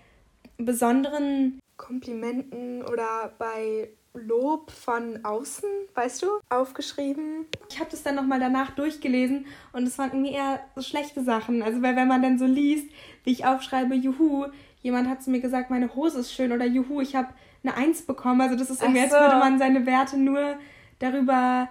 besonderen 0.57 1.59
Komplimenten 1.75 2.81
oder 2.83 3.33
bei 3.37 3.89
Lob 4.13 4.71
von 4.71 5.23
außen, 5.23 5.69
weißt 5.93 6.23
du, 6.23 6.27
aufgeschrieben. 6.49 7.45
Ich 7.69 7.79
habe 7.79 7.89
das 7.89 8.03
dann 8.03 8.15
nochmal 8.15 8.39
danach 8.39 8.71
durchgelesen 8.71 9.45
und 9.71 9.87
es 9.87 9.97
waren 9.97 10.11
irgendwie 10.11 10.33
eher 10.33 10.59
so 10.75 10.81
schlechte 10.81 11.23
Sachen. 11.23 11.61
Also, 11.61 11.81
weil 11.81 11.95
wenn 11.95 12.07
man 12.07 12.21
dann 12.21 12.37
so 12.37 12.45
liest, 12.45 12.87
wie 13.23 13.31
ich 13.31 13.45
aufschreibe, 13.45 13.95
juhu, 13.95 14.47
jemand 14.81 15.07
hat 15.07 15.23
zu 15.23 15.29
mir 15.29 15.39
gesagt, 15.39 15.69
meine 15.69 15.95
Hose 15.95 16.19
ist 16.19 16.33
schön 16.33 16.51
oder 16.51 16.65
juhu, 16.65 16.99
ich 16.99 17.15
habe 17.15 17.29
eine 17.63 17.75
Eins 17.75 18.01
bekommen. 18.01 18.41
Also, 18.41 18.57
das 18.57 18.69
ist 18.69 18.81
irgendwie, 18.81 19.07
so. 19.07 19.15
als 19.15 19.25
würde 19.25 19.39
man 19.39 19.59
seine 19.59 19.85
Werte 19.85 20.17
nur 20.17 20.57
darüber 20.99 21.69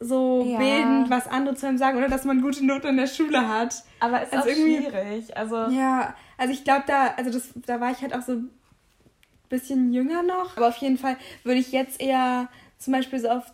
so 0.00 0.44
ja. 0.46 0.58
bildend 0.58 1.10
was 1.10 1.26
andere 1.26 1.54
zu 1.54 1.66
einem 1.66 1.78
sagen 1.78 1.98
oder 1.98 2.08
dass 2.08 2.24
man 2.24 2.42
gute 2.42 2.64
Note 2.64 2.88
in 2.88 2.96
der 2.96 3.06
Schule 3.06 3.48
hat. 3.48 3.82
Aber 4.00 4.22
es 4.22 4.28
ist 4.28 4.34
also 4.34 4.50
auch 4.50 4.54
schwierig. 4.54 5.36
Also 5.36 5.56
ja, 5.68 6.14
also 6.36 6.52
ich 6.52 6.64
glaube 6.64 6.84
da, 6.86 7.14
also 7.16 7.30
das, 7.30 7.50
da 7.66 7.80
war 7.80 7.90
ich 7.90 8.02
halt 8.02 8.14
auch 8.14 8.22
so 8.22 8.42
bisschen 9.48 9.92
jünger 9.92 10.22
noch. 10.22 10.56
Aber 10.56 10.68
auf 10.68 10.76
jeden 10.78 10.98
Fall 10.98 11.16
würde 11.42 11.60
ich 11.60 11.72
jetzt 11.72 12.00
eher 12.00 12.48
zum 12.78 12.92
Beispiel 12.92 13.18
so 13.18 13.28
auf 13.28 13.44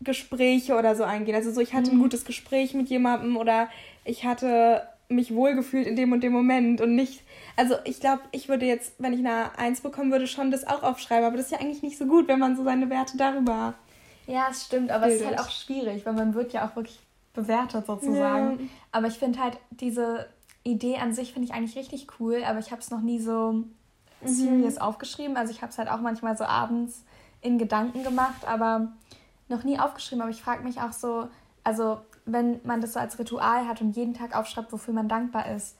Gespräche 0.00 0.76
oder 0.76 0.94
so 0.94 1.04
eingehen. 1.04 1.34
Also 1.34 1.50
so, 1.50 1.60
ich 1.60 1.74
hatte 1.74 1.90
ein 1.90 1.96
mhm. 1.96 2.02
gutes 2.02 2.24
Gespräch 2.24 2.74
mit 2.74 2.88
jemandem 2.88 3.36
oder 3.36 3.68
ich 4.04 4.24
hatte 4.24 4.82
mich 5.08 5.34
wohlgefühlt 5.34 5.86
in 5.86 5.96
dem 5.96 6.12
und 6.12 6.22
dem 6.22 6.32
Moment 6.32 6.80
und 6.80 6.94
nicht. 6.94 7.22
Also 7.56 7.76
ich 7.84 8.00
glaube, 8.00 8.22
ich 8.32 8.48
würde 8.48 8.66
jetzt, 8.66 8.94
wenn 8.98 9.12
ich 9.12 9.20
eine 9.20 9.56
Eins 9.58 9.80
bekommen 9.80 10.10
würde, 10.10 10.26
schon 10.26 10.50
das 10.50 10.66
auch 10.66 10.82
aufschreiben. 10.82 11.24
Aber 11.24 11.36
das 11.36 11.46
ist 11.46 11.52
ja 11.52 11.60
eigentlich 11.60 11.82
nicht 11.82 11.98
so 11.98 12.06
gut, 12.06 12.28
wenn 12.28 12.38
man 12.38 12.56
so 12.56 12.64
seine 12.64 12.90
Werte 12.90 13.16
darüber. 13.16 13.74
Ja, 14.26 14.48
es 14.50 14.64
stimmt, 14.64 14.90
aber 14.90 15.06
bildet. 15.06 15.20
es 15.20 15.30
ist 15.30 15.36
halt 15.36 15.46
auch 15.46 15.50
schwierig, 15.50 16.04
weil 16.04 16.14
man 16.14 16.34
wird 16.34 16.52
ja 16.52 16.66
auch 16.66 16.74
wirklich 16.74 16.98
bewertet 17.32 17.86
sozusagen. 17.86 18.58
Ja. 18.58 18.66
Aber 18.90 19.06
ich 19.06 19.14
finde 19.14 19.40
halt 19.40 19.58
diese 19.70 20.28
Idee 20.64 20.96
an 20.96 21.12
sich 21.12 21.32
finde 21.32 21.48
ich 21.48 21.54
eigentlich 21.54 21.76
richtig 21.76 22.08
cool, 22.18 22.42
aber 22.44 22.58
ich 22.58 22.72
habe 22.72 22.80
es 22.80 22.90
noch 22.90 23.00
nie 23.00 23.20
so 23.20 23.64
serious 24.24 24.76
mhm. 24.76 24.82
aufgeschrieben. 24.82 25.36
Also 25.36 25.52
ich 25.52 25.62
habe 25.62 25.70
es 25.70 25.78
halt 25.78 25.88
auch 25.88 26.00
manchmal 26.00 26.36
so 26.36 26.44
abends 26.44 27.04
in 27.40 27.58
Gedanken 27.58 28.02
gemacht, 28.02 28.46
aber 28.46 28.92
noch 29.48 29.64
nie 29.64 29.78
aufgeschrieben. 29.78 30.22
Aber 30.22 30.30
ich 30.30 30.42
frage 30.42 30.64
mich 30.64 30.80
auch 30.80 30.92
so, 30.92 31.28
also 31.64 31.98
wenn 32.24 32.60
man 32.64 32.80
das 32.80 32.92
so 32.92 33.00
als 33.00 33.18
Ritual 33.18 33.66
hat 33.66 33.80
und 33.80 33.96
jeden 33.96 34.14
Tag 34.14 34.36
aufschreibt, 34.36 34.72
wofür 34.72 34.94
man 34.94 35.08
dankbar 35.08 35.50
ist, 35.54 35.76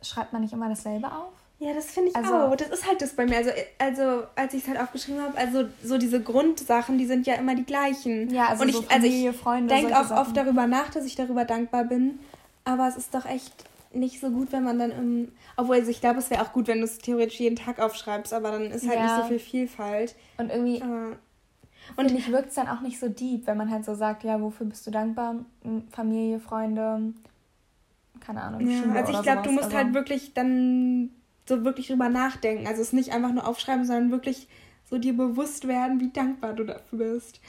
schreibt 0.00 0.32
man 0.32 0.42
nicht 0.42 0.52
immer 0.52 0.68
dasselbe 0.68 1.08
auf? 1.08 1.32
Ja, 1.58 1.72
das 1.74 1.92
finde 1.92 2.10
ich 2.10 2.16
also, 2.16 2.34
auch. 2.34 2.56
Das 2.56 2.70
ist 2.70 2.88
halt 2.88 3.00
das 3.00 3.14
bei 3.14 3.24
mir. 3.24 3.36
Also, 3.36 3.50
also 3.78 4.24
als 4.34 4.52
ich 4.52 4.62
es 4.62 4.68
halt 4.68 4.80
aufgeschrieben 4.80 5.22
habe, 5.22 5.38
also 5.38 5.64
so 5.84 5.96
diese 5.96 6.20
Grundsachen, 6.20 6.98
die 6.98 7.06
sind 7.06 7.24
ja 7.24 7.34
immer 7.34 7.54
die 7.54 7.64
gleichen. 7.64 8.30
Ja, 8.30 8.48
also 8.48 8.62
und 8.62 8.70
ich, 8.70 8.74
so 8.74 8.82
Familie, 8.82 9.28
also 9.30 9.62
ich 9.62 9.68
denke 9.68 9.96
auch 9.96 10.08
Sachen. 10.08 10.18
oft 10.18 10.36
darüber 10.36 10.66
nach, 10.66 10.90
dass 10.90 11.04
ich 11.04 11.14
darüber 11.14 11.44
dankbar 11.44 11.84
bin. 11.84 12.18
Aber 12.64 12.88
es 12.88 12.96
ist 12.96 13.14
doch 13.14 13.26
echt 13.26 13.52
nicht 13.94 14.20
so 14.20 14.30
gut, 14.30 14.52
wenn 14.52 14.64
man 14.64 14.78
dann 14.78 14.90
im. 14.90 15.32
Obwohl, 15.56 15.76
also 15.76 15.90
ich 15.90 16.00
glaube, 16.00 16.18
es 16.18 16.30
wäre 16.30 16.42
auch 16.42 16.52
gut, 16.52 16.68
wenn 16.68 16.78
du 16.78 16.84
es 16.84 16.98
theoretisch 16.98 17.40
jeden 17.40 17.56
Tag 17.56 17.78
aufschreibst, 17.78 18.32
aber 18.32 18.52
dann 18.52 18.66
ist 18.66 18.86
halt 18.86 18.98
ja. 18.98 19.04
nicht 19.04 19.16
so 19.16 19.28
viel 19.28 19.38
Vielfalt. 19.38 20.14
Und 20.38 20.50
irgendwie. 20.50 20.82
Aber, 20.82 21.16
und 21.96 22.10
ich 22.10 22.30
wirkt 22.30 22.50
es 22.50 22.54
dann 22.54 22.68
auch 22.68 22.80
nicht 22.80 22.98
so 22.98 23.08
deep, 23.08 23.46
wenn 23.46 23.56
man 23.56 23.70
halt 23.70 23.84
so 23.84 23.94
sagt, 23.94 24.22
ja, 24.24 24.40
wofür 24.40 24.66
bist 24.66 24.86
du 24.86 24.90
dankbar? 24.90 25.44
Familie, 25.90 26.38
Freunde, 26.38 27.12
keine 28.20 28.42
Ahnung. 28.42 28.66
Ja, 28.66 28.82
Schule 28.82 28.94
also 28.94 29.12
ich 29.12 29.22
glaube, 29.22 29.42
du 29.42 29.50
musst 29.50 29.66
also. 29.66 29.76
halt 29.76 29.94
wirklich 29.94 30.32
dann 30.32 31.10
so 31.48 31.64
wirklich 31.64 31.88
drüber 31.88 32.08
nachdenken. 32.08 32.66
Also 32.66 32.82
es 32.82 32.92
nicht 32.92 33.12
einfach 33.12 33.32
nur 33.32 33.46
aufschreiben, 33.46 33.84
sondern 33.84 34.10
wirklich 34.10 34.48
so 34.88 34.98
dir 34.98 35.16
bewusst 35.16 35.66
werden, 35.66 36.00
wie 36.00 36.10
dankbar 36.10 36.52
du 36.52 36.64
dafür 36.64 36.98
bist. 36.98 37.40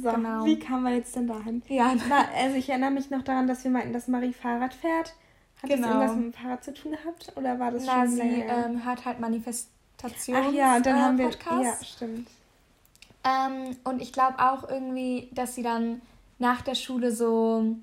So, 0.00 0.10
genau. 0.12 0.44
wie 0.44 0.58
kam 0.58 0.82
man 0.82 0.94
jetzt 0.94 1.14
denn 1.16 1.26
dahin? 1.26 1.62
Ja, 1.68 1.94
Na, 2.08 2.26
also 2.36 2.56
ich 2.56 2.68
erinnere 2.68 2.90
mich 2.90 3.10
noch 3.10 3.22
daran, 3.22 3.46
dass 3.46 3.64
wir 3.64 3.70
meinten, 3.70 3.92
dass 3.92 4.08
Marie 4.08 4.32
Fahrrad 4.32 4.74
fährt. 4.74 5.14
Hat 5.62 5.70
genau. 5.70 5.88
das 5.88 5.90
irgendwas 5.90 6.16
mit 6.16 6.24
dem 6.24 6.32
Fahrrad 6.32 6.64
zu 6.64 6.74
tun 6.74 6.92
gehabt? 6.92 7.32
Oder 7.36 7.58
war 7.58 7.70
das 7.70 7.84
Na, 7.86 8.04
schon 8.04 8.10
sie 8.10 8.20
ähm, 8.20 8.84
hört 8.84 9.04
halt 9.04 9.18
Manifestationen. 9.20 10.44
Ach 10.48 10.52
ja, 10.52 10.76
und 10.76 10.86
dann 10.86 10.96
äh, 10.96 11.00
haben 11.00 11.18
wir... 11.18 11.28
Podcast. 11.28 11.82
Ja, 11.82 11.86
stimmt. 11.86 12.28
Ähm, 13.24 13.76
und 13.84 14.00
ich 14.00 14.12
glaube 14.12 14.38
auch 14.38 14.68
irgendwie, 14.68 15.28
dass 15.32 15.54
sie 15.54 15.62
dann 15.62 16.00
nach 16.38 16.62
der 16.62 16.76
Schule 16.76 17.12
so 17.12 17.76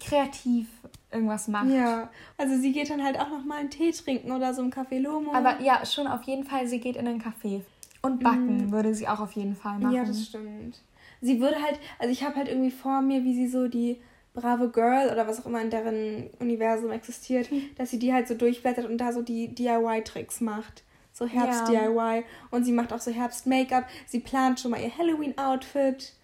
kreativ 0.00 0.66
irgendwas 1.12 1.48
macht. 1.48 1.68
Ja, 1.68 2.08
also 2.36 2.56
sie 2.56 2.72
geht 2.72 2.90
dann 2.90 3.02
halt 3.02 3.18
auch 3.18 3.28
noch 3.28 3.44
mal 3.44 3.58
einen 3.58 3.70
Tee 3.70 3.92
trinken 3.92 4.32
oder 4.32 4.54
so 4.54 4.62
im 4.62 4.70
Café 4.70 5.00
Lomo. 5.00 5.32
Aber 5.32 5.60
ja, 5.60 5.84
schon 5.86 6.06
auf 6.06 6.22
jeden 6.24 6.44
Fall, 6.44 6.66
sie 6.66 6.80
geht 6.80 6.96
in 6.96 7.04
den 7.04 7.22
Café. 7.22 7.62
Und 8.02 8.22
backen 8.22 8.68
mm. 8.68 8.72
würde 8.72 8.94
sie 8.94 9.08
auch 9.08 9.20
auf 9.20 9.32
jeden 9.32 9.54
Fall 9.54 9.78
machen. 9.78 9.94
Ja, 9.94 10.04
das 10.04 10.24
stimmt. 10.26 10.80
Sie 11.20 11.40
würde 11.40 11.56
halt, 11.62 11.78
also 11.98 12.10
ich 12.10 12.24
habe 12.24 12.36
halt 12.36 12.48
irgendwie 12.48 12.70
vor 12.70 13.02
mir, 13.02 13.24
wie 13.24 13.34
sie 13.34 13.46
so 13.46 13.68
die 13.68 14.00
brave 14.32 14.70
Girl 14.70 15.10
oder 15.10 15.26
was 15.26 15.40
auch 15.40 15.46
immer 15.46 15.60
in 15.60 15.70
deren 15.70 16.30
Universum 16.38 16.90
existiert, 16.90 17.50
hm. 17.50 17.62
dass 17.76 17.90
sie 17.90 17.98
die 17.98 18.12
halt 18.12 18.28
so 18.28 18.34
durchblättert 18.34 18.86
und 18.86 18.98
da 18.98 19.12
so 19.12 19.22
die 19.22 19.54
DIY-Tricks 19.54 20.40
macht. 20.40 20.82
So 21.12 21.26
Herbst-DIY. 21.26 21.96
Ja. 21.96 22.22
Und 22.50 22.64
sie 22.64 22.72
macht 22.72 22.92
auch 22.92 23.00
so 23.00 23.10
Herbst-Make-up. 23.10 23.84
Sie 24.06 24.20
plant 24.20 24.60
schon 24.60 24.70
mal 24.70 24.80
ihr 24.80 24.96
Halloween-Outfit. 24.96 26.14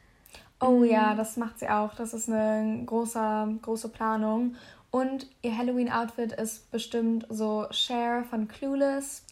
Oh 0.61 0.79
mhm. 0.79 0.85
ja, 0.85 1.15
das 1.15 1.37
macht 1.37 1.59
sie 1.59 1.69
auch. 1.69 1.95
Das 1.95 2.15
ist 2.15 2.31
eine 2.31 2.85
große, 2.87 3.59
große 3.61 3.89
Planung. 3.91 4.55
Und 4.91 5.27
ihr 5.43 5.59
Halloween-Outfit 5.59 6.33
ist 6.33 6.71
bestimmt 6.71 7.27
so 7.29 7.67
Cher 7.71 8.25
von 8.31 8.49
Clueless 8.49 9.25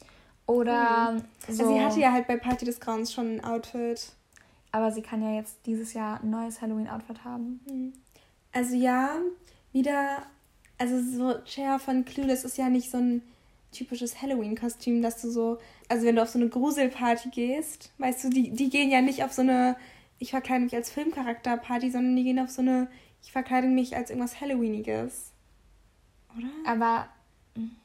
oder 0.46 1.12
mhm. 1.12 1.18
so. 1.48 1.64
Also 1.64 1.74
sie 1.74 1.80
hatte 1.80 2.00
ja 2.00 2.12
halt 2.12 2.26
bei 2.26 2.36
Party 2.36 2.64
des 2.64 2.80
Grauens 2.80 3.12
schon 3.12 3.36
ein 3.36 3.44
Outfit. 3.44 4.12
Aber 4.72 4.90
sie 4.90 5.02
kann 5.02 5.22
ja 5.22 5.36
jetzt 5.36 5.58
dieses 5.66 5.92
Jahr 5.92 6.20
ein 6.20 6.30
neues 6.30 6.60
Halloween-Outfit 6.60 7.24
haben. 7.24 7.60
Mhm. 7.66 7.92
Also 8.52 8.74
ja, 8.74 9.10
wieder. 9.72 10.22
Also 10.76 11.00
so 11.00 11.34
Cher 11.44 11.78
von 11.78 12.04
Clueless 12.04 12.44
ist 12.44 12.58
ja 12.58 12.68
nicht 12.68 12.90
so 12.90 12.98
ein 12.98 13.22
typisches 13.70 14.20
Halloween-Kostüm, 14.20 15.02
dass 15.02 15.22
du 15.22 15.30
so. 15.30 15.58
Also 15.88 16.06
wenn 16.06 16.16
du 16.16 16.22
auf 16.22 16.28
so 16.28 16.38
eine 16.38 16.48
Gruselparty 16.48 17.30
gehst, 17.30 17.92
weißt 17.98 18.24
du, 18.24 18.30
die, 18.30 18.50
die 18.50 18.70
gehen 18.70 18.90
ja 18.90 19.00
nicht 19.00 19.22
auf 19.22 19.32
so 19.32 19.42
eine 19.42 19.76
ich 20.18 20.30
verkleide 20.30 20.64
mich 20.64 20.74
als 20.74 20.90
Filmcharakter-Party, 20.90 21.90
sondern 21.90 22.16
die 22.16 22.24
gehen 22.24 22.38
auf 22.38 22.50
so 22.50 22.62
eine, 22.62 22.88
ich 23.22 23.32
verkleide 23.32 23.68
mich 23.68 23.96
als 23.96 24.10
irgendwas 24.10 24.40
Halloweeniges. 24.40 25.32
Oder? 26.36 26.48
Aber 26.66 27.08
hm, 27.54 27.76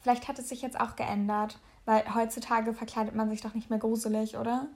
vielleicht 0.00 0.28
hat 0.28 0.38
es 0.38 0.48
sich 0.48 0.62
jetzt 0.62 0.80
auch 0.80 0.96
geändert, 0.96 1.58
weil 1.84 2.14
heutzutage 2.14 2.72
verkleidet 2.72 3.14
man 3.14 3.30
sich 3.30 3.40
doch 3.40 3.54
nicht 3.54 3.70
mehr 3.70 3.78
gruselig, 3.78 4.36
oder? 4.36 4.66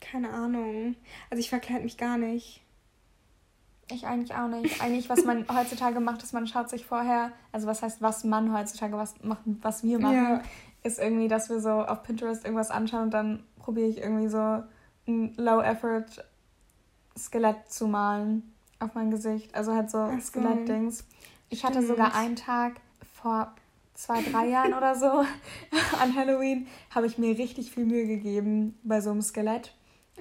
Keine 0.00 0.30
Ahnung. 0.30 0.96
Also 1.30 1.40
ich 1.40 1.50
verkleide 1.50 1.84
mich 1.84 1.96
gar 1.96 2.18
nicht. 2.18 2.62
Ich 3.90 4.06
eigentlich 4.06 4.34
auch 4.34 4.48
nicht. 4.48 4.82
Eigentlich, 4.82 5.10
was 5.10 5.24
man 5.24 5.46
heutzutage 5.54 6.00
macht, 6.00 6.22
ist, 6.22 6.32
man 6.32 6.46
schaut 6.46 6.70
sich 6.70 6.86
vorher, 6.86 7.32
also 7.52 7.66
was 7.66 7.82
heißt, 7.82 8.00
was 8.02 8.22
man 8.24 8.56
heutzutage 8.56 8.96
was 8.96 9.14
macht, 9.22 9.42
was 9.44 9.82
wir 9.82 9.98
machen, 9.98 10.14
ja. 10.14 10.40
ist 10.82 10.98
irgendwie, 10.98 11.28
dass 11.28 11.50
wir 11.50 11.60
so 11.60 11.70
auf 11.70 12.02
Pinterest 12.02 12.44
irgendwas 12.44 12.70
anschauen 12.70 13.02
und 13.04 13.12
dann 13.12 13.44
probiere 13.58 13.88
ich 13.88 13.98
irgendwie 13.98 14.28
so 14.28 14.62
ein 15.06 15.34
Low-Effort-Skelett 15.36 17.70
zu 17.70 17.86
malen 17.88 18.54
auf 18.80 18.94
mein 18.94 19.10
Gesicht. 19.10 19.54
Also 19.54 19.74
halt 19.74 19.90
so 19.90 20.10
Skelett-Dings. 20.18 21.04
Ich 21.50 21.62
hatte 21.64 21.86
sogar 21.86 22.14
einen 22.14 22.36
Tag 22.36 22.80
vor 23.12 23.52
zwei, 23.94 24.22
drei 24.22 24.48
Jahren 24.48 24.74
oder 24.74 24.94
so 24.94 25.06
an 26.00 26.14
Halloween, 26.14 26.66
habe 26.90 27.06
ich 27.06 27.18
mir 27.18 27.38
richtig 27.38 27.70
viel 27.70 27.86
Mühe 27.86 28.06
gegeben 28.06 28.78
bei 28.82 29.00
so 29.00 29.10
einem 29.10 29.22
Skelett. 29.22 29.72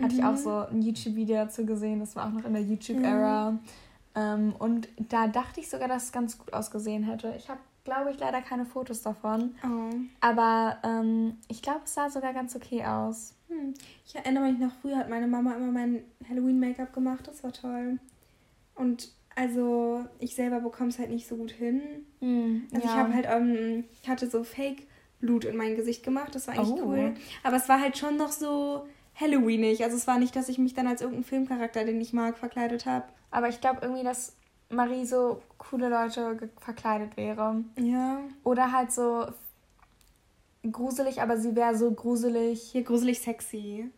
Hatte 0.02 0.14
mhm. 0.14 0.20
ich 0.20 0.26
auch 0.26 0.32
mhm. 0.32 0.38
so 0.38 0.52
ein 0.52 0.82
YouTube-Video 0.82 1.36
dazu 1.36 1.66
gesehen, 1.66 2.00
das 2.00 2.16
war 2.16 2.28
auch 2.28 2.32
noch 2.32 2.46
in 2.46 2.54
der 2.54 2.64
YouTube-Ära. 2.64 3.52
Mhm. 3.52 3.60
Ähm, 4.16 4.56
und 4.58 4.88
da 4.98 5.28
dachte 5.28 5.60
ich 5.60 5.70
sogar, 5.70 5.88
dass 5.88 6.06
es 6.06 6.12
ganz 6.12 6.38
gut 6.38 6.54
ausgesehen 6.54 7.04
hätte. 7.04 7.34
Ich 7.38 7.50
habe, 7.50 7.60
glaube 7.84 8.12
ich, 8.12 8.20
leider 8.20 8.42
keine 8.42 8.66
Fotos 8.66 9.02
davon. 9.02 9.56
Oh. 9.64 9.94
Aber 10.22 10.78
ähm, 10.84 11.38
ich 11.48 11.62
glaube, 11.62 11.82
es 11.86 11.94
sah 11.94 12.10
sogar 12.10 12.34
ganz 12.34 12.56
okay 12.56 12.86
aus. 12.86 13.34
Hm. 13.50 13.74
Ich 14.06 14.16
erinnere 14.16 14.52
mich 14.52 14.60
noch, 14.60 14.72
früher 14.82 14.98
hat 14.98 15.10
meine 15.10 15.28
Mama 15.28 15.56
immer 15.56 15.72
mein 15.72 16.04
Halloween-Make-up 16.28 16.94
gemacht. 16.94 17.28
Das 17.28 17.44
war 17.44 17.52
toll. 17.52 18.00
Und 18.76 19.10
also 19.36 20.06
ich 20.20 20.36
selber 20.36 20.60
bekomme 20.60 20.90
es 20.90 21.00
halt 21.00 21.10
nicht 21.10 21.28
so 21.28 21.36
gut 21.36 21.52
hin. 21.52 21.82
Hm, 22.20 22.68
also 22.74 22.88
ja. 22.88 22.94
ich 22.94 23.00
habe 23.00 23.14
halt, 23.14 23.28
ähm, 23.30 23.86
ich 24.02 24.10
hatte 24.10 24.30
so 24.30 24.44
Fake-Blut 24.44 25.46
in 25.46 25.58
mein 25.58 25.76
Gesicht 25.76 26.04
gemacht. 26.04 26.36
Das 26.36 26.48
war 26.48 26.56
eigentlich 26.56 26.82
oh. 26.82 26.88
cool. 26.88 27.14
Aber 27.44 27.56
es 27.56 27.68
war 27.70 27.82
halt 27.82 27.98
schon 27.98 28.18
noch 28.18 28.32
so 28.32 28.86
Halloweenig. 29.16 29.84
Also 29.84 29.98
es 29.98 30.08
war 30.08 30.20
nicht, 30.20 30.36
dass 30.36 30.50
ich 30.50 30.58
mich 30.58 30.74
dann 30.74 30.88
als 30.88 31.02
irgendein 31.02 31.24
Filmcharakter, 31.24 31.84
den 31.84 32.00
ich 32.00 32.14
mag, 32.14 32.38
verkleidet 32.38 32.86
habe. 32.86 33.06
Aber 33.32 33.50
ich 33.50 33.62
glaube 33.62 33.80
irgendwie, 33.82 34.04
dass 34.04 34.36
Marie 34.70 35.06
so 35.06 35.42
coole 35.58 35.90
Leute 35.90 36.50
verkleidet 36.60 37.18
wäre. 37.18 37.64
Ja. 37.80 38.20
Oder 38.44 38.72
halt 38.72 38.92
so 38.92 39.28
gruselig, 40.72 41.22
aber 41.22 41.38
sie 41.38 41.56
wäre 41.56 41.76
so 41.76 41.92
gruselig. 41.92 42.62
Hier 42.72 42.84
gruselig 42.84 43.20
sexy. 43.20 43.90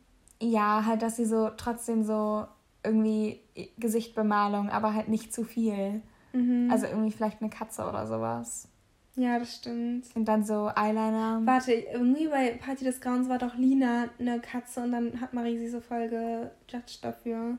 Ja, 0.41 0.85
halt, 0.85 1.01
dass 1.01 1.15
sie 1.17 1.25
so 1.25 1.49
trotzdem 1.55 2.03
so 2.03 2.45
irgendwie 2.85 3.41
Gesichtbemalung, 3.77 4.69
aber 4.69 4.93
halt 4.93 5.09
nicht 5.09 5.33
zu 5.33 5.43
viel. 5.43 6.01
Mhm. 6.33 6.69
Also 6.71 6.85
irgendwie 6.85 7.11
vielleicht 7.11 7.41
eine 7.41 7.49
Katze 7.49 7.87
oder 7.87 8.07
sowas. 8.07 8.67
Ja, 9.15 9.39
das 9.39 9.55
stimmt. 9.55 10.07
Und 10.13 10.25
dann 10.25 10.43
so 10.43 10.69
Eyeliner. 10.75 11.41
Warte, 11.45 11.71
irgendwie 11.71 12.27
bei 12.27 12.51
Party 12.51 12.83
des 12.83 12.99
Grauens 12.99 13.29
war 13.29 13.37
doch 13.37 13.55
Lina 13.55 14.09
eine 14.19 14.39
Katze 14.41 14.81
und 14.83 14.91
dann 14.91 15.21
hat 15.21 15.33
Marie 15.33 15.57
sie 15.57 15.69
so 15.69 15.79
voll 15.79 16.09
gejudged 16.09 17.03
dafür. 17.03 17.57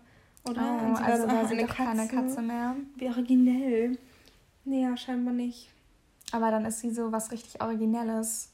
Oder? 0.48 0.62
Oh, 0.62 0.86
und 0.86 0.96
sie 0.98 1.02
also 1.02 1.26
war, 1.26 1.30
so, 1.30 1.36
war 1.36 1.48
sie 1.48 1.56
doch 1.56 1.74
Katze. 1.74 1.82
keine 1.82 2.08
Katze 2.08 2.42
mehr. 2.42 2.76
Wie 2.96 3.08
originell. 3.08 3.98
Nee, 4.64 4.82
ja, 4.82 4.96
scheinbar 4.96 5.32
nicht. 5.32 5.70
Aber 6.32 6.50
dann 6.50 6.66
ist 6.66 6.80
sie 6.80 6.90
so 6.90 7.10
was 7.10 7.32
richtig 7.32 7.60
Originelles. 7.60 8.50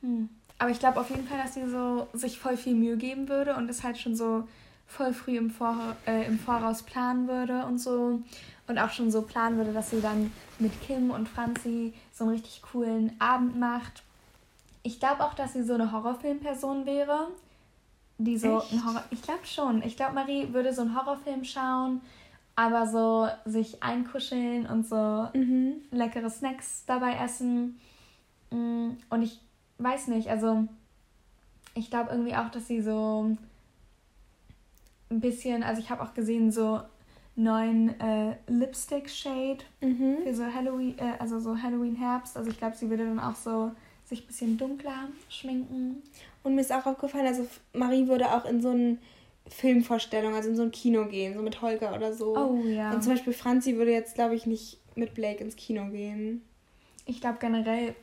Hm. 0.00 0.28
Aber 0.58 0.70
ich 0.70 0.80
glaube 0.80 1.00
auf 1.00 1.10
jeden 1.10 1.26
Fall, 1.26 1.38
dass 1.38 1.54
sie 1.54 1.68
so 1.68 2.08
sich 2.14 2.38
voll 2.38 2.56
viel 2.56 2.74
Mühe 2.74 2.96
geben 2.96 3.28
würde 3.28 3.54
und 3.54 3.70
es 3.70 3.84
halt 3.84 3.96
schon 3.96 4.16
so 4.16 4.48
voll 4.88 5.12
früh 5.12 5.36
im, 5.36 5.50
Vor 5.50 5.76
äh, 6.06 6.26
im 6.26 6.38
Voraus 6.38 6.82
planen 6.82 7.28
würde 7.28 7.64
und 7.66 7.78
so. 7.78 8.20
Und 8.66 8.78
auch 8.78 8.90
schon 8.90 9.10
so 9.10 9.22
planen 9.22 9.56
würde, 9.56 9.72
dass 9.72 9.90
sie 9.90 10.00
dann 10.00 10.32
mit 10.58 10.72
Kim 10.82 11.10
und 11.10 11.28
Franzi 11.28 11.94
so 12.12 12.24
einen 12.24 12.32
richtig 12.34 12.62
coolen 12.62 13.14
Abend 13.18 13.58
macht. 13.58 14.02
Ich 14.82 14.98
glaube 14.98 15.24
auch, 15.24 15.34
dass 15.34 15.52
sie 15.52 15.62
so 15.62 15.74
eine 15.74 15.92
Horrorfilmperson 15.92 16.84
wäre. 16.84 17.28
Die 18.18 18.36
so 18.36 18.58
Echt? 18.58 18.72
ein 18.72 18.84
Horror. 18.84 19.04
Ich 19.10 19.22
glaube 19.22 19.46
schon. 19.46 19.82
Ich 19.82 19.96
glaube, 19.96 20.14
Marie 20.14 20.52
würde 20.52 20.74
so 20.74 20.82
einen 20.82 20.96
Horrorfilm 20.96 21.44
schauen, 21.44 22.00
aber 22.56 22.86
so 22.86 23.28
sich 23.44 23.82
einkuscheln 23.82 24.66
und 24.66 24.86
so 24.86 25.28
mhm. 25.32 25.76
leckere 25.90 26.28
Snacks 26.28 26.84
dabei 26.86 27.14
essen. 27.14 27.78
Mm, 28.50 28.90
und 29.08 29.22
ich 29.22 29.40
weiß 29.78 30.08
nicht, 30.08 30.28
also 30.28 30.66
ich 31.74 31.90
glaube 31.90 32.10
irgendwie 32.10 32.34
auch, 32.34 32.50
dass 32.50 32.66
sie 32.66 32.82
so 32.82 33.36
ein 35.10 35.20
bisschen, 35.20 35.62
also 35.62 35.80
ich 35.80 35.90
habe 35.90 36.02
auch 36.02 36.14
gesehen, 36.14 36.52
so 36.52 36.80
neuen 37.36 37.98
äh, 38.00 38.36
Lipstick-Shade 38.48 39.58
mhm. 39.80 40.18
für 40.24 40.34
so 40.34 40.44
Halloween, 40.44 40.98
äh, 40.98 41.12
also 41.18 41.38
so 41.38 41.56
Halloween-Herbst. 41.56 42.36
Also 42.36 42.50
ich 42.50 42.58
glaube, 42.58 42.76
sie 42.76 42.90
würde 42.90 43.04
dann 43.04 43.20
auch 43.20 43.36
so 43.36 43.70
sich 44.04 44.24
ein 44.24 44.26
bisschen 44.26 44.58
dunkler 44.58 45.08
schminken. 45.28 46.02
Und 46.42 46.54
mir 46.54 46.62
ist 46.62 46.72
auch 46.72 46.86
aufgefallen, 46.86 47.26
also 47.26 47.46
Marie 47.72 48.08
würde 48.08 48.32
auch 48.32 48.44
in 48.44 48.60
so 48.60 48.70
eine 48.70 48.98
Filmvorstellung, 49.46 50.34
also 50.34 50.48
in 50.50 50.56
so 50.56 50.62
ein 50.62 50.70
Kino 50.70 51.06
gehen, 51.06 51.34
so 51.34 51.42
mit 51.42 51.62
Holger 51.62 51.94
oder 51.94 52.12
so. 52.12 52.36
Oh 52.36 52.66
ja. 52.66 52.92
Und 52.92 53.02
zum 53.02 53.12
Beispiel 53.12 53.32
Franzi 53.32 53.76
würde 53.76 53.92
jetzt, 53.92 54.14
glaube 54.14 54.34
ich, 54.34 54.46
nicht 54.46 54.78
mit 54.94 55.14
Blake 55.14 55.42
ins 55.42 55.56
Kino 55.56 55.88
gehen. 55.90 56.42
Ich 57.06 57.20
glaube 57.20 57.38
generell 57.40 57.94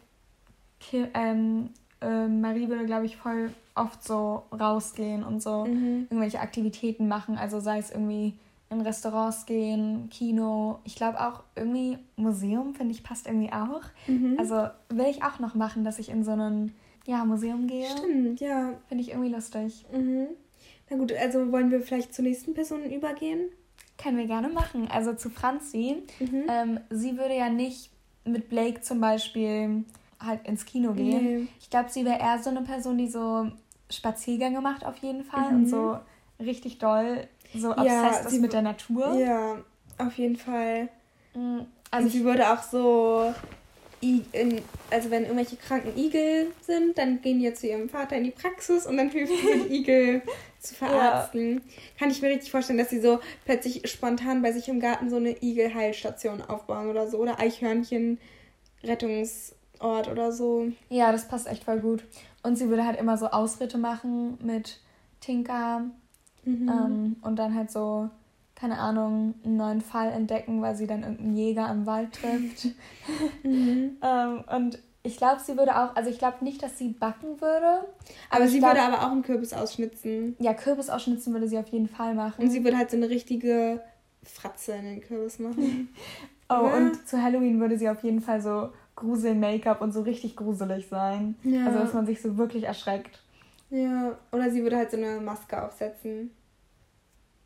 ähm, 1.14 1.70
äh, 2.06 2.28
Marie 2.28 2.70
würde, 2.70 2.86
glaube 2.86 3.06
ich, 3.06 3.18
voll 3.18 3.52
oft 3.76 4.04
so 4.04 4.44
rausgehen 4.52 5.24
und 5.24 5.42
so 5.42 5.66
mhm. 5.66 6.08
irgendwelche 6.10 6.40
Aktivitäten 6.40 7.08
machen. 7.08 7.38
Also 7.38 7.60
sei 7.60 7.80
es 7.80 7.92
irgendwie 7.92 8.34
in 8.70 8.82
Restaurants 8.82 9.46
gehen, 9.46 10.10
Kino. 10.10 10.80
Ich 10.84 10.96
glaube 10.96 11.20
auch 11.20 11.44
irgendwie 11.56 11.98
Museum, 12.16 12.74
finde 12.74 12.94
ich, 12.94 13.04
passt 13.04 13.28
irgendwie 13.28 13.52
auch. 13.52 13.82
Mhm. 14.08 14.36
Also 14.40 14.68
will 14.90 15.08
ich 15.10 15.24
auch 15.24 15.40
noch 15.40 15.56
machen, 15.56 15.84
dass 15.84 16.00
ich 16.00 16.10
in 16.10 16.24
so 16.24 16.32
ein 16.32 16.74
ja, 17.06 17.24
Museum 17.24 17.68
gehe. 17.68 17.88
Stimmt, 17.98 18.40
ja. 18.40 18.74
Finde 18.88 19.04
ich 19.04 19.12
irgendwie 19.12 19.30
lustig. 19.30 19.86
Mhm. 19.94 20.28
Na 20.90 20.98
gut, 20.98 21.14
also 21.14 21.52
wollen 21.52 21.72
wir 21.72 21.82
vielleicht 21.82 22.14
zur 22.14 22.24
nächsten 22.24 22.54
Person 22.54 22.84
übergehen? 22.84 23.50
Können 23.98 24.18
wir 24.18 24.26
gerne 24.26 24.50
machen. 24.50 24.88
Also 24.92 25.14
zu 25.14 25.30
Franzi. 25.30 26.04
Mhm. 26.20 26.44
Ähm, 26.50 26.80
sie 26.90 27.18
würde 27.18 27.36
ja 27.36 27.50
nicht 27.50 27.92
mit 28.26 28.50
Blake 28.50 28.82
zum 28.82 29.00
Beispiel 29.00 29.84
halt 30.26 30.48
ins 30.48 30.66
Kino 30.66 30.94
gehen. 30.94 31.24
Nee. 31.24 31.48
Ich 31.60 31.70
glaube, 31.70 31.90
sie 31.90 32.06
wäre 32.06 32.20
eher 32.20 32.40
so 32.42 32.50
eine 32.50 32.62
Person, 32.62 32.98
die 32.98 33.08
so 33.08 33.48
Spaziergänge 33.90 34.62
macht 34.62 34.86
auf 34.86 34.98
jeden 34.98 35.24
Fall 35.24 35.52
mhm. 35.52 35.58
und 35.58 35.68
so 35.68 35.98
richtig 36.40 36.80
doll 36.80 37.28
so 37.54 37.72
obsessed 37.72 37.88
ja, 37.88 38.28
ist 38.28 38.42
mit 38.42 38.54
der 38.54 38.62
Natur. 38.62 39.14
Ja, 39.16 39.58
auf 39.98 40.18
jeden 40.18 40.36
Fall. 40.36 40.90
Mhm. 41.34 41.66
Also 41.92 42.06
und 42.06 42.12
sie 42.12 42.24
würde 42.24 42.52
auch 42.52 42.64
so 42.64 43.34
in, 44.02 44.62
also 44.92 45.10
wenn 45.10 45.24
irgendwelche 45.24 45.56
kranken 45.56 45.98
Igel 45.98 46.52
sind, 46.62 46.98
dann 46.98 47.22
gehen 47.22 47.40
die 47.40 47.54
zu 47.54 47.68
ihrem 47.68 47.90
Vater 47.90 48.18
in 48.18 48.26
die 48.26 48.32
Praxis 48.32 48.86
und 48.86 48.98
dann 48.98 49.10
hilft 49.10 49.34
sie 49.34 49.68
die 49.68 49.76
Igel 49.80 50.22
zu 50.60 50.76
verarzten. 50.76 51.56
Ja. 51.56 51.62
Kann 52.00 52.12
ich 52.12 52.22
mir 52.22 52.30
richtig 52.30 52.52
vorstellen, 52.52 52.78
dass 52.78 52.90
sie 52.90 53.02
so 53.02 53.20
plötzlich 53.46 53.90
spontan 53.90 54.42
bei 54.42 54.52
sich 54.52 54.68
im 54.68 54.80
Garten 54.80 55.10
so 55.10 55.16
eine 55.16 55.42
Igelheilstation 55.42 56.42
aufbauen 56.42 56.90
oder 56.90 57.08
so 57.08 57.18
oder 57.18 57.40
Eichhörnchen 57.40 58.20
Rettungsort 59.86 60.10
oder 60.10 60.32
so. 60.32 60.72
Ja, 60.90 61.12
das 61.12 61.28
passt 61.28 61.48
echt 61.48 61.64
voll 61.64 61.80
gut. 61.80 62.04
Und 62.44 62.58
sie 62.58 62.70
würde 62.70 62.86
halt 62.86 63.00
immer 63.00 63.18
so 63.18 63.28
Ausritte 63.28 63.78
machen 63.78 64.38
mit 64.42 64.80
Tinker 65.22 65.86
mhm. 66.44 66.70
ähm, 66.70 67.16
und 67.22 67.38
dann 67.38 67.56
halt 67.56 67.72
so 67.72 68.10
keine 68.56 68.80
Ahnung, 68.80 69.36
einen 69.44 69.58
neuen 69.58 69.82
Fall 69.82 70.12
entdecken, 70.12 70.62
weil 70.62 70.78
sie 70.78 70.88
dann 70.88 71.04
irgendeinen 71.04 71.36
Jäger 71.36 71.68
am 71.68 71.86
Wald 71.86 72.14
trifft. 72.14 72.68
mhm. 73.44 73.98
ähm, 74.02 74.44
und 74.50 74.80
ich 75.04 75.18
glaube, 75.18 75.42
sie 75.46 75.58
würde 75.58 75.76
auch, 75.78 75.96
also 75.96 76.10
ich 76.10 76.18
glaube 76.18 76.44
nicht, 76.44 76.64
dass 76.64 76.78
sie 76.80 76.90
backen 76.90 77.40
würde. 77.42 77.86
Aber, 78.30 78.48
sie 78.48 78.60
glaub, 78.60 78.72
würde 78.72 78.82
aber 78.82 79.06
auch 79.06 79.12
einen 79.12 79.24
Kürbis 79.24 79.54
ausschnitzen. 79.54 80.36
Ja, 80.40 80.54
Kürbis 80.54 80.90
ausschnitzen 80.90 81.34
würde 81.34 81.50
sie 81.50 81.60
auf 81.60 81.68
jeden 81.68 81.90
Fall 81.90 82.16
machen. 82.16 82.44
Und 82.44 82.50
sie 82.50 82.64
würde 82.64 82.78
halt 82.78 82.90
so 82.90 82.98
eine 82.98 83.10
richtige 83.10 83.82
Fratze 84.24 84.72
in 84.72 84.86
den 84.86 85.02
Kürbis 85.02 85.38
machen. 85.38 85.90
oh, 86.50 86.54
ja. 86.54 86.78
und 86.78 87.08
zu 87.08 87.22
Halloween 87.22 87.60
würde 87.60 87.78
sie 87.78 87.90
auf 87.90 88.04
jeden 88.04 88.22
Fall 88.22 88.42
so 88.42 88.70
Grusel-Make-up 88.96 89.82
und 89.82 89.92
so 89.92 90.02
richtig 90.02 90.36
gruselig 90.36 90.88
sein. 90.88 91.36
Ja. 91.44 91.66
Also, 91.66 91.80
dass 91.80 91.94
man 91.94 92.06
sich 92.06 92.22
so 92.22 92.38
wirklich 92.38 92.64
erschreckt. 92.64 93.22
Ja, 93.70 94.18
oder 94.32 94.50
sie 94.52 94.64
würde 94.64 94.78
halt 94.78 94.92
so 94.92 94.98
eine 94.98 95.20
Maske 95.20 95.62
aufsetzen. 95.62 96.32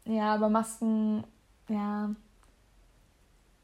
Ja, 0.05 0.35
aber 0.35 0.49
Masken, 0.49 1.23
ja. 1.69 2.13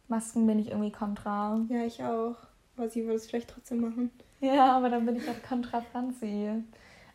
Masken 0.08 0.46
bin 0.48 0.60
ich 0.60 0.70
irgendwie 0.70 0.92
kontra. 0.92 1.60
Ja, 1.70 1.84
ich 1.84 2.04
auch. 2.04 2.36
Aber 2.78 2.90
sie 2.90 3.04
würde 3.04 3.16
es 3.16 3.28
vielleicht 3.28 3.50
trotzdem 3.50 3.82
machen. 3.82 4.12
Ja, 4.42 4.76
aber 4.76 4.90
dann 4.90 5.06
bin 5.06 5.16
ich 5.16 5.28
halt 5.28 5.44
kontra 5.48 5.82
Franzi. 5.82 6.50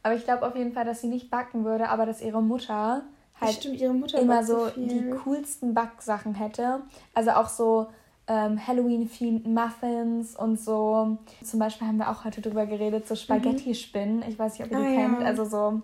Aber 0.02 0.14
ich 0.14 0.24
glaube 0.24 0.46
auf 0.46 0.56
jeden 0.56 0.72
Fall, 0.72 0.84
dass 0.84 1.00
sie 1.00 1.08
nicht 1.08 1.30
backen 1.30 1.64
würde, 1.64 1.88
aber 1.88 2.06
dass 2.06 2.22
ihre 2.22 2.42
Mutter 2.42 3.02
halt 3.40 3.54
Stimmt, 3.54 3.80
ihre 3.80 3.92
Mutter 3.92 4.18
immer 4.20 4.42
so, 4.44 4.68
so 4.68 4.80
die 4.80 5.10
coolsten 5.10 5.74
Backsachen 5.74 6.34
hätte. 6.34 6.80
Also 7.14 7.30
auch 7.32 7.48
so 7.48 7.88
ähm, 8.30 8.64
Halloween-themed 8.64 9.46
Muffins 9.46 10.36
und 10.36 10.60
so. 10.60 11.18
Zum 11.42 11.58
Beispiel 11.58 11.88
haben 11.88 11.96
wir 11.96 12.10
auch 12.10 12.24
heute 12.24 12.40
drüber 12.40 12.64
geredet, 12.64 13.08
so 13.08 13.16
Spaghetti-Spinnen. 13.16 14.22
Ich 14.28 14.38
weiß 14.38 14.56
nicht, 14.56 14.66
ob 14.66 14.70
ihr 14.70 14.78
die 14.78 14.96
ah, 14.96 15.00
kennt. 15.00 15.20
Ja. 15.20 15.26
Also 15.26 15.44
so 15.44 15.82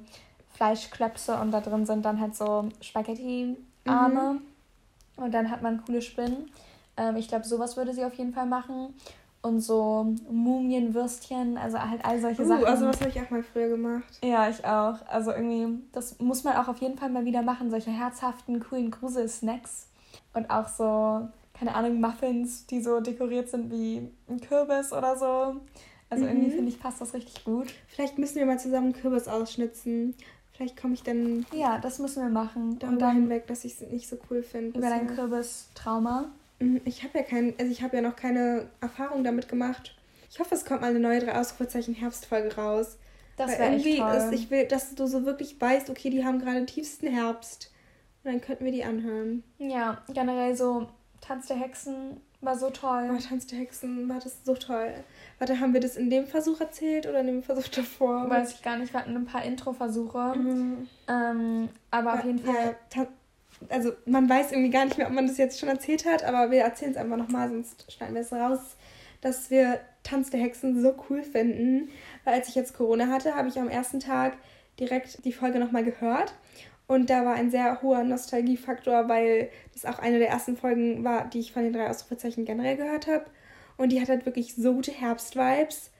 Fleischklöpse 0.53 1.41
und 1.41 1.51
da 1.51 1.61
drin 1.61 1.85
sind 1.87 2.05
dann 2.05 2.21
halt 2.21 2.37
so 2.37 2.69
Spaghetti-Arme. 2.81 4.35
Mhm. 4.35 5.25
Und 5.25 5.35
dann 5.35 5.51
hat 5.51 5.63
man 5.63 5.85
coole 5.85 6.01
Spinnen. 6.01 6.49
Ähm, 6.97 7.17
ich 7.17 7.27
glaube, 7.27 7.45
sowas 7.45 7.77
würde 7.77 7.93
sie 7.93 8.05
auf 8.05 8.15
jeden 8.15 8.33
Fall 8.33 8.47
machen. 8.47 8.95
Und 9.43 9.61
so 9.61 10.15
Mumienwürstchen, 10.31 11.57
also 11.57 11.81
halt 11.81 12.05
all 12.05 12.21
solche 12.21 12.43
uh, 12.43 12.47
Sachen. 12.47 12.65
Also 12.65 12.87
was 12.87 13.01
habe 13.01 13.11
ich 13.11 13.21
auch 13.21 13.31
mal 13.31 13.43
früher 13.43 13.69
gemacht. 13.69 14.05
Ja, 14.23 14.49
ich 14.49 14.65
auch. 14.65 14.99
Also 15.09 15.33
irgendwie, 15.33 15.83
das 15.93 16.21
muss 16.21 16.45
man 16.45 16.57
auch 16.57 16.69
auf 16.69 16.79
jeden 16.79 16.97
Fall 16.97 17.11
mal 17.11 17.25
wieder 17.25 17.43
machen. 17.43 17.71
Solche 17.71 17.91
herzhaften, 17.91 18.61
coolen 18.61 18.93
Grusel-Snacks. 18.93 19.89
Und 20.33 20.51
auch 20.51 20.69
so, 20.69 21.29
keine 21.59 21.75
Ahnung, 21.75 22.01
Muffins, 22.01 22.67
die 22.67 22.83
so 22.83 23.01
dekoriert 23.01 23.49
sind 23.49 23.71
wie 23.71 24.11
ein 24.29 24.41
Kürbis 24.41 24.93
oder 24.93 25.17
so. 25.17 25.61
Also 26.11 26.25
mhm. 26.25 26.31
irgendwie 26.31 26.51
finde 26.51 26.69
ich, 26.69 26.81
passt 26.81 27.01
das 27.01 27.15
richtig 27.15 27.45
gut. 27.45 27.73
Vielleicht 27.89 28.19
müssen 28.19 28.37
wir 28.37 28.47
mal 28.47 28.59
zusammen 28.59 28.93
Kürbis 28.93 29.27
ausschnitzen. 29.27 30.15
Vielleicht 30.53 30.81
komme 30.81 30.95
ich 30.95 31.03
dann. 31.03 31.45
Ja, 31.53 31.79
das 31.79 31.99
müssen 31.99 32.23
wir 32.23 32.31
machen. 32.31 32.79
Und 32.83 33.01
dann 33.01 33.17
hinweg, 33.17 33.47
dass 33.47 33.65
ich 33.65 33.81
es 33.81 33.91
nicht 33.91 34.09
so 34.09 34.17
cool 34.31 34.43
finde. 34.43 34.79
Über 34.79 34.89
dein 34.89 35.07
Kürbis-Trauma. 35.07 36.31
Mhm, 36.61 36.81
ich 36.85 37.03
habe 37.03 37.19
ja 37.19 37.25
kein, 37.25 37.55
also 37.59 37.71
ich 37.71 37.83
habe 37.83 37.97
ja 37.97 38.03
noch 38.03 38.17
keine 38.17 38.69
Erfahrung 38.81 39.25
damit 39.25 39.49
gemacht. 39.49 39.97
Ich 40.31 40.39
hoffe, 40.39 40.55
es 40.55 40.65
kommt 40.65 40.81
mal 40.81 40.91
eine 40.91 41.01
neue 41.01 41.21
drei 41.21 41.39
Ausrufezeichen 41.39 41.95
Herbstfolge 41.95 42.55
raus. 42.57 42.99
Das 43.37 43.51
wäre 43.59 43.75
echt 43.75 43.99
toll. 43.99 44.15
Ist, 44.15 44.33
ich 44.33 44.51
will, 44.51 44.67
dass 44.67 44.95
du 44.95 45.07
so 45.07 45.27
wirklich 45.27 45.61
weißt, 45.61 45.91
okay, 45.91 46.09
die 46.09 46.25
haben 46.25 46.39
gerade 46.39 46.65
tiefsten 46.65 47.07
Herbst. 47.07 47.71
Und 48.25 48.33
dann 48.33 48.41
könnten 48.41 48.65
wir 48.65 48.73
die 48.73 48.85
anhören. 48.85 49.45
Ja, 49.59 50.03
generell 50.13 50.57
so 50.57 50.89
Tanz 51.21 51.47
der 51.47 51.57
Hexen 51.57 52.21
war 52.41 52.57
so 52.57 52.71
toll. 52.71 53.11
Oh, 53.13 53.19
Tanz 53.19 53.47
der 53.47 53.59
Hexen 53.59 54.09
war 54.09 54.21
das 54.21 54.45
so 54.45 54.55
toll. 54.55 54.93
Warte, 55.39 55.61
haben 55.61 55.73
wir 55.73 55.81
das 55.81 55.97
in 55.97 56.11
dem 56.11 56.27
Versuch 56.27 56.61
erzählt 56.61 57.07
oder 57.07 57.21
in 57.21 57.27
dem 57.27 57.43
Versuch 57.43 57.69
davor? 57.69 58.29
Weiß 58.29 58.55
ich 58.55 58.63
gar 58.63 58.79
nicht. 58.79 58.93
Wir 58.93 59.01
hatten 59.01 59.17
ein 59.17 59.27
paar 59.27 59.45
Intro-Versuche. 59.45 60.35
Mhm. 60.37 60.89
Ähm, 61.09 61.69
aber 61.91 62.15
auf 62.15 62.25
jeden 62.25 62.39
Fall. 62.39 62.77
Ja, 62.95 63.07
also 63.71 63.93
man 64.05 64.29
weiß 64.29 64.53
irgendwie 64.53 64.71
gar 64.71 64.85
nicht 64.85 64.99
mehr, 64.99 65.07
ob 65.07 65.15
man 65.15 65.27
das 65.27 65.39
jetzt 65.39 65.59
schon 65.59 65.69
erzählt 65.69 66.05
hat, 66.05 66.25
aber 66.25 66.51
wir 66.51 66.61
erzählen 66.61 66.91
es 66.91 66.97
einfach 66.99 67.17
nochmal, 67.17 67.49
sonst 67.49 67.91
schneiden 67.91 68.15
wir 68.15 68.21
es 68.21 68.33
raus, 68.33 68.77
dass 69.23 69.51
wir 69.51 69.81
Tanz 70.03 70.29
der 70.29 70.41
Hexen 70.41 70.81
so 70.83 70.95
cool 71.09 71.23
finden. 71.23 71.89
Weil 72.25 72.35
als 72.35 72.49
ich 72.49 72.55
jetzt 72.55 72.77
Corona 72.77 73.07
hatte, 73.09 73.35
habe 73.35 73.49
ich 73.49 73.59
am 73.59 73.69
ersten 73.69 73.99
Tag 73.99 74.37
direkt 74.79 75.25
die 75.25 75.33
Folge 75.33 75.59
nochmal 75.59 75.85
gehört 75.85 76.35
und 76.87 77.11
da 77.11 77.25
war 77.25 77.35
ein 77.35 77.51
sehr 77.51 77.83
hoher 77.83 78.05
Nostalgiefaktor, 78.05 79.09
weil 79.09 79.51
das 79.73 79.85
auch 79.85 79.99
eine 79.99 80.19
der 80.19 80.29
ersten 80.29 80.57
Folgen 80.57 81.03
war, 81.03 81.29
die 81.29 81.41
ich 81.41 81.53
von 81.53 81.65
den 81.65 81.73
drei 81.73 81.91
Ausrufezeichen 81.91 82.45
generell 82.45 82.77
gehört 82.77 83.09
habe. 83.09 83.27
Und 83.77 83.91
die 83.91 84.01
hat 84.01 84.09
halt 84.09 84.25
wirklich 84.25 84.55
so 84.55 84.75
gute 84.75 84.93
Herbstvibes. 84.93 85.91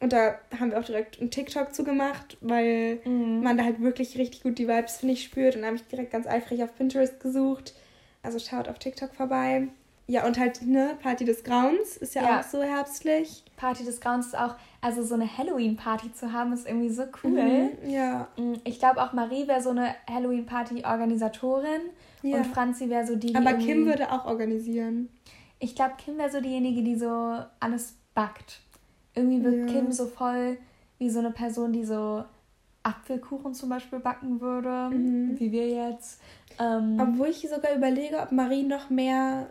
Und 0.00 0.12
da 0.12 0.38
haben 0.60 0.70
wir 0.70 0.78
auch 0.78 0.84
direkt 0.84 1.18
einen 1.18 1.30
TikTok 1.30 1.74
zu 1.74 1.82
gemacht, 1.82 2.36
weil 2.40 3.00
mhm. 3.04 3.42
man 3.42 3.56
da 3.56 3.64
halt 3.64 3.80
wirklich 3.80 4.16
richtig 4.18 4.42
gut 4.42 4.58
die 4.58 4.68
Vibes, 4.68 4.98
finde 4.98 5.14
ich, 5.14 5.24
spürt. 5.24 5.56
Und 5.56 5.62
da 5.62 5.68
habe 5.68 5.76
ich 5.76 5.86
direkt 5.86 6.12
ganz 6.12 6.26
eifrig 6.26 6.62
auf 6.62 6.76
Pinterest 6.76 7.20
gesucht. 7.20 7.74
Also 8.22 8.38
schaut 8.38 8.68
auf 8.68 8.78
TikTok 8.78 9.14
vorbei. 9.14 9.68
Ja, 10.10 10.26
und 10.26 10.38
halt, 10.38 10.62
ne, 10.62 10.96
Party 11.02 11.26
des 11.26 11.44
Grauens 11.44 11.98
ist 11.98 12.14
ja, 12.14 12.22
ja, 12.22 12.40
auch 12.40 12.42
so 12.42 12.62
herbstlich. 12.62 13.44
Party 13.56 13.84
des 13.84 14.00
Grauens 14.00 14.28
ist 14.28 14.38
auch, 14.38 14.54
also 14.80 15.02
so 15.02 15.14
eine 15.14 15.36
Halloween-Party 15.36 16.14
zu 16.14 16.32
haben, 16.32 16.54
ist 16.54 16.66
irgendwie 16.66 16.88
so 16.88 17.04
cool. 17.22 17.42
Mhm, 17.42 17.90
ja. 17.90 18.26
Mm, 18.38 18.54
ich 18.64 18.78
glaube 18.78 19.02
auch 19.02 19.12
Marie 19.12 19.46
wäre 19.46 19.60
so 19.60 19.68
eine 19.68 19.94
Halloween-Party-Organisatorin 20.10 21.82
ja. 22.22 22.38
und 22.38 22.46
Franzi 22.46 22.88
wäre 22.88 23.06
so 23.06 23.16
die, 23.16 23.28
die 23.28 23.36
Aber 23.36 23.52
Kim 23.54 23.84
würde 23.84 24.10
auch 24.10 24.24
organisieren. 24.24 25.10
Ich 25.58 25.74
glaube, 25.74 25.94
Kim 25.98 26.16
wäre 26.16 26.30
so 26.30 26.40
diejenige, 26.40 26.82
die 26.82 26.96
so 26.96 27.36
alles 27.60 27.96
backt. 28.14 28.60
Irgendwie 29.14 29.44
wird 29.44 29.56
ja. 29.56 29.66
Kim 29.66 29.92
so 29.92 30.06
voll 30.06 30.56
wie 30.98 31.10
so 31.10 31.18
eine 31.18 31.32
Person, 31.32 31.74
die 31.74 31.84
so 31.84 32.24
Apfelkuchen 32.82 33.52
zum 33.52 33.68
Beispiel 33.68 33.98
backen 33.98 34.40
würde, 34.40 34.88
mhm. 34.88 35.38
wie 35.38 35.52
wir 35.52 35.68
jetzt. 35.68 36.22
Ähm, 36.58 36.98
Obwohl 36.98 37.28
ich 37.28 37.46
sogar 37.46 37.74
überlege, 37.76 38.18
ob 38.20 38.32
Marie 38.32 38.62
noch 38.62 38.88
mehr 38.88 39.48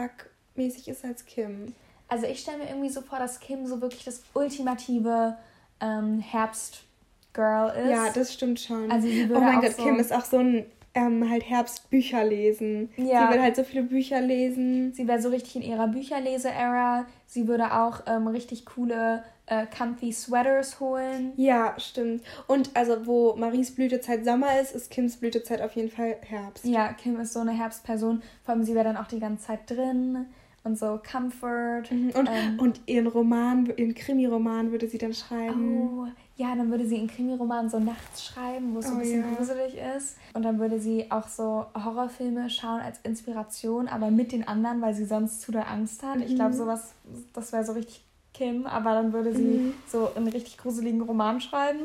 backmäßig 0.00 0.88
ist 0.88 1.04
als 1.04 1.24
Kim. 1.24 1.74
Also 2.08 2.26
ich 2.26 2.40
stelle 2.40 2.58
mir 2.58 2.68
irgendwie 2.68 2.88
so 2.88 3.02
vor, 3.02 3.18
dass 3.18 3.40
Kim 3.40 3.66
so 3.66 3.80
wirklich 3.80 4.04
das 4.04 4.22
ultimative 4.34 5.36
ähm, 5.80 6.18
Herbst-Girl 6.20 7.70
ist. 7.84 7.90
Ja, 7.90 8.10
das 8.10 8.32
stimmt 8.32 8.60
schon. 8.60 8.90
Also 8.90 9.06
sie 9.06 9.28
würde 9.28 9.40
oh 9.40 9.44
mein 9.44 9.60
Gott, 9.60 9.76
so 9.76 9.82
Kim 9.82 9.98
ist 9.98 10.12
auch 10.12 10.24
so 10.24 10.38
ein 10.38 10.66
ähm, 10.94 11.28
halt 11.30 11.48
Herbstbücher 11.48 12.24
lesen. 12.24 12.90
Ja. 12.96 13.28
Sie 13.28 13.34
will 13.34 13.42
halt 13.42 13.56
so 13.56 13.64
viele 13.64 13.84
Bücher 13.84 14.20
lesen. 14.20 14.92
Sie 14.92 15.06
wäre 15.06 15.20
so 15.20 15.28
richtig 15.28 15.56
in 15.56 15.62
ihrer 15.62 15.88
Bücherlese-Ära. 15.88 17.06
Sie 17.26 17.46
würde 17.46 17.74
auch 17.74 18.02
ähm, 18.06 18.26
richtig 18.26 18.66
coole 18.66 19.22
äh, 19.46 19.66
comfy 19.66 20.12
Sweaters 20.12 20.80
holen. 20.80 21.32
Ja, 21.36 21.74
stimmt. 21.78 22.22
Und 22.46 22.70
also 22.74 23.06
wo 23.06 23.36
Maries 23.36 23.74
Blütezeit 23.74 24.24
Sommer 24.24 24.60
ist, 24.60 24.74
ist 24.74 24.90
Kims 24.90 25.16
Blütezeit 25.16 25.62
auf 25.62 25.72
jeden 25.72 25.90
Fall 25.90 26.16
Herbst. 26.22 26.64
Ja, 26.64 26.92
Kim 26.92 27.20
ist 27.20 27.32
so 27.32 27.40
eine 27.40 27.52
Herbstperson. 27.52 28.22
Vor 28.44 28.54
allem 28.54 28.64
sie 28.64 28.74
wäre 28.74 28.84
dann 28.84 28.96
auch 28.96 29.08
die 29.08 29.20
ganze 29.20 29.46
Zeit 29.46 29.70
drin 29.70 30.26
und 30.62 30.78
so 30.78 31.00
Comfort. 31.10 31.84
Mhm. 31.90 32.10
Und, 32.10 32.28
ähm, 32.28 32.58
und 32.58 32.80
ihren 32.86 33.06
Roman, 33.06 33.66
ihren 33.76 33.94
Krimi-Roman 33.94 34.70
würde 34.70 34.88
sie 34.88 34.98
dann 34.98 35.14
schreiben. 35.14 35.88
Oh, 35.88 36.06
ja, 36.36 36.54
dann 36.54 36.70
würde 36.70 36.86
sie 36.86 36.96
ihren 36.96 37.08
Krimi-Roman 37.08 37.68
so 37.70 37.78
nachts 37.78 38.26
schreiben, 38.26 38.74
wo 38.74 38.78
es 38.78 38.86
so 38.86 38.92
ein 38.92 38.98
oh, 38.98 39.00
bisschen 39.00 39.20
ja. 39.20 39.36
gruselig 39.36 39.74
ist. 39.96 40.16
Und 40.34 40.42
dann 40.42 40.58
würde 40.58 40.78
sie 40.78 41.10
auch 41.10 41.28
so 41.28 41.66
Horrorfilme 41.74 42.50
schauen 42.50 42.80
als 42.80 42.98
Inspiration, 43.02 43.88
aber 43.88 44.10
mit 44.10 44.32
den 44.32 44.46
anderen, 44.46 44.80
weil 44.80 44.94
sie 44.94 45.04
sonst 45.04 45.40
zu 45.40 45.52
der 45.52 45.70
Angst 45.70 46.02
hat. 46.02 46.16
Mhm. 46.16 46.22
Ich 46.22 46.34
glaube, 46.34 46.54
sowas, 46.54 46.92
das 47.32 47.52
wäre 47.52 47.64
so 47.64 47.72
richtig 47.72 48.04
Kim, 48.32 48.66
aber 48.66 48.94
dann 48.94 49.12
würde 49.12 49.34
sie 49.34 49.42
mhm. 49.42 49.74
so 49.88 50.14
einen 50.14 50.28
richtig 50.28 50.56
gruseligen 50.58 51.02
Roman 51.02 51.40
schreiben. 51.40 51.80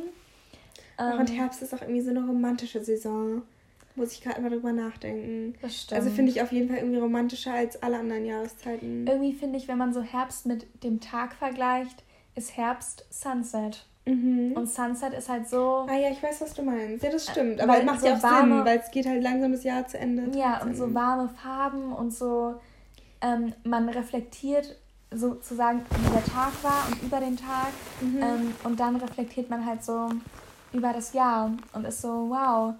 Ähm, 0.97 1.19
und 1.19 1.27
Herbst 1.27 1.61
ist 1.61 1.73
auch 1.73 1.81
irgendwie 1.81 2.01
so 2.01 2.11
eine 2.11 2.25
romantische 2.25 2.83
Saison. 2.83 3.41
Muss 3.95 4.11
ich 4.11 4.21
gerade 4.21 4.41
mal 4.41 4.49
drüber 4.49 4.73
nachdenken. 4.73 5.55
Das 5.61 5.81
stimmt. 5.81 5.99
Also 5.99 6.11
finde 6.11 6.31
ich 6.31 6.41
auf 6.41 6.51
jeden 6.51 6.67
Fall 6.67 6.77
irgendwie 6.77 6.99
romantischer 6.99 7.53
als 7.53 7.81
alle 7.81 7.99
anderen 7.99 8.25
Jahreszeiten. 8.25 9.07
Irgendwie 9.07 9.33
finde 9.33 9.57
ich, 9.57 9.67
wenn 9.67 9.77
man 9.77 9.93
so 9.93 10.01
Herbst 10.01 10.45
mit 10.45 10.83
dem 10.83 10.99
Tag 10.99 11.33
vergleicht, 11.33 12.03
ist 12.35 12.57
Herbst 12.57 13.05
Sunset. 13.09 13.85
Mhm. 14.05 14.53
Und 14.55 14.69
Sunset 14.69 15.13
ist 15.13 15.29
halt 15.29 15.47
so. 15.47 15.87
Ah 15.89 15.97
ja, 15.97 16.11
ich 16.11 16.21
weiß, 16.21 16.41
was 16.41 16.53
du 16.53 16.61
meinst. 16.61 17.03
Ja, 17.03 17.09
das 17.09 17.27
stimmt. 17.27 17.61
Aber 17.61 17.77
es 17.77 17.85
macht 17.85 18.01
so 18.01 18.07
ja 18.07 18.17
auch 18.17 18.23
warme, 18.23 18.57
Sinn, 18.57 18.65
weil 18.65 18.79
es 18.79 18.91
geht 18.91 19.07
halt 19.07 19.23
langsam 19.23 19.51
das 19.51 19.63
Jahr 19.63 19.87
zu 19.87 19.97
Ende. 19.97 20.37
Ja, 20.37 20.61
und 20.61 20.75
so 20.75 20.93
warme 20.93 21.29
Farben 21.29 21.91
und 21.93 22.13
so. 22.13 22.55
Ähm, 23.21 23.53
man 23.63 23.89
reflektiert 23.89 24.75
sozusagen, 25.11 25.81
wie 25.89 26.11
der 26.11 26.23
Tag 26.25 26.51
war 26.61 26.87
und 26.89 27.01
über 27.01 27.19
den 27.19 27.37
Tag. 27.37 27.71
Mhm. 28.01 28.21
Ähm, 28.21 28.55
und 28.63 28.79
dann 28.79 28.97
reflektiert 28.97 29.49
man 29.49 29.65
halt 29.65 29.83
so 29.83 30.09
über 30.73 30.93
das 30.93 31.13
Jahr 31.13 31.51
und 31.73 31.85
ist 31.85 32.01
so, 32.01 32.29
wow, 32.29 32.75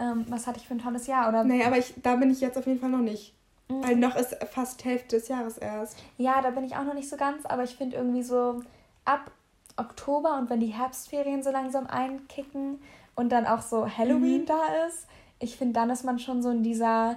ähm, 0.00 0.24
was 0.28 0.46
hatte 0.46 0.58
ich 0.58 0.66
für 0.66 0.74
ein 0.74 0.82
tolles 0.82 1.06
Jahr? 1.06 1.28
Oder 1.28 1.44
naja, 1.44 1.66
aber 1.66 1.78
ich, 1.78 1.94
da 2.02 2.16
bin 2.16 2.30
ich 2.30 2.40
jetzt 2.40 2.56
auf 2.56 2.66
jeden 2.66 2.80
Fall 2.80 2.90
noch 2.90 2.98
nicht. 2.98 3.34
Mhm. 3.68 3.84
Weil 3.84 3.96
noch 3.96 4.16
ist 4.16 4.36
fast 4.50 4.84
Hälfte 4.84 5.16
des 5.16 5.28
Jahres 5.28 5.58
erst. 5.58 5.96
Ja, 6.18 6.40
da 6.42 6.50
bin 6.50 6.64
ich 6.64 6.74
auch 6.76 6.84
noch 6.84 6.94
nicht 6.94 7.08
so 7.08 7.16
ganz, 7.16 7.44
aber 7.46 7.64
ich 7.64 7.76
finde 7.76 7.96
irgendwie 7.96 8.22
so 8.22 8.62
ab 9.04 9.30
Oktober 9.76 10.38
und 10.38 10.50
wenn 10.50 10.60
die 10.60 10.66
Herbstferien 10.66 11.42
so 11.42 11.50
langsam 11.50 11.86
einkicken 11.86 12.80
und 13.14 13.30
dann 13.30 13.46
auch 13.46 13.62
so 13.62 13.86
Halloween 13.88 14.42
mhm. 14.42 14.46
da 14.46 14.60
ist, 14.86 15.06
ich 15.38 15.56
finde, 15.56 15.74
dann 15.74 15.90
ist 15.90 16.04
man 16.04 16.18
schon 16.18 16.42
so 16.42 16.50
in 16.50 16.62
dieser 16.62 17.16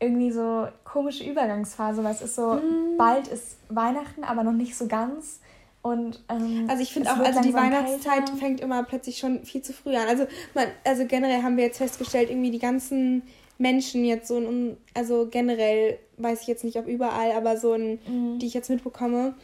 irgendwie 0.00 0.32
so 0.32 0.68
komische 0.84 1.24
Übergangsphase, 1.24 2.02
weil 2.02 2.14
es 2.14 2.22
ist 2.22 2.34
so, 2.34 2.54
mhm. 2.54 2.96
bald 2.98 3.28
ist 3.28 3.56
Weihnachten, 3.68 4.24
aber 4.24 4.42
noch 4.42 4.52
nicht 4.52 4.76
so 4.76 4.86
ganz. 4.86 5.40
Und, 5.84 6.24
ähm, 6.30 6.64
also 6.66 6.82
ich 6.82 6.94
finde 6.94 7.12
auch, 7.12 7.18
also 7.18 7.42
die 7.42 7.52
Weihnachtszeit 7.52 8.24
kälter. 8.24 8.36
fängt 8.38 8.60
immer 8.62 8.84
plötzlich 8.84 9.18
schon 9.18 9.44
viel 9.44 9.60
zu 9.60 9.74
früh 9.74 9.94
an. 9.94 10.08
Also 10.08 10.26
man, 10.54 10.68
also 10.82 11.04
generell 11.04 11.42
haben 11.42 11.58
wir 11.58 11.64
jetzt 11.64 11.76
festgestellt, 11.76 12.30
irgendwie 12.30 12.50
die 12.50 12.58
ganzen 12.58 13.22
Menschen 13.58 14.02
jetzt 14.02 14.28
so, 14.28 14.38
ein, 14.38 14.78
also 14.94 15.28
generell 15.30 15.98
weiß 16.16 16.40
ich 16.40 16.46
jetzt 16.46 16.64
nicht, 16.64 16.78
ob 16.78 16.86
überall, 16.86 17.32
aber 17.32 17.58
so 17.58 17.74
ein, 17.74 17.98
mhm. 18.06 18.38
die 18.38 18.46
ich 18.46 18.54
jetzt 18.54 18.70
mitbekomme 18.70 19.34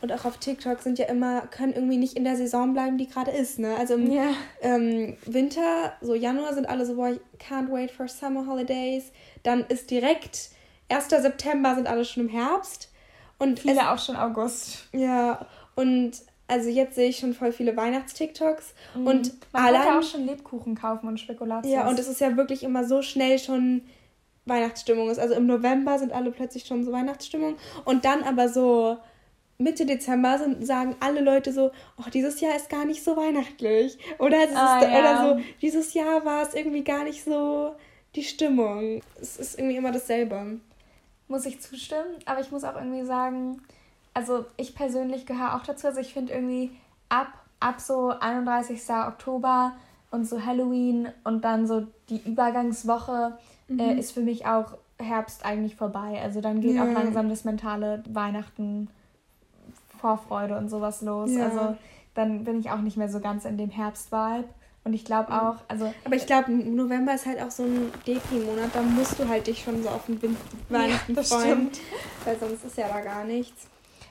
und 0.00 0.12
auch 0.12 0.24
auf 0.24 0.36
TikTok 0.36 0.80
sind 0.80 1.00
ja 1.00 1.06
immer, 1.06 1.42
können 1.48 1.72
irgendwie 1.72 1.96
nicht 1.96 2.16
in 2.16 2.22
der 2.22 2.36
Saison 2.36 2.74
bleiben, 2.74 2.96
die 2.96 3.08
gerade 3.08 3.32
ist, 3.32 3.58
ne? 3.58 3.74
Also 3.76 3.94
im 3.94 4.08
yeah. 4.12 4.30
ähm, 4.60 5.16
Winter, 5.26 5.94
so 6.00 6.14
Januar 6.14 6.54
sind 6.54 6.68
alle 6.68 6.86
so, 6.86 6.94
boah, 6.94 7.08
ich 7.08 7.20
can't 7.44 7.72
wait 7.72 7.90
for 7.90 8.06
summer 8.06 8.46
holidays. 8.46 9.10
Dann 9.42 9.64
ist 9.68 9.90
direkt 9.90 10.50
1. 10.90 11.08
September 11.08 11.74
sind 11.74 11.88
alle 11.88 12.04
schon 12.04 12.24
im 12.24 12.28
Herbst. 12.28 12.92
Und 13.40 13.60
Viele 13.60 13.74
es, 13.74 13.86
auch 13.86 13.98
schon 13.98 14.16
August. 14.16 14.88
Ja, 14.92 15.46
und 15.78 16.10
also 16.48 16.68
jetzt 16.70 16.96
sehe 16.96 17.08
ich 17.10 17.18
schon 17.18 17.34
voll 17.34 17.52
viele 17.52 17.76
Weihnachts-TikToks. 17.76 18.74
Mhm. 18.96 19.06
Und 19.06 19.32
Man 19.52 19.64
allein, 19.64 19.82
kann 19.82 19.98
auch 19.98 20.02
schon 20.02 20.26
Lebkuchen 20.26 20.74
kaufen 20.74 21.06
und 21.06 21.20
Spekulatius. 21.20 21.72
Ja, 21.72 21.88
und 21.88 21.96
es 22.00 22.08
ist 22.08 22.20
ja 22.20 22.36
wirklich 22.36 22.64
immer 22.64 22.82
so 22.84 23.00
schnell 23.00 23.38
schon 23.38 23.82
Weihnachtsstimmung 24.44 25.08
ist. 25.08 25.20
Also 25.20 25.34
im 25.34 25.46
November 25.46 26.00
sind 26.00 26.10
alle 26.10 26.32
plötzlich 26.32 26.66
schon 26.66 26.84
so 26.84 26.90
Weihnachtsstimmung. 26.90 27.54
Und 27.84 28.04
dann 28.04 28.24
aber 28.24 28.48
so 28.48 28.96
Mitte 29.56 29.86
Dezember 29.86 30.38
sind, 30.38 30.66
sagen 30.66 30.96
alle 30.98 31.20
Leute 31.20 31.52
so, 31.52 31.70
oh, 31.96 32.10
dieses 32.12 32.40
Jahr 32.40 32.56
ist 32.56 32.70
gar 32.70 32.84
nicht 32.84 33.04
so 33.04 33.16
weihnachtlich. 33.16 33.98
Oder, 34.18 34.38
es 34.48 34.56
ah, 34.56 34.80
ist, 34.80 34.88
ja. 34.88 34.98
oder 34.98 35.36
so, 35.36 35.44
dieses 35.62 35.94
Jahr 35.94 36.24
war 36.24 36.42
es 36.42 36.54
irgendwie 36.54 36.82
gar 36.82 37.04
nicht 37.04 37.22
so 37.22 37.76
die 38.16 38.24
Stimmung. 38.24 39.00
Es 39.20 39.36
ist 39.36 39.56
irgendwie 39.56 39.76
immer 39.76 39.92
dasselbe. 39.92 40.58
Muss 41.28 41.46
ich 41.46 41.60
zustimmen, 41.60 42.16
aber 42.24 42.40
ich 42.40 42.50
muss 42.50 42.64
auch 42.64 42.74
irgendwie 42.74 43.04
sagen, 43.04 43.62
also 44.18 44.46
ich 44.56 44.74
persönlich 44.74 45.26
gehöre 45.26 45.54
auch 45.54 45.62
dazu. 45.62 45.86
Also 45.86 46.00
ich 46.00 46.12
finde 46.12 46.32
irgendwie 46.32 46.72
ab, 47.08 47.28
ab 47.60 47.80
so 47.80 48.08
31. 48.08 48.82
Oktober 49.06 49.76
und 50.10 50.28
so 50.28 50.44
Halloween 50.44 51.08
und 51.22 51.44
dann 51.44 51.68
so 51.68 51.86
die 52.08 52.20
Übergangswoche 52.24 53.38
äh, 53.68 53.72
mhm. 53.72 53.80
äh, 53.80 53.94
ist 53.94 54.10
für 54.10 54.22
mich 54.22 54.44
auch 54.44 54.76
Herbst 54.98 55.44
eigentlich 55.44 55.76
vorbei. 55.76 56.20
Also 56.20 56.40
dann 56.40 56.60
geht 56.60 56.74
ja. 56.74 56.82
auch 56.82 56.92
langsam 56.92 57.28
das 57.28 57.44
mentale 57.44 58.02
Weihnachten, 58.08 58.88
Vorfreude 60.00 60.58
und 60.58 60.68
sowas 60.68 61.00
los. 61.00 61.30
Ja. 61.30 61.44
Also 61.44 61.76
dann 62.14 62.42
bin 62.42 62.58
ich 62.58 62.70
auch 62.70 62.80
nicht 62.80 62.96
mehr 62.96 63.08
so 63.08 63.20
ganz 63.20 63.44
in 63.44 63.56
dem 63.56 63.70
Herbst-Vibe. 63.70 64.48
Und 64.82 64.94
ich 64.94 65.04
glaube 65.04 65.32
auch, 65.32 65.56
also. 65.68 65.92
Aber 66.04 66.16
ich 66.16 66.26
glaube, 66.26 66.50
November 66.50 67.14
ist 67.14 67.26
halt 67.26 67.40
auch 67.40 67.50
so 67.50 67.62
ein 67.62 67.92
Depri-Monat, 68.06 68.70
da 68.72 68.82
musst 68.82 69.18
du 69.18 69.28
halt 69.28 69.46
dich 69.46 69.62
schon 69.62 69.82
so 69.82 69.90
auf 69.90 70.06
den 70.06 70.36
Weihnachten 70.70 71.14
ja, 71.14 71.22
freuen. 71.22 71.68
Stimmt. 71.72 71.80
Weil 72.24 72.38
sonst 72.40 72.64
ist 72.64 72.78
ja 72.78 72.88
da 72.88 73.00
gar 73.00 73.22
nichts. 73.24 73.68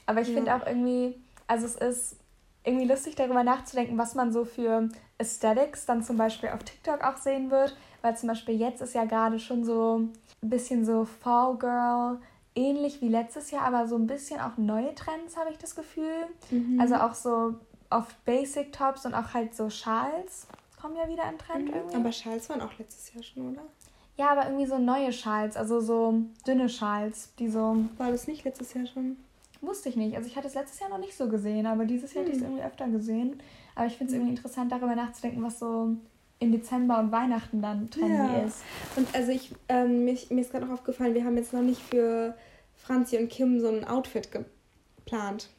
Aber 0.07 0.21
ich 0.21 0.29
ja. 0.29 0.33
finde 0.33 0.55
auch 0.55 0.65
irgendwie, 0.65 1.21
also 1.45 1.65
es 1.67 1.75
ist 1.75 2.15
irgendwie 2.63 2.87
lustig 2.87 3.15
darüber 3.15 3.43
nachzudenken, 3.43 3.97
was 3.97 4.15
man 4.15 4.33
so 4.33 4.43
für 4.43 4.89
Aesthetics 5.19 5.85
dann 5.85 6.03
zum 6.03 6.17
Beispiel 6.17 6.49
auf 6.49 6.63
TikTok 6.63 7.03
auch 7.03 7.17
sehen 7.17 7.51
wird. 7.51 7.77
Weil 8.01 8.17
zum 8.17 8.27
Beispiel 8.29 8.55
jetzt 8.55 8.81
ist 8.81 8.95
ja 8.95 9.05
gerade 9.05 9.39
schon 9.39 9.63
so 9.63 10.09
ein 10.41 10.49
bisschen 10.49 10.85
so 10.85 11.05
Fall 11.05 11.57
Girl, 11.57 12.19
ähnlich 12.55 13.01
wie 13.01 13.09
letztes 13.09 13.51
Jahr, 13.51 13.63
aber 13.63 13.87
so 13.87 13.95
ein 13.95 14.07
bisschen 14.07 14.39
auch 14.39 14.57
neue 14.57 14.93
Trends, 14.95 15.37
habe 15.37 15.51
ich 15.51 15.57
das 15.57 15.75
Gefühl. 15.75 16.27
Mhm. 16.51 16.79
Also 16.79 16.95
auch 16.95 17.13
so 17.13 17.55
oft 17.89 18.23
Basic 18.25 18.73
Tops 18.73 19.05
und 19.05 19.13
auch 19.13 19.33
halt 19.33 19.55
so 19.55 19.69
Schals 19.69 20.47
kommen 20.79 20.95
ja 20.95 21.07
wieder 21.07 21.23
im 21.29 21.37
Trend 21.37 21.69
mhm. 21.69 21.73
irgendwie. 21.73 21.95
Aber 21.95 22.11
Schals 22.11 22.49
waren 22.49 22.61
auch 22.61 22.77
letztes 22.77 23.13
Jahr 23.13 23.23
schon, 23.23 23.51
oder? 23.51 23.63
Ja, 24.17 24.29
aber 24.31 24.45
irgendwie 24.45 24.65
so 24.65 24.79
neue 24.79 25.13
Schals, 25.13 25.55
also 25.55 25.79
so 25.79 26.21
dünne 26.45 26.69
Schals, 26.69 27.33
die 27.37 27.49
so. 27.49 27.77
War 27.97 28.11
das 28.11 28.27
nicht 28.27 28.43
letztes 28.43 28.73
Jahr 28.73 28.87
schon? 28.87 29.17
Wusste 29.61 29.89
ich 29.89 29.95
nicht. 29.95 30.15
Also 30.15 30.27
ich 30.27 30.35
hatte 30.35 30.47
es 30.47 30.55
letztes 30.55 30.79
Jahr 30.79 30.89
noch 30.89 30.99
nicht 30.99 31.15
so 31.15 31.27
gesehen, 31.29 31.65
aber 31.65 31.85
dieses 31.85 32.13
Jahr 32.13 32.23
hm. 32.23 32.31
hatte 32.31 32.37
ich 32.37 32.43
es 32.43 32.47
irgendwie 32.47 32.63
öfter 32.63 32.87
gesehen. 32.87 33.41
Aber 33.75 33.85
ich 33.87 33.97
finde 33.97 34.11
es 34.11 34.15
irgendwie 34.15 34.35
interessant, 34.35 34.71
darüber 34.71 34.95
nachzudenken, 34.95 35.43
was 35.43 35.59
so 35.59 35.95
im 36.39 36.51
Dezember 36.51 36.99
und 36.99 37.11
Weihnachten 37.11 37.61
dann 37.61 37.89
trendy 37.89 38.15
ja. 38.15 38.43
ist. 38.43 38.61
Und 38.95 39.13
also 39.15 39.31
ich, 39.31 39.53
ähm, 39.69 40.05
mir, 40.05 40.17
mir 40.29 40.41
ist 40.41 40.51
gerade 40.51 40.65
noch 40.65 40.73
aufgefallen, 40.73 41.13
wir 41.13 41.25
haben 41.25 41.37
jetzt 41.37 41.53
noch 41.53 41.61
nicht 41.61 41.81
für 41.81 42.35
Franzi 42.75 43.17
und 43.17 43.29
Kim 43.29 43.59
so 43.59 43.69
ein 43.69 43.85
Outfit 43.85 44.29
geplant. 44.31 45.49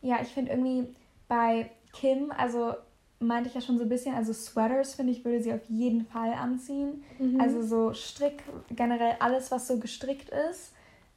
Ja, 0.00 0.20
ich 0.20 0.28
finde 0.28 0.50
irgendwie 0.50 0.88
bei 1.28 1.70
Kim, 1.92 2.32
also 2.36 2.74
meinte 3.20 3.48
ich 3.48 3.54
ja 3.54 3.60
schon 3.60 3.78
so 3.78 3.84
ein 3.84 3.88
bisschen, 3.88 4.14
also 4.14 4.32
Sweaters 4.32 4.94
finde 4.94 5.12
ich, 5.12 5.24
würde 5.24 5.40
sie 5.40 5.52
auf 5.52 5.64
jeden 5.68 6.04
Fall 6.06 6.32
anziehen. 6.32 7.04
Mhm. 7.20 7.40
Also 7.40 7.62
so 7.62 7.94
Strick, 7.94 8.42
generell 8.70 9.16
alles, 9.20 9.52
was 9.52 9.68
so 9.68 9.78
gestrickt 9.78 10.30
ist 10.50 10.72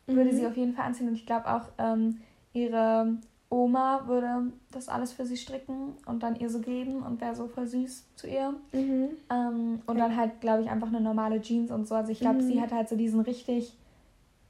würde 0.08 0.32
mhm. 0.32 0.36
sie 0.36 0.47
auf 0.47 0.58
jeden 0.58 0.74
Fall 0.74 0.86
anziehen. 0.86 1.08
Und 1.08 1.16
ich 1.16 1.26
glaube 1.26 1.47
auch, 1.47 1.70
ähm, 1.78 2.20
ihre 2.53 3.18
Oma 3.49 4.03
würde 4.08 4.51
das 4.72 4.89
alles 4.89 5.14
für 5.14 5.26
sie 5.26 5.38
stricken 5.38 5.93
und 6.06 6.24
dann 6.24 6.36
ihr 6.36 6.49
so 6.49 6.60
geben 6.60 7.03
und 7.03 7.22
wäre 7.22 7.36
so 7.36 7.47
voll 7.47 7.68
süß 7.68 8.06
zu 8.16 8.28
ihr. 8.28 8.53
Mhm. 8.74 9.10
Ähm, 9.32 9.82
und 9.86 9.97
dann 9.97 10.16
halt, 10.16 10.41
glaube 10.41 10.64
ich, 10.64 10.70
einfach 10.70 10.88
eine 10.88 11.01
normale 11.01 11.41
Jeans 11.41 11.72
und 11.72 11.88
so. 11.88 11.95
Also 11.95 12.12
ich 12.12 12.20
glaube, 12.20 12.41
mhm. 12.41 12.47
sie 12.47 12.62
hat 12.62 12.72
halt 12.72 12.89
so 12.89 12.95
diesen 12.95 13.22
richtig 13.22 13.74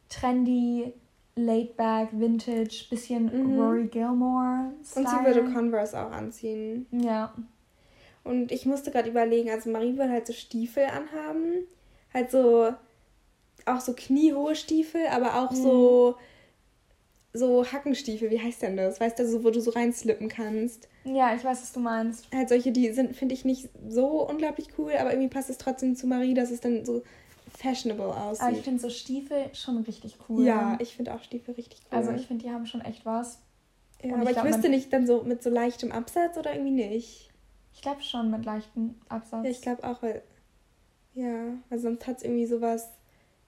trendy, 0.09 0.93
laid-back, 1.35 2.09
vintage, 2.13 2.85
bisschen 2.89 3.25
mhm. 3.25 3.59
Rory 3.59 3.87
Gilmore. 3.87 4.71
-Style. 4.83 4.97
Und 4.97 5.09
sie 5.09 5.25
würde 5.25 5.53
Converse 5.53 5.99
auch 5.99 6.11
anziehen. 6.11 6.85
Ja. 6.91 7.33
Und 8.23 8.51
ich 8.51 8.65
musste 8.65 8.91
gerade 8.91 9.09
überlegen, 9.09 9.51
also 9.51 9.69
Marie 9.69 9.97
würde 9.97 10.11
halt 10.11 10.25
so 10.25 10.33
Stiefel 10.33 10.85
anhaben. 10.85 11.65
Halt 12.13 12.31
so 12.31 12.73
auch 13.65 13.79
so 13.79 13.93
kniehohe 13.93 14.55
Stiefel, 14.55 15.07
aber 15.11 15.43
auch 15.43 15.51
mhm. 15.51 15.55
so 15.55 16.15
so 17.35 17.65
Hackenstiefel, 17.69 18.31
wie 18.31 18.41
heißt 18.41 18.61
denn 18.61 18.77
das? 18.77 18.99
Weißt 18.99 19.19
du, 19.19 19.27
so, 19.27 19.43
wo 19.43 19.49
du 19.49 19.59
so 19.59 19.71
reinslippen 19.71 20.29
kannst. 20.29 20.87
Ja, 21.03 21.35
ich 21.35 21.43
weiß, 21.43 21.61
was 21.61 21.73
du 21.73 21.81
meinst. 21.81 22.27
Halt 22.33 22.49
solche, 22.49 22.71
die 22.71 22.91
sind, 22.93 23.15
finde 23.15 23.35
ich, 23.35 23.43
nicht 23.43 23.69
so 23.89 24.27
unglaublich 24.27 24.69
cool, 24.77 24.93
aber 24.97 25.11
irgendwie 25.11 25.29
passt 25.29 25.49
es 25.49 25.57
trotzdem 25.57 25.95
zu 25.95 26.07
Marie, 26.07 26.33
dass 26.33 26.49
es 26.49 26.61
dann 26.61 26.85
so 26.85 27.03
fashionable 27.57 28.15
aussieht. 28.15 28.41
Aber 28.41 28.57
ich 28.57 28.63
finde 28.63 28.79
so 28.79 28.89
Stiefel 28.89 29.49
schon 29.53 29.77
richtig 29.79 30.17
cool. 30.29 30.45
Ja, 30.45 30.77
ich 30.79 30.95
finde 30.95 31.13
auch 31.13 31.23
Stiefel 31.23 31.55
richtig 31.55 31.81
cool. 31.91 31.97
Also 31.97 32.11
ich 32.11 32.25
finde, 32.25 32.45
die 32.45 32.51
haben 32.51 32.65
schon 32.65 32.81
echt 32.81 33.05
was. 33.05 33.39
Ja, 34.01 34.15
aber 34.15 34.23
ich, 34.23 34.29
glaub, 34.29 34.45
ich 34.45 34.53
wüsste 34.53 34.69
nicht 34.69 34.91
dann 34.93 35.05
so 35.07 35.23
mit 35.23 35.43
so 35.43 35.49
leichtem 35.49 35.91
Absatz 35.91 36.37
oder 36.37 36.53
irgendwie 36.53 36.71
nicht. 36.71 37.31
Ich 37.73 37.81
glaube 37.81 38.01
schon 38.01 38.31
mit 38.31 38.45
leichtem 38.45 38.95
Absatz. 39.09 39.43
Ja, 39.43 39.51
ich 39.51 39.61
glaube 39.61 39.83
auch, 39.83 40.01
weil. 40.01 40.21
Ja, 41.13 41.53
weil 41.69 41.79
sonst 41.79 42.07
hat 42.07 42.17
es 42.17 42.23
irgendwie 42.23 42.45
sowas 42.45 42.89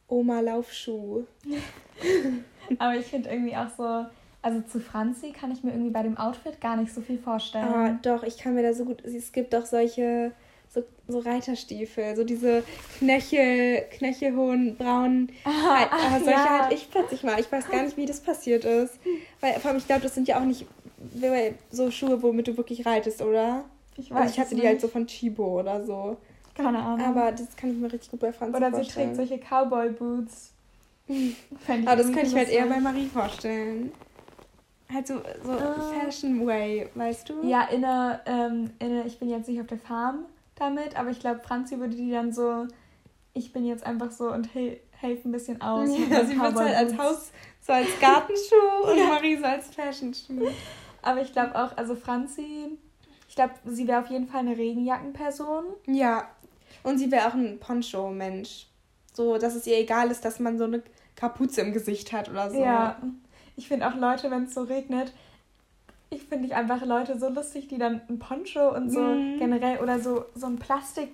Oma-Laufschuh. 0.07 1.23
Aber 2.79 2.95
ich 2.95 3.05
finde 3.05 3.29
irgendwie 3.29 3.55
auch 3.55 3.69
so, 3.77 4.05
also 4.41 4.61
zu 4.61 4.79
Franzi 4.79 5.31
kann 5.31 5.51
ich 5.51 5.63
mir 5.63 5.71
irgendwie 5.71 5.91
bei 5.91 6.03
dem 6.03 6.17
Outfit 6.17 6.61
gar 6.61 6.77
nicht 6.77 6.93
so 6.93 7.01
viel 7.01 7.17
vorstellen. 7.17 7.65
Ah, 7.65 7.99
doch, 8.01 8.23
ich 8.23 8.37
kann 8.37 8.55
mir 8.55 8.63
da 8.63 8.73
so 8.73 8.85
gut, 8.85 9.03
es 9.03 9.31
gibt 9.31 9.53
doch 9.53 9.65
solche, 9.65 10.31
so, 10.69 10.83
so 11.07 11.19
Reiterstiefel, 11.19 12.15
so 12.15 12.23
diese 12.23 12.63
Knöchel, 12.99 13.83
knöchelhohen, 13.91 14.75
braunen, 14.75 15.31
ah, 15.45 15.87
ah, 15.89 16.19
solche 16.19 16.31
ja. 16.31 16.59
hatte 16.59 16.75
ich 16.75 16.89
plötzlich 16.89 17.23
mal. 17.23 17.39
Ich 17.39 17.51
weiß 17.51 17.69
gar 17.69 17.83
nicht, 17.83 17.97
wie 17.97 18.05
das 18.05 18.19
passiert 18.19 18.65
ist. 18.65 18.99
Weil, 19.39 19.53
vor 19.53 19.71
allem, 19.71 19.77
ich 19.77 19.87
glaube, 19.87 20.01
das 20.01 20.15
sind 20.15 20.27
ja 20.27 20.39
auch 20.39 20.45
nicht 20.45 20.65
so 21.71 21.91
Schuhe, 21.91 22.21
womit 22.21 22.47
du 22.47 22.57
wirklich 22.57 22.85
reitest, 22.85 23.21
oder? 23.21 23.65
Ich 23.97 24.11
weiß. 24.11 24.17
Also 24.17 24.33
ich 24.33 24.39
hatte 24.39 24.55
die 24.55 24.67
halt 24.67 24.81
so 24.81 24.87
von 24.87 25.07
Chibo 25.07 25.59
oder 25.59 25.83
so. 25.83 26.17
Keine 26.57 26.79
Ahnung. 26.79 27.05
Aber 27.05 27.31
das 27.31 27.55
kann 27.55 27.71
ich 27.71 27.77
mir 27.77 27.91
richtig 27.91 28.11
gut 28.11 28.19
bei 28.19 28.33
Franzi 28.33 28.57
Oder 28.57 28.71
vorstellen. 28.71 29.15
sie 29.15 29.21
trägt 29.21 29.29
solche 29.29 29.43
Cowboy-Boots. 29.43 30.53
Aber 31.85 31.95
das 31.95 32.11
kann 32.11 32.25
ich 32.25 32.33
mir 32.33 32.39
halt 32.39 32.49
eher 32.49 32.65
bei 32.65 32.79
Marie 32.79 33.07
vorstellen. 33.07 33.91
Halt 34.91 35.07
so, 35.07 35.21
so 35.43 35.51
uh, 35.51 35.93
Fashion 35.99 36.45
Way, 36.45 36.89
weißt 36.95 37.29
du? 37.29 37.47
Ja, 37.47 37.63
in 37.63 37.83
einer, 37.83 38.21
ähm, 38.25 38.71
in 38.79 38.91
einer, 38.91 39.05
ich 39.05 39.19
bin 39.19 39.29
jetzt 39.29 39.47
nicht 39.47 39.59
auf 39.59 39.67
der 39.67 39.77
Farm 39.77 40.25
damit, 40.55 40.97
aber 40.97 41.09
ich 41.09 41.19
glaube, 41.19 41.41
Franzi 41.41 41.77
würde 41.79 41.95
die 41.95 42.11
dann 42.11 42.31
so 42.31 42.67
ich 43.37 43.53
bin 43.53 43.65
jetzt 43.65 43.85
einfach 43.85 44.11
so 44.11 44.31
und 44.31 44.53
hel 44.53 44.79
helfe 44.99 45.29
ein 45.29 45.31
bisschen 45.31 45.61
aus. 45.61 45.89
Ja, 45.89 46.25
sie 46.25 46.39
wird 46.39 46.55
halt 46.55 46.75
als 46.75 46.97
Haus, 46.97 47.31
so 47.61 47.71
als 47.71 47.87
Gartenschuh 47.99 48.89
und 48.91 48.97
ja. 48.97 49.07
Marie 49.09 49.37
so 49.37 49.45
als 49.45 49.67
Fashion-Schuh. 49.67 50.49
Aber 51.03 51.21
ich 51.21 51.31
glaube 51.31 51.55
auch, 51.55 51.77
also 51.77 51.95
Franzi, 51.95 52.79
ich 53.29 53.35
glaube, 53.35 53.53
sie 53.65 53.87
wäre 53.87 54.01
auf 54.01 54.07
jeden 54.07 54.27
Fall 54.27 54.39
eine 54.39 54.57
Regenjackenperson. 54.57 55.65
Ja. 55.85 56.27
Und 56.83 56.97
sie 56.97 57.11
wäre 57.11 57.27
auch 57.27 57.33
ein 57.33 57.59
Poncho-Mensch. 57.59 58.67
So, 59.13 59.37
dass 59.37 59.55
es 59.55 59.65
ihr 59.65 59.77
egal 59.77 60.11
ist, 60.11 60.23
dass 60.25 60.39
man 60.39 60.57
so 60.57 60.65
eine 60.65 60.83
Kapuze 61.15 61.61
im 61.61 61.73
Gesicht 61.73 62.13
hat 62.13 62.29
oder 62.29 62.51
so. 62.51 62.59
Ja. 62.59 63.01
Ich 63.55 63.67
finde 63.67 63.87
auch 63.87 63.95
Leute, 63.95 64.29
wenn 64.29 64.43
es 64.43 64.53
so 64.53 64.63
regnet, 64.63 65.11
ich 66.09 66.23
finde 66.23 66.45
ich 66.45 66.55
einfach 66.55 66.85
Leute 66.85 67.19
so 67.19 67.27
lustig, 67.27 67.67
die 67.67 67.77
dann 67.77 68.01
ein 68.07 68.19
Poncho 68.19 68.73
und 68.73 68.91
so 68.91 69.01
mm. 69.01 69.39
generell 69.39 69.79
oder 69.79 69.99
so, 69.99 70.25
so 70.35 70.45
ein 70.45 70.57
Plastik 70.57 71.09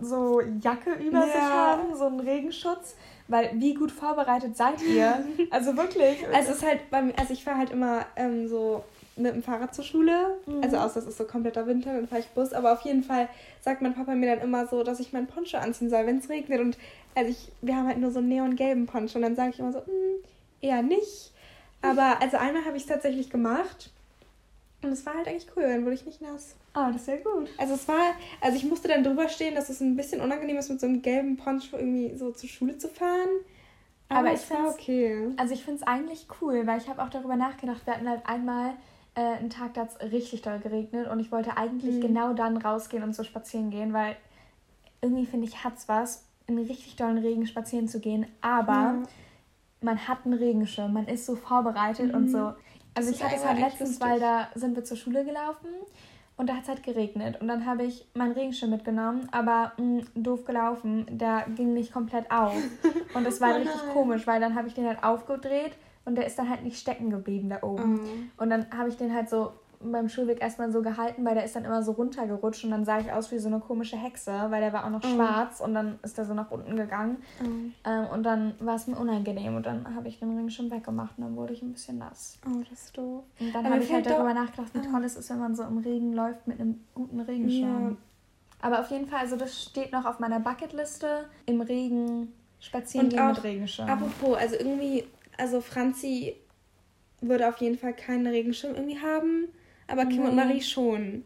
so 0.00 0.40
Jacke 0.60 0.94
über 0.94 1.20
ja. 1.20 1.26
sich 1.26 1.42
haben, 1.42 1.96
so 1.96 2.06
einen 2.06 2.20
Regenschutz. 2.20 2.96
Weil 3.28 3.52
wie 3.54 3.74
gut 3.74 3.90
vorbereitet 3.90 4.56
seid 4.56 4.82
ihr? 4.82 5.24
Also 5.50 5.76
wirklich. 5.76 6.26
Also 6.32 6.50
es 6.50 6.56
ist 6.56 6.66
halt 6.66 6.90
bei 6.90 7.02
mir, 7.02 7.18
also 7.18 7.32
ich 7.32 7.44
fahre 7.44 7.58
halt 7.58 7.70
immer 7.70 8.04
ähm, 8.16 8.48
so 8.48 8.84
mit 9.16 9.34
dem 9.34 9.42
Fahrrad 9.42 9.74
zur 9.74 9.84
Schule. 9.84 10.38
Mhm. 10.46 10.62
Also 10.62 10.76
außer 10.76 11.00
es 11.00 11.06
ist 11.06 11.18
so 11.18 11.24
kompletter 11.24 11.66
Winter, 11.66 11.94
dann 11.94 12.08
fahre 12.08 12.20
ich 12.20 12.28
Bus. 12.28 12.52
Aber 12.52 12.72
auf 12.72 12.82
jeden 12.82 13.02
Fall 13.02 13.28
sagt 13.60 13.82
mein 13.82 13.94
Papa 13.94 14.14
mir 14.14 14.34
dann 14.34 14.44
immer 14.44 14.66
so, 14.66 14.82
dass 14.82 15.00
ich 15.00 15.12
meinen 15.12 15.26
Poncho 15.26 15.58
anziehen 15.58 15.90
soll, 15.90 16.06
wenn 16.06 16.18
es 16.18 16.28
regnet. 16.28 16.60
Und 16.60 16.78
also 17.14 17.30
ich, 17.30 17.52
wir 17.62 17.76
haben 17.76 17.86
halt 17.86 17.98
nur 17.98 18.10
so 18.10 18.18
einen 18.18 18.28
neongelben 18.28 18.86
Poncho. 18.86 19.16
Und 19.16 19.22
dann 19.22 19.36
sage 19.36 19.50
ich 19.50 19.58
immer 19.58 19.72
so, 19.72 19.78
hm, 19.78 20.24
eher 20.60 20.82
nicht. 20.82 21.32
Aber 21.82 22.20
also 22.20 22.38
einmal 22.38 22.64
habe 22.64 22.76
ich 22.76 22.84
es 22.84 22.88
tatsächlich 22.88 23.30
gemacht. 23.30 23.90
Und 24.82 24.92
es 24.92 25.04
war 25.06 25.14
halt 25.14 25.28
eigentlich 25.28 25.46
cool, 25.56 25.62
dann 25.62 25.84
wurde 25.84 25.94
ich 25.94 26.04
nicht 26.04 26.20
nass. 26.20 26.56
Ah, 26.74 26.88
oh, 26.88 26.92
das 26.92 27.02
ist 27.02 27.08
ja 27.08 27.16
gut. 27.16 27.48
Also 27.56 27.74
es 27.74 27.86
war, 27.88 28.14
also 28.40 28.56
ich 28.56 28.64
musste 28.64 28.88
dann 28.88 29.04
drüber 29.04 29.28
stehen, 29.28 29.54
dass 29.54 29.70
es 29.70 29.80
ein 29.80 29.96
bisschen 29.96 30.20
unangenehm 30.20 30.58
ist, 30.58 30.68
mit 30.68 30.80
so 30.80 30.86
einem 30.86 31.02
gelben 31.02 31.36
Poncho 31.36 31.76
irgendwie 31.76 32.16
so 32.16 32.32
zur 32.32 32.48
Schule 32.48 32.76
zu 32.76 32.88
fahren. 32.88 33.28
Aber, 34.08 34.28
Aber 34.28 34.32
ich 34.34 34.50
war 34.50 34.70
okay. 34.70 35.30
Also 35.36 35.54
ich 35.54 35.64
finde 35.64 35.80
es 35.80 35.86
eigentlich 35.86 36.26
cool, 36.40 36.66
weil 36.66 36.78
ich 36.78 36.88
habe 36.88 37.02
auch 37.02 37.10
darüber 37.10 37.36
nachgedacht. 37.36 37.86
Wir 37.86 37.94
hatten 37.94 38.08
halt 38.08 38.26
einmal 38.26 38.74
äh, 39.14 39.20
einen 39.20 39.50
Tag, 39.50 39.74
da 39.74 39.82
hat 39.82 39.90
es 39.90 40.12
richtig 40.12 40.42
doll 40.42 40.58
geregnet 40.58 41.08
und 41.08 41.20
ich 41.20 41.30
wollte 41.30 41.56
eigentlich 41.56 41.96
mhm. 41.96 42.00
genau 42.00 42.32
dann 42.32 42.56
rausgehen 42.56 43.02
und 43.02 43.14
so 43.14 43.24
spazieren 43.24 43.70
gehen, 43.70 43.92
weil 43.92 44.16
irgendwie 45.00 45.26
finde 45.26 45.46
ich, 45.46 45.62
hat 45.64 45.76
es 45.76 45.88
was, 45.88 46.24
in 46.46 46.58
richtig 46.58 46.96
dollen 46.96 47.18
Regen 47.18 47.46
spazieren 47.46 47.88
zu 47.88 48.00
gehen. 48.00 48.26
Aber 48.40 48.92
mhm. 48.92 49.02
man 49.80 50.08
hat 50.08 50.18
einen 50.24 50.34
Regenschirm, 50.34 50.92
man 50.92 51.06
ist 51.06 51.26
so 51.26 51.36
vorbereitet 51.36 52.08
mhm. 52.08 52.14
und 52.14 52.28
so. 52.28 52.52
Also 52.94 53.10
ich 53.10 53.22
hatte 53.22 53.36
es 53.36 53.44
halt 53.44 53.58
letztens, 53.58 54.00
weil 54.00 54.20
da 54.20 54.48
sind 54.54 54.76
wir 54.76 54.84
zur 54.84 54.96
Schule 54.96 55.24
gelaufen 55.24 55.68
und 56.36 56.48
da 56.48 56.54
hat 56.54 56.62
es 56.62 56.68
halt 56.68 56.82
geregnet. 56.82 57.40
Und 57.40 57.48
dann 57.48 57.66
habe 57.66 57.84
ich 57.84 58.06
meinen 58.14 58.32
Regenschirm 58.32 58.70
mitgenommen, 58.70 59.28
aber 59.32 59.72
mh, 59.76 59.84
mm, 59.84 60.22
doof 60.22 60.44
gelaufen, 60.44 61.06
der 61.10 61.46
ging 61.56 61.74
nicht 61.74 61.92
komplett 61.92 62.30
auf. 62.30 62.54
Und 63.14 63.24
das 63.24 63.40
war 63.40 63.52
oh 63.52 63.58
richtig 63.58 63.80
komisch, 63.92 64.26
weil 64.26 64.40
dann 64.40 64.56
habe 64.56 64.66
ich 64.66 64.74
den 64.74 64.86
halt 64.86 65.04
aufgedreht 65.04 65.72
und 66.04 66.16
der 66.16 66.26
ist 66.26 66.38
dann 66.38 66.48
halt 66.50 66.62
nicht 66.62 66.78
stecken 66.78 67.10
geblieben 67.10 67.48
da 67.48 67.62
oben. 67.62 68.00
Oh. 68.00 68.42
Und 68.42 68.50
dann 68.50 68.66
habe 68.76 68.88
ich 68.88 68.96
den 68.96 69.14
halt 69.14 69.28
so 69.28 69.52
beim 69.80 70.08
Schulweg 70.08 70.40
erstmal 70.40 70.72
so 70.72 70.82
gehalten, 70.82 71.24
weil 71.24 71.34
der 71.34 71.44
ist 71.44 71.56
dann 71.56 71.64
immer 71.64 71.82
so 71.82 71.92
runtergerutscht 71.92 72.64
und 72.64 72.70
dann 72.70 72.84
sah 72.84 72.98
ich 73.00 73.12
aus 73.12 73.30
wie 73.32 73.38
so 73.38 73.48
eine 73.48 73.60
komische 73.60 73.96
Hexe, 73.96 74.32
weil 74.48 74.60
der 74.60 74.72
war 74.72 74.86
auch 74.86 74.90
noch 74.90 75.04
oh. 75.04 75.14
schwarz 75.14 75.60
und 75.60 75.74
dann 75.74 75.98
ist 76.02 76.16
der 76.16 76.24
so 76.24 76.34
nach 76.34 76.50
unten 76.50 76.76
gegangen. 76.76 77.18
Oh. 77.42 77.88
Ähm, 77.88 78.06
und 78.12 78.22
dann 78.22 78.54
war 78.60 78.76
es 78.76 78.86
mir 78.86 78.96
unangenehm 78.96 79.56
und 79.56 79.66
dann 79.66 79.94
habe 79.94 80.08
ich 80.08 80.18
den 80.18 80.36
Ring 80.36 80.48
schon 80.48 80.70
weggemacht 80.70 81.18
und 81.18 81.24
dann 81.24 81.36
wurde 81.36 81.52
ich 81.52 81.62
ein 81.62 81.72
bisschen 81.72 81.98
nass. 81.98 82.38
Oh, 82.46 82.62
das 82.68 82.84
ist 82.84 82.96
doof. 82.96 83.24
Und 83.38 83.54
dann 83.54 83.64
habe 83.68 83.82
ich 83.82 83.92
halt 83.92 84.06
darüber 84.06 84.34
nachgedacht, 84.34 84.72
wie 84.74 84.80
toll 84.80 85.04
es 85.04 85.16
ist, 85.16 85.30
wenn 85.30 85.38
man 85.38 85.54
so 85.54 85.64
im 85.64 85.78
Regen 85.78 86.14
läuft 86.14 86.46
mit 86.46 86.60
einem 86.60 86.80
guten 86.94 87.20
Regenschirm. 87.20 87.90
Ja. 87.90 87.96
Aber 88.62 88.80
auf 88.80 88.90
jeden 88.90 89.06
Fall, 89.06 89.20
also 89.20 89.36
das 89.36 89.62
steht 89.62 89.92
noch 89.92 90.06
auf 90.06 90.20
meiner 90.20 90.40
Bucketliste, 90.40 91.26
im 91.44 91.60
Regen 91.60 92.32
spazieren 92.60 93.10
gehen 93.10 93.26
mit 93.26 93.44
Regenschirm. 93.44 93.88
Apropos, 93.90 94.38
also 94.38 94.56
irgendwie, 94.56 95.04
also 95.38 95.60
Franzi 95.60 96.34
würde 97.20 97.48
auf 97.48 97.58
jeden 97.58 97.78
Fall 97.78 97.94
keinen 97.94 98.26
Regenschirm 98.26 98.74
irgendwie 98.74 99.00
haben. 99.00 99.48
Aber 99.86 100.06
Kim 100.06 100.22
nee. 100.22 100.28
und 100.28 100.36
Marie 100.36 100.62
schon. 100.62 101.24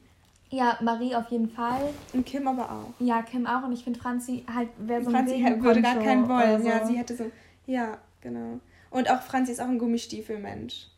Ja, 0.50 0.78
Marie 0.80 1.14
auf 1.14 1.30
jeden 1.30 1.48
Fall. 1.48 1.90
Und 2.12 2.24
Kim 2.24 2.48
aber 2.48 2.70
auch. 2.70 2.94
Ja, 3.00 3.22
Kim 3.22 3.46
auch. 3.46 3.64
Und 3.64 3.72
ich 3.72 3.84
finde, 3.84 4.00
Franzi 4.00 4.44
halt 4.52 4.68
wäre 4.78 5.04
so 5.04 5.10
Franzi 5.10 5.34
ein 5.44 5.62
würde 5.62 5.82
gar 5.82 5.98
keinen 5.98 6.28
wollen. 6.28 6.62
So. 6.62 6.68
Ja, 6.68 6.86
sie 6.86 6.96
hätte 6.96 7.16
so. 7.16 7.30
Ja, 7.66 7.98
genau. 8.20 8.60
Und 8.90 9.10
auch 9.10 9.20
Franzi 9.20 9.52
ist 9.52 9.60
auch 9.60 9.68
ein 9.68 9.78
Gummistiefelmensch. 9.78 10.88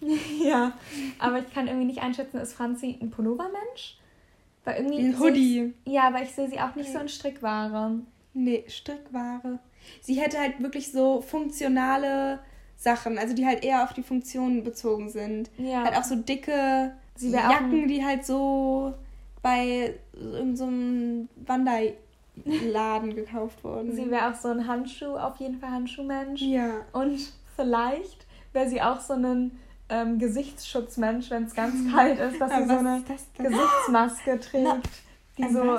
ja, 0.42 0.72
aber 1.18 1.38
ich 1.38 1.52
kann 1.52 1.68
irgendwie 1.68 1.86
nicht 1.86 2.02
einschätzen, 2.02 2.38
ist 2.38 2.54
Franzi 2.54 2.98
ein 3.00 3.10
Pullovermensch? 3.10 3.98
Weil 4.64 4.76
irgendwie. 4.76 4.98
Ein 4.98 5.18
Hoodie. 5.18 5.74
Ja, 5.84 6.08
aber 6.08 6.22
ich 6.22 6.32
sehe 6.32 6.48
sie 6.48 6.58
auch 6.58 6.74
nicht 6.74 6.88
okay. 6.88 6.96
so 6.96 6.98
in 7.00 7.08
Strickware. 7.08 8.00
Nee, 8.32 8.64
Strickware. 8.66 9.60
Sie 10.00 10.14
hätte 10.14 10.38
halt 10.38 10.62
wirklich 10.62 10.92
so 10.92 11.20
funktionale 11.20 12.40
Sachen, 12.76 13.18
also 13.18 13.34
die 13.34 13.46
halt 13.46 13.62
eher 13.64 13.84
auf 13.84 13.92
die 13.92 14.02
Funktionen 14.02 14.64
bezogen 14.64 15.10
sind. 15.10 15.50
Ja. 15.58 15.84
Halt 15.84 15.96
auch 15.96 16.04
so 16.04 16.16
dicke 16.16 16.92
Jacken, 17.18 17.88
die 17.88 18.04
halt 18.04 18.24
so 18.24 18.94
bei 19.42 19.94
irgendeinem 20.14 21.28
so 21.36 21.46
Wanderladen 21.46 23.14
gekauft 23.14 23.62
wurden. 23.64 23.94
Sie 23.94 24.10
wäre 24.10 24.30
auch 24.30 24.34
so 24.34 24.48
ein 24.48 24.66
Handschuh, 24.66 25.16
auf 25.16 25.36
jeden 25.36 25.58
Fall 25.58 25.70
Handschuhmensch. 25.70 26.42
Ja. 26.42 26.80
Und 26.92 27.20
vielleicht 27.56 28.26
wäre 28.52 28.68
sie 28.68 28.80
auch 28.80 29.00
so 29.00 29.14
ein 29.14 29.58
ähm, 29.90 30.18
Gesichtsschutzmensch, 30.18 31.30
wenn 31.30 31.44
es 31.44 31.54
ganz 31.54 31.92
kalt 31.92 32.18
ist, 32.18 32.40
dass 32.40 32.50
sie 32.50 32.64
so 32.66 32.76
eine 32.76 33.02
Gesichtsmaske 33.36 34.40
trägt, 34.40 34.88
Na, 35.36 35.46
die 35.46 35.52
so. 35.52 35.78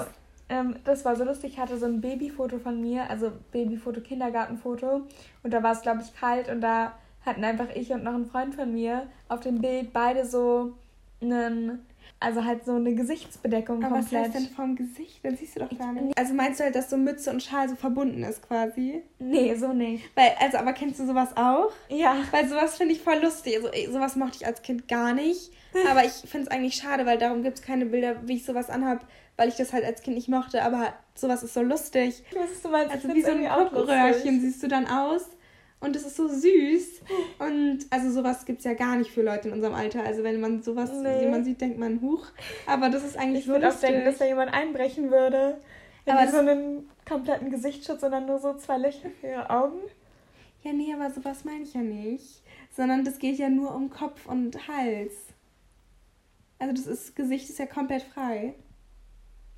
Ähm, 0.51 0.75
das 0.83 1.05
war 1.05 1.15
so 1.15 1.23
lustig. 1.23 1.53
Ich 1.53 1.59
hatte 1.59 1.77
so 1.77 1.85
ein 1.85 2.01
Babyfoto 2.01 2.59
von 2.59 2.81
mir, 2.81 3.09
also 3.09 3.31
Babyfoto, 3.51 4.01
Kindergartenfoto. 4.01 5.07
Und 5.43 5.53
da 5.53 5.63
war 5.63 5.71
es, 5.71 5.81
glaube 5.81 6.01
ich, 6.01 6.13
kalt. 6.13 6.49
Und 6.49 6.59
da 6.59 6.91
hatten 7.25 7.45
einfach 7.45 7.69
ich 7.73 7.91
und 7.91 8.03
noch 8.03 8.13
ein 8.13 8.25
Freund 8.25 8.53
von 8.55 8.73
mir 8.73 9.07
auf 9.29 9.39
dem 9.39 9.61
Bild 9.61 9.93
beide 9.93 10.25
so 10.25 10.73
einen 11.21 11.79
also 12.19 12.45
halt 12.45 12.65
so 12.65 12.75
eine 12.75 12.93
Gesichtsbedeckung 12.93 13.83
aber 13.83 13.95
komplett. 13.95 14.11
was 14.11 14.35
heißt 14.35 14.35
denn 14.35 14.55
vom 14.55 14.75
Gesicht? 14.75 15.23
Dann 15.23 15.35
siehst 15.35 15.55
du 15.55 15.61
doch 15.61 15.77
gar 15.77 15.91
nicht. 15.91 16.15
Also 16.17 16.35
meinst 16.35 16.59
du 16.59 16.63
halt, 16.63 16.75
dass 16.75 16.89
so 16.89 16.97
Mütze 16.97 17.31
und 17.31 17.41
Schal 17.41 17.67
so 17.67 17.75
verbunden 17.75 18.23
ist 18.23 18.47
quasi? 18.47 19.01
Nee, 19.17 19.55
so 19.55 19.73
nicht. 19.73 20.03
Weil, 20.15 20.31
also, 20.39 20.57
aber 20.57 20.73
kennst 20.73 20.99
du 20.99 21.07
sowas 21.07 21.29
auch? 21.35 21.71
Ja. 21.89 22.17
Weil 22.29 22.47
sowas 22.47 22.77
finde 22.77 22.93
ich 22.93 23.01
voll 23.01 23.19
lustig. 23.21 23.57
Also, 23.57 23.91
sowas 23.91 24.15
mochte 24.15 24.37
ich 24.39 24.45
als 24.45 24.61
Kind 24.61 24.87
gar 24.87 25.13
nicht. 25.13 25.51
Aber 25.89 26.03
ich 26.03 26.11
finde 26.11 26.47
es 26.47 26.51
eigentlich 26.51 26.75
schade, 26.75 27.05
weil 27.05 27.17
darum 27.17 27.43
gibt 27.43 27.59
es 27.59 27.63
keine 27.63 27.85
Bilder, 27.85 28.15
wie 28.27 28.35
ich 28.35 28.45
sowas 28.45 28.69
anhabe, 28.69 29.01
weil 29.37 29.49
ich 29.49 29.55
das 29.55 29.73
halt 29.73 29.85
als 29.85 30.01
Kind 30.01 30.15
nicht 30.15 30.29
mochte. 30.29 30.63
Aber 30.63 30.93
sowas 31.15 31.43
ist 31.43 31.53
so 31.53 31.61
lustig. 31.61 32.23
Was 32.33 32.61
du 32.61 32.69
meinst. 32.69 32.93
Also 32.93 33.13
wie 33.13 33.21
so 33.21 33.31
ein 33.31 33.45
Puppenröhrchen 33.45 34.41
siehst 34.41 34.63
du 34.63 34.67
dann 34.67 34.87
aus. 34.87 35.25
Und 35.79 35.95
es 35.95 36.05
ist 36.05 36.15
so 36.15 36.27
süß. 36.27 37.01
Und 37.39 37.79
also 37.89 38.11
sowas 38.11 38.45
gibt 38.45 38.59
es 38.59 38.65
ja 38.65 38.75
gar 38.75 38.95
nicht 38.97 39.11
für 39.11 39.23
Leute 39.23 39.47
in 39.47 39.53
unserem 39.55 39.73
Alter. 39.73 40.03
Also 40.03 40.23
wenn 40.23 40.39
man 40.39 40.61
sowas 40.61 40.91
nee. 40.91 41.21
jemand 41.21 41.45
sieht, 41.45 41.59
denkt 41.59 41.79
man, 41.79 42.01
huch. 42.01 42.27
Aber 42.67 42.89
das 42.89 43.03
ist 43.03 43.17
eigentlich 43.17 43.41
ich 43.41 43.45
so 43.47 43.53
lustig. 43.53 43.65
Ich 43.65 43.71
würde 43.71 43.75
auch 43.75 43.79
denken, 43.79 44.05
dass 44.05 44.17
da 44.19 44.25
jemand 44.25 44.53
einbrechen 44.53 45.09
würde. 45.09 45.57
Wenn 46.05 46.17
aber 46.17 46.31
so 46.31 46.37
einen 46.37 46.89
kompletten 47.07 47.49
Gesichtsschutz, 47.49 48.01
sondern 48.01 48.27
nur 48.27 48.39
so 48.39 48.53
zwei 48.55 48.77
Löcher 48.77 49.09
für 49.19 49.27
ihre 49.27 49.49
Augen. 49.49 49.79
Ja, 50.63 50.71
nee, 50.71 50.93
aber 50.93 51.11
sowas 51.11 51.45
meine 51.45 51.63
ich 51.63 51.73
ja 51.73 51.81
nicht. 51.81 52.43
Sondern 52.75 53.03
das 53.03 53.17
geht 53.17 53.39
ja 53.39 53.49
nur 53.49 53.73
um 53.73 53.89
Kopf 53.89 54.27
und 54.27 54.67
Hals. 54.67 55.13
Also 56.59 56.73
das 56.73 56.85
ist, 56.85 57.15
Gesicht 57.15 57.49
ist 57.49 57.57
ja 57.57 57.65
komplett 57.65 58.03
frei. 58.03 58.53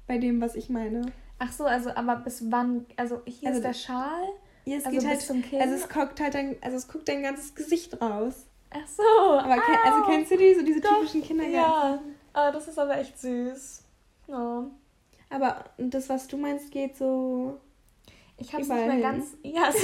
Bei 0.07 0.17
dem, 0.17 0.41
was 0.41 0.55
ich 0.55 0.69
meine. 0.69 1.11
Ach 1.39 1.51
so, 1.51 1.65
also 1.65 1.91
aber 1.95 2.17
bis 2.17 2.51
wann, 2.51 2.85
also 2.97 3.21
hier 3.25 3.49
also 3.49 3.59
ist 3.59 3.65
der 3.65 3.73
Schal 3.73 4.29
ja, 4.65 4.77
es 4.77 4.85
also 4.85 4.97
geht 4.97 5.07
halt, 5.07 5.21
zum 5.21 5.41
Kinn. 5.41 5.61
Also 5.61 5.75
es 5.75 5.89
guckt 5.89 6.19
halt 6.19 6.33
dein, 6.33 6.55
also 6.61 6.77
es 6.77 6.87
guckt 6.87 7.07
dein 7.09 7.23
ganzes 7.23 7.53
Gesicht 7.53 7.99
raus. 8.01 8.47
Ach 8.69 8.87
so. 8.87 9.03
Aber 9.37 9.55
kenn, 9.55 9.75
also 9.83 10.03
kennst 10.09 10.31
du 10.31 10.37
die, 10.37 10.53
so 10.53 10.63
diese 10.63 10.79
Doch, 10.79 10.95
typischen 10.95 11.21
Kindergärten? 11.21 11.61
Ja. 11.63 11.99
Oh, 12.33 12.51
das 12.51 12.67
ist 12.67 12.79
aber 12.79 12.97
echt 12.97 13.19
süß. 13.19 13.83
Oh. 14.27 14.63
Aber 15.29 15.65
das, 15.77 16.09
was 16.09 16.27
du 16.27 16.37
meinst, 16.37 16.71
geht 16.71 16.95
so. 16.95 17.59
Ich 18.37 18.53
hab's 18.53 18.67
nicht 18.67 18.87
mehr 18.87 19.01
ganz. 19.01 19.37
Ja, 19.43 19.67
es 19.69 19.83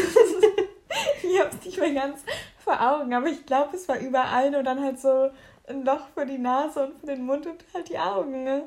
ich 1.23 1.39
hab's 1.39 1.63
nicht 1.65 1.79
mehr 1.79 1.93
ganz 1.93 2.23
vor 2.57 2.79
Augen, 2.81 3.13
aber 3.13 3.27
ich 3.27 3.45
glaube, 3.45 3.75
es 3.75 3.87
war 3.87 3.99
überall 3.99 4.49
nur 4.49 4.63
dann 4.63 4.81
halt 4.81 4.99
so 4.99 5.29
ein 5.67 5.83
Loch 5.83 6.07
für 6.13 6.25
die 6.25 6.37
Nase 6.37 6.87
und 6.87 6.99
für 6.99 7.07
den 7.07 7.25
Mund 7.25 7.45
und 7.45 7.63
halt 7.73 7.89
die 7.89 7.99
Augen. 7.99 8.43
Ne? 8.43 8.63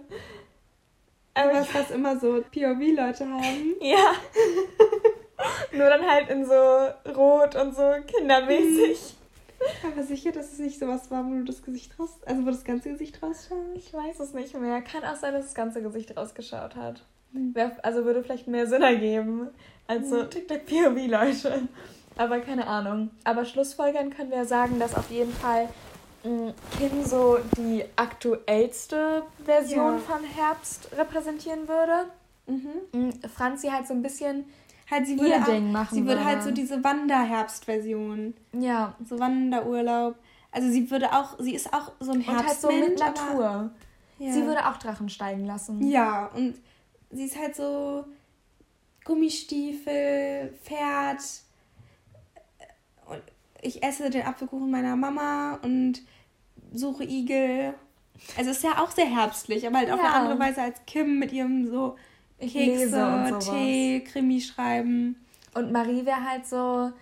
Aber 1.34 1.66
was, 1.72 1.90
immer 1.90 2.18
so 2.18 2.42
POV-Leute 2.52 3.28
haben. 3.28 3.74
Ja. 3.80 4.12
Nur 5.72 5.88
dann 5.88 6.08
halt 6.08 6.28
in 6.28 6.44
so 6.44 6.52
rot 7.16 7.56
und 7.56 7.74
so 7.74 7.90
kindermäßig. 8.06 9.16
Aber 9.84 10.02
sicher, 10.02 10.30
dass 10.32 10.52
es 10.52 10.58
nicht 10.58 10.78
sowas 10.78 11.10
war, 11.10 11.24
wo 11.24 11.30
du 11.30 11.44
das 11.44 11.62
Gesicht 11.62 11.98
raus, 11.98 12.18
also 12.26 12.42
wo 12.42 12.50
das 12.50 12.64
ganze 12.64 12.90
Gesicht 12.90 13.22
rausschaut? 13.22 13.58
Ich 13.74 13.92
weiß 13.92 14.20
es 14.20 14.34
nicht 14.34 14.54
mehr. 14.58 14.82
Kann 14.82 15.04
auch 15.04 15.16
sein, 15.16 15.32
dass 15.34 15.46
das 15.46 15.54
ganze 15.54 15.82
Gesicht 15.82 16.16
rausgeschaut 16.16 16.76
hat. 16.76 17.02
Hm. 17.32 17.54
Also 17.82 18.04
würde 18.04 18.22
vielleicht 18.22 18.46
mehr 18.46 18.66
Sinn 18.66 18.82
ergeben 18.82 19.48
als 19.86 20.10
so 20.10 20.20
hm. 20.20 20.30
TikTok-POV-Leute. 20.30 21.68
Aber 22.16 22.40
keine 22.40 22.66
Ahnung. 22.66 23.10
Aber 23.24 23.44
schlussfolgern 23.44 24.10
können 24.10 24.30
wir 24.30 24.44
sagen, 24.44 24.78
dass 24.78 24.94
auf 24.94 25.10
jeden 25.10 25.32
Fall 25.32 25.68
Kim 26.22 27.04
so 27.04 27.38
die 27.56 27.84
aktuellste 27.96 29.24
Version 29.44 29.94
ja. 29.94 29.98
von 29.98 30.24
Herbst 30.24 30.88
repräsentieren 30.96 31.66
würde. 31.68 32.06
Mhm. 32.46 33.12
Franzi 33.34 33.68
halt 33.68 33.86
so 33.86 33.94
ein 33.94 34.02
bisschen 34.02 34.44
halt 34.90 35.06
sie 35.06 35.18
würde, 35.18 35.36
auch, 35.36 35.60
machen 35.60 35.94
sie 35.94 36.06
würde 36.06 36.24
halt 36.24 36.42
so 36.42 36.50
diese 36.50 36.82
Wanderherbstversion. 36.84 38.34
Ja. 38.52 38.94
So 39.08 39.18
Wanderurlaub. 39.18 40.16
Also 40.50 40.68
sie 40.68 40.90
würde 40.90 41.12
auch, 41.12 41.38
sie 41.38 41.54
ist 41.54 41.72
auch 41.72 41.92
so 41.98 42.12
ein 42.12 42.20
Herbstmensch. 42.20 42.62
Und 42.62 43.02
halt 43.02 43.18
so 43.18 43.30
mit 43.30 43.30
Natur. 43.30 43.70
Ja. 44.18 44.32
Sie 44.32 44.46
würde 44.46 44.68
auch 44.68 44.76
Drachen 44.76 45.08
steigen 45.08 45.46
lassen. 45.46 45.84
Ja, 45.88 46.26
und 46.34 46.54
sie 47.10 47.24
ist 47.24 47.38
halt 47.38 47.56
so 47.56 48.04
Gummistiefel, 49.04 50.52
Pferd. 50.62 51.20
Ich 53.62 53.82
esse 53.82 54.10
den 54.10 54.26
Apfelkuchen 54.26 54.70
meiner 54.70 54.96
Mama 54.96 55.58
und 55.62 56.02
suche 56.72 57.04
Igel. 57.04 57.74
Also 58.36 58.50
ist 58.50 58.62
ja 58.62 58.82
auch 58.82 58.90
sehr 58.90 59.06
herbstlich, 59.06 59.66
aber 59.66 59.78
halt 59.78 59.90
auf 59.90 59.98
eine 59.98 60.12
andere 60.12 60.38
Weise 60.38 60.62
als 60.62 60.84
Kim 60.86 61.18
mit 61.18 61.32
ihrem 61.32 61.66
so 61.66 61.96
Kekse, 62.38 63.38
Tee, 63.40 64.00
Krimi 64.04 64.40
schreiben. 64.40 65.16
Und 65.54 65.72
Marie 65.72 66.04
wäre 66.04 66.28
halt 66.28 66.46
so 66.46 66.92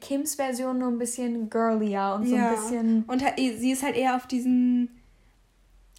Kims 0.00 0.36
Version 0.36 0.78
nur 0.78 0.88
ein 0.88 0.98
bisschen 0.98 1.50
girlier 1.50 2.14
und 2.16 2.28
so 2.28 2.36
ja. 2.36 2.48
ein 2.48 2.54
bisschen. 2.54 3.04
Und 3.06 3.24
sie 3.36 3.72
ist 3.72 3.82
halt 3.82 3.96
eher 3.96 4.16
auf 4.16 4.26
diesen. 4.26 4.90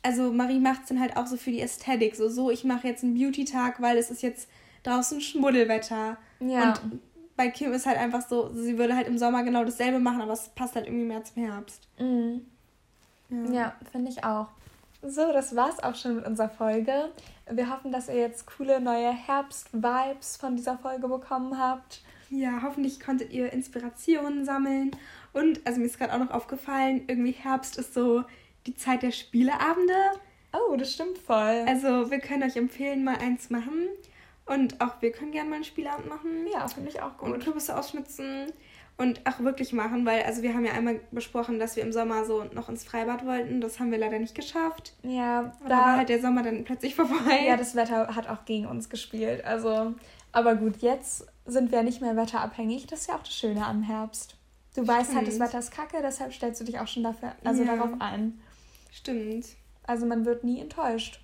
Also 0.04 0.32
Marie 0.32 0.60
macht 0.60 0.84
es 0.84 0.90
dann 0.90 1.00
halt 1.00 1.18
auch 1.18 1.28
so 1.28 1.38
für 1.38 1.52
die 1.52 1.62
Ästhetik. 1.62 2.16
So, 2.16 2.30
so 2.30 2.50
ich 2.50 2.64
mache 2.64 2.88
jetzt 2.88 3.04
einen 3.04 3.14
Beauty-Tag, 3.14 3.82
weil 3.82 3.98
es 3.98 4.10
ist 4.10 4.24
jetzt 4.24 4.50
draußen 4.84 5.22
Schmuddelwetter. 5.22 6.18
Ja. 6.40 6.70
Und 6.70 7.00
bei 7.36 7.50
Kim 7.50 7.74
ist 7.74 7.86
halt 7.86 7.98
einfach 7.98 8.28
so, 8.28 8.52
sie 8.54 8.78
würde 8.78 8.96
halt 8.96 9.08
im 9.08 9.18
Sommer 9.18 9.44
genau 9.44 9.64
dasselbe 9.64 10.00
machen, 10.00 10.22
aber 10.22 10.34
es 10.34 10.50
passt 10.50 10.76
halt 10.76 10.88
irgendwie 10.88 11.06
mehr 11.06 11.24
zum 11.24 11.44
Herbst. 11.44 11.88
Mhm. 12.00 12.46
Ja, 13.30 13.52
ja 13.52 13.76
finde 13.92 14.12
ich 14.12 14.24
auch. 14.24 14.48
So, 15.04 15.32
das 15.32 15.56
war's 15.56 15.82
auch 15.82 15.96
schon 15.96 16.18
mit 16.18 16.28
unserer 16.28 16.50
Folge. 16.50 17.10
Wir 17.50 17.72
hoffen, 17.72 17.92
dass 17.92 18.08
ihr 18.08 18.16
jetzt 18.16 18.46
coole 18.46 18.80
neue 18.80 19.12
Herbst-Vibes 19.12 20.38
von 20.38 20.56
dieser 20.56 20.78
Folge 20.78 21.08
bekommen 21.08 21.58
habt. 21.58 22.02
Ja, 22.30 22.62
hoffentlich 22.62 23.00
konntet 23.00 23.34
ihr 23.34 23.52
Inspirationen 23.52 24.46
sammeln. 24.46 24.92
Und, 25.34 25.60
also 25.66 25.80
mir 25.80 25.88
ist 25.88 25.98
gerade 25.98 26.14
auch 26.14 26.20
noch 26.20 26.32
aufgefallen, 26.32 27.04
irgendwie 27.08 27.32
Herbst 27.32 27.78
ist 27.78 27.94
so 27.94 28.24
die 28.68 28.76
Zeit 28.76 29.02
der 29.02 29.12
Spieleabende. 29.12 29.94
Oh, 30.54 30.76
das 30.76 30.94
stimmt 30.94 31.18
voll. 31.18 31.66
Also 31.68 32.12
wir 32.12 32.20
können 32.20 32.44
euch 32.44 32.56
empfehlen, 32.56 33.04
mal 33.04 33.18
eins 33.18 33.50
machen. 33.50 33.88
Und 34.46 34.82
auch 34.82 35.02
wir 35.02 35.12
können 35.12 35.32
gerne 35.32 35.50
mal 35.50 35.56
einen 35.56 35.64
Spielabend 35.64 36.10
machen. 36.10 36.48
Ja, 36.52 36.68
finde 36.68 36.90
ich 36.90 37.02
auch 37.02 37.18
gut. 37.18 37.32
Und 37.32 37.44
Kürbisse 37.44 37.78
ausschnitzen 37.78 38.52
und 38.98 39.22
auch 39.26 39.40
wirklich 39.40 39.74
machen, 39.74 40.06
weil 40.06 40.24
also 40.24 40.42
wir 40.44 40.54
haben 40.54 40.66
ja 40.66 40.74
einmal 40.74 41.00
besprochen, 41.12 41.60
dass 41.60 41.76
wir 41.76 41.84
im 41.84 41.92
Sommer 41.92 42.26
so 42.26 42.44
noch 42.54 42.70
ins 42.70 42.84
Freibad 42.84 43.26
wollten. 43.26 43.62
Das 43.62 43.80
haben 43.80 43.92
wir 43.92 43.98
leider 43.98 44.20
nicht 44.20 44.36
geschafft. 44.36 44.94
Ja, 45.04 45.54
da 45.68 45.70
war 45.70 45.98
halt 45.98 46.10
der 46.10 46.22
Sommer 46.22 46.44
dann 46.44 46.64
plötzlich 46.64 46.96
vorbei. 46.96 47.46
Ja, 47.48 47.58
das 47.58 47.76
Wetter 47.76 48.16
hat 48.16 48.30
auch 48.30 48.46
gegen 48.46 48.68
uns 48.68 48.90
gespielt. 48.90 49.44
Also, 49.44 49.96
aber 50.32 50.56
gut, 50.56 50.78
jetzt 50.82 51.26
sind 51.46 51.72
wir 51.72 51.84
nicht 51.84 52.02
mehr 52.02 52.16
wetterabhängig. 52.16 52.88
Das 52.88 53.02
ist 53.02 53.08
ja 53.08 53.16
auch 53.16 53.24
das 53.24 53.34
Schöne 53.34 53.66
am 53.66 53.82
Herbst. 53.82 54.36
Du 54.76 54.84
Stimmt. 54.84 54.88
weißt 54.88 55.16
halt, 55.16 55.28
das 55.28 55.40
Wetter 55.40 55.60
ist 55.60 55.72
kacke, 55.72 55.98
deshalb 56.02 56.34
stellst 56.34 56.62
du 56.62 56.66
dich 56.66 56.80
auch 56.80 56.88
schon 56.88 57.04
dafür, 57.04 57.34
also 57.44 57.64
ja. 57.64 57.76
darauf 57.76 57.92
ein. 58.00 58.40
Stimmt. 58.92 59.48
Also 59.84 60.06
man 60.06 60.26
wird 60.26 60.44
nie 60.44 60.62
enttäuscht. 60.62 61.20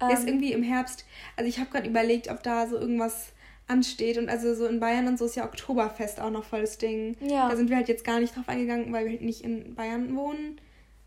Ähm, 0.00 0.10
ist 0.10 0.26
irgendwie 0.26 0.52
im 0.52 0.62
Herbst, 0.62 1.04
also 1.36 1.48
ich 1.48 1.58
habe 1.58 1.70
gerade 1.70 1.88
überlegt, 1.88 2.28
ob 2.28 2.42
da 2.42 2.66
so 2.66 2.76
irgendwas 2.76 3.32
ansteht. 3.66 4.18
Und 4.18 4.28
also 4.28 4.54
so 4.54 4.66
in 4.66 4.80
Bayern 4.80 5.06
und 5.08 5.18
so 5.18 5.24
ist 5.24 5.36
ja 5.36 5.44
Oktoberfest 5.44 6.20
auch 6.20 6.30
noch 6.30 6.44
volles 6.44 6.78
Ding. 6.78 7.16
Ja. 7.20 7.48
Da 7.48 7.56
sind 7.56 7.70
wir 7.70 7.76
halt 7.76 7.88
jetzt 7.88 8.04
gar 8.04 8.20
nicht 8.20 8.36
drauf 8.36 8.48
eingegangen, 8.48 8.92
weil 8.92 9.04
wir 9.04 9.12
halt 9.12 9.22
nicht 9.22 9.42
in 9.42 9.74
Bayern 9.74 10.14
wohnen. 10.16 10.60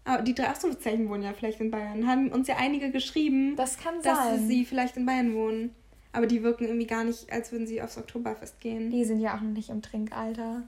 Aber 0.05 0.23
die 0.23 0.33
drei 0.33 0.49
Ausrufezeichen 0.49 1.09
wohnen 1.09 1.23
ja 1.23 1.33
vielleicht 1.33 1.59
in 1.59 1.69
Bayern. 1.69 2.07
Haben 2.07 2.29
uns 2.31 2.47
ja 2.47 2.55
einige 2.57 2.91
geschrieben, 2.91 3.55
das 3.57 3.77
kann 3.77 4.01
dass 4.01 4.39
sie 4.47 4.63
vielleicht 4.63 4.95
in 4.95 5.05
Bayern 5.05 5.33
wohnen. 5.33 5.75
Aber 6.13 6.27
die 6.27 6.41
wirken 6.41 6.65
irgendwie 6.65 6.87
gar 6.87 7.03
nicht, 7.03 7.31
als 7.31 7.51
würden 7.51 7.67
sie 7.67 7.81
aufs 7.81 7.97
Oktoberfest 7.97 8.59
gehen. 8.61 8.89
Die 8.89 9.03
sind 9.03 9.19
ja 9.19 9.35
auch 9.35 9.41
noch 9.41 9.51
nicht 9.51 9.69
im 9.69 9.81
Trinkalter. 9.81 10.63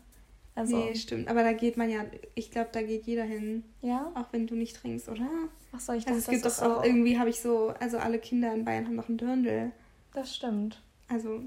Also 0.56 0.78
nee, 0.78 0.96
stimmt. 0.96 1.30
Aber 1.30 1.44
da 1.44 1.54
geht 1.54 1.78
man 1.78 1.90
ja, 1.90 2.06
ich 2.36 2.52
glaube, 2.52 2.70
da 2.72 2.82
geht 2.82 3.06
jeder 3.06 3.24
hin. 3.24 3.64
Ja? 3.82 4.12
Auch 4.16 4.26
wenn 4.32 4.48
du 4.48 4.56
nicht 4.56 4.76
trinkst, 4.76 5.08
oder? 5.08 5.28
Ach 5.72 5.80
so, 5.80 5.94
ich 5.94 6.04
dachte, 6.04 6.16
also 6.16 6.32
es 6.32 6.42
gibt 6.42 6.46
doch 6.46 6.62
auch, 6.62 6.84
irgendwie, 6.84 7.18
habe 7.18 7.30
ich 7.30 7.40
so, 7.40 7.74
also 7.80 7.98
alle 7.98 8.20
Kinder 8.20 8.54
in 8.54 8.66
Bayern 8.66 8.86
haben 8.86 8.96
noch 8.96 9.08
einen 9.08 9.18
Dirndl. 9.18 9.72
Das 10.14 10.36
stimmt. 10.36 10.82
Also 11.08 11.44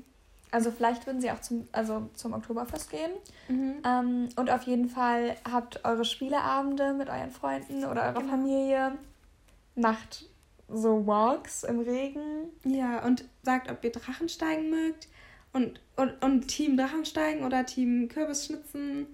also 0.52 0.70
vielleicht 0.70 1.06
würden 1.06 1.20
sie 1.20 1.30
auch 1.30 1.40
zum, 1.40 1.66
also 1.72 2.10
zum 2.12 2.34
Oktoberfest 2.34 2.90
gehen. 2.90 3.10
Mhm. 3.48 3.76
Ähm, 3.84 4.28
und 4.36 4.50
auf 4.50 4.64
jeden 4.64 4.88
Fall 4.88 5.34
habt 5.50 5.84
eure 5.84 6.04
Spieleabende 6.04 6.92
mit 6.92 7.08
euren 7.08 7.30
Freunden 7.30 7.84
oder 7.84 8.02
eurer 8.02 8.20
genau. 8.20 8.30
Familie. 8.30 8.92
Macht 9.74 10.26
so 10.68 11.06
Walks 11.06 11.64
im 11.64 11.80
Regen. 11.80 12.50
Ja, 12.64 13.02
und 13.04 13.24
sagt, 13.42 13.70
ob 13.70 13.82
ihr 13.82 13.92
Drachensteigen 13.92 14.68
mögt. 14.68 15.08
Und, 15.52 15.80
und, 15.96 16.22
und 16.22 16.48
Team 16.48 16.76
Drachensteigen 16.76 17.44
oder 17.44 17.66
Team 17.66 18.08
Kürbisschnitzen 18.08 19.06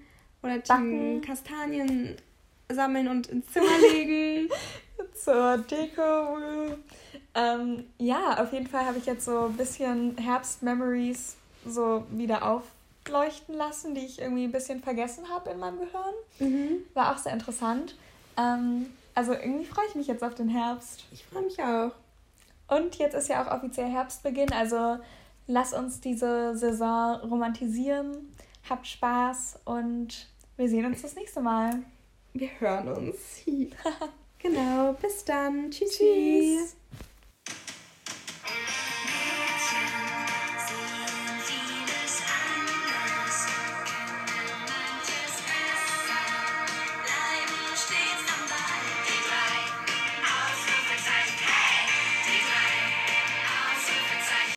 oder 0.42 0.62
Team 0.62 0.66
Backen. 0.68 1.20
Kastanien 1.22 2.16
sammeln 2.70 3.08
und 3.08 3.26
ins 3.28 3.46
Zimmer 3.52 3.66
legen. 3.92 4.48
Zur 5.14 5.58
Deko. 5.58 6.38
Ähm, 7.34 7.84
ja, 7.98 8.42
auf 8.42 8.52
jeden 8.52 8.66
Fall 8.66 8.84
habe 8.84 8.98
ich 8.98 9.06
jetzt 9.06 9.24
so 9.24 9.46
ein 9.46 9.56
bisschen 9.56 10.16
Herbst-Memories 10.16 11.36
so 11.66 12.04
wieder 12.10 12.42
aufleuchten 12.42 13.54
lassen, 13.54 13.94
die 13.94 14.04
ich 14.04 14.20
irgendwie 14.20 14.44
ein 14.44 14.52
bisschen 14.52 14.82
vergessen 14.82 15.28
habe 15.28 15.50
in 15.50 15.58
meinem 15.58 15.78
Gehirn. 15.78 16.14
Mhm. 16.38 16.84
War 16.94 17.14
auch 17.14 17.18
sehr 17.18 17.32
interessant. 17.32 17.96
Ähm, 18.36 18.86
also 19.14 19.32
irgendwie 19.32 19.64
freue 19.64 19.86
ich 19.88 19.94
mich 19.94 20.06
jetzt 20.06 20.22
auf 20.22 20.34
den 20.34 20.48
Herbst. 20.48 21.04
Ich 21.12 21.24
freue 21.24 21.42
mich 21.42 21.60
auch. 21.62 21.92
Und 22.68 22.96
jetzt 22.96 23.14
ist 23.14 23.28
ja 23.28 23.44
auch 23.44 23.50
offiziell 23.50 23.88
Herbstbeginn, 23.88 24.52
also 24.52 24.98
lass 25.48 25.72
uns 25.72 26.00
diese 26.00 26.56
Saison 26.56 27.16
romantisieren. 27.22 28.32
Habt 28.70 28.86
Spaß 28.86 29.60
und 29.64 30.28
wir 30.56 30.68
sehen 30.68 30.86
uns 30.86 31.02
das 31.02 31.16
nächste 31.16 31.40
Mal. 31.40 31.82
Wir 32.34 32.50
hören 32.60 32.88
uns. 32.88 33.42
genau, 34.38 34.92
bis 34.92 35.24
dann. 35.24 35.70
Tschüss. 35.70 35.98
Tschüss. 35.98 36.76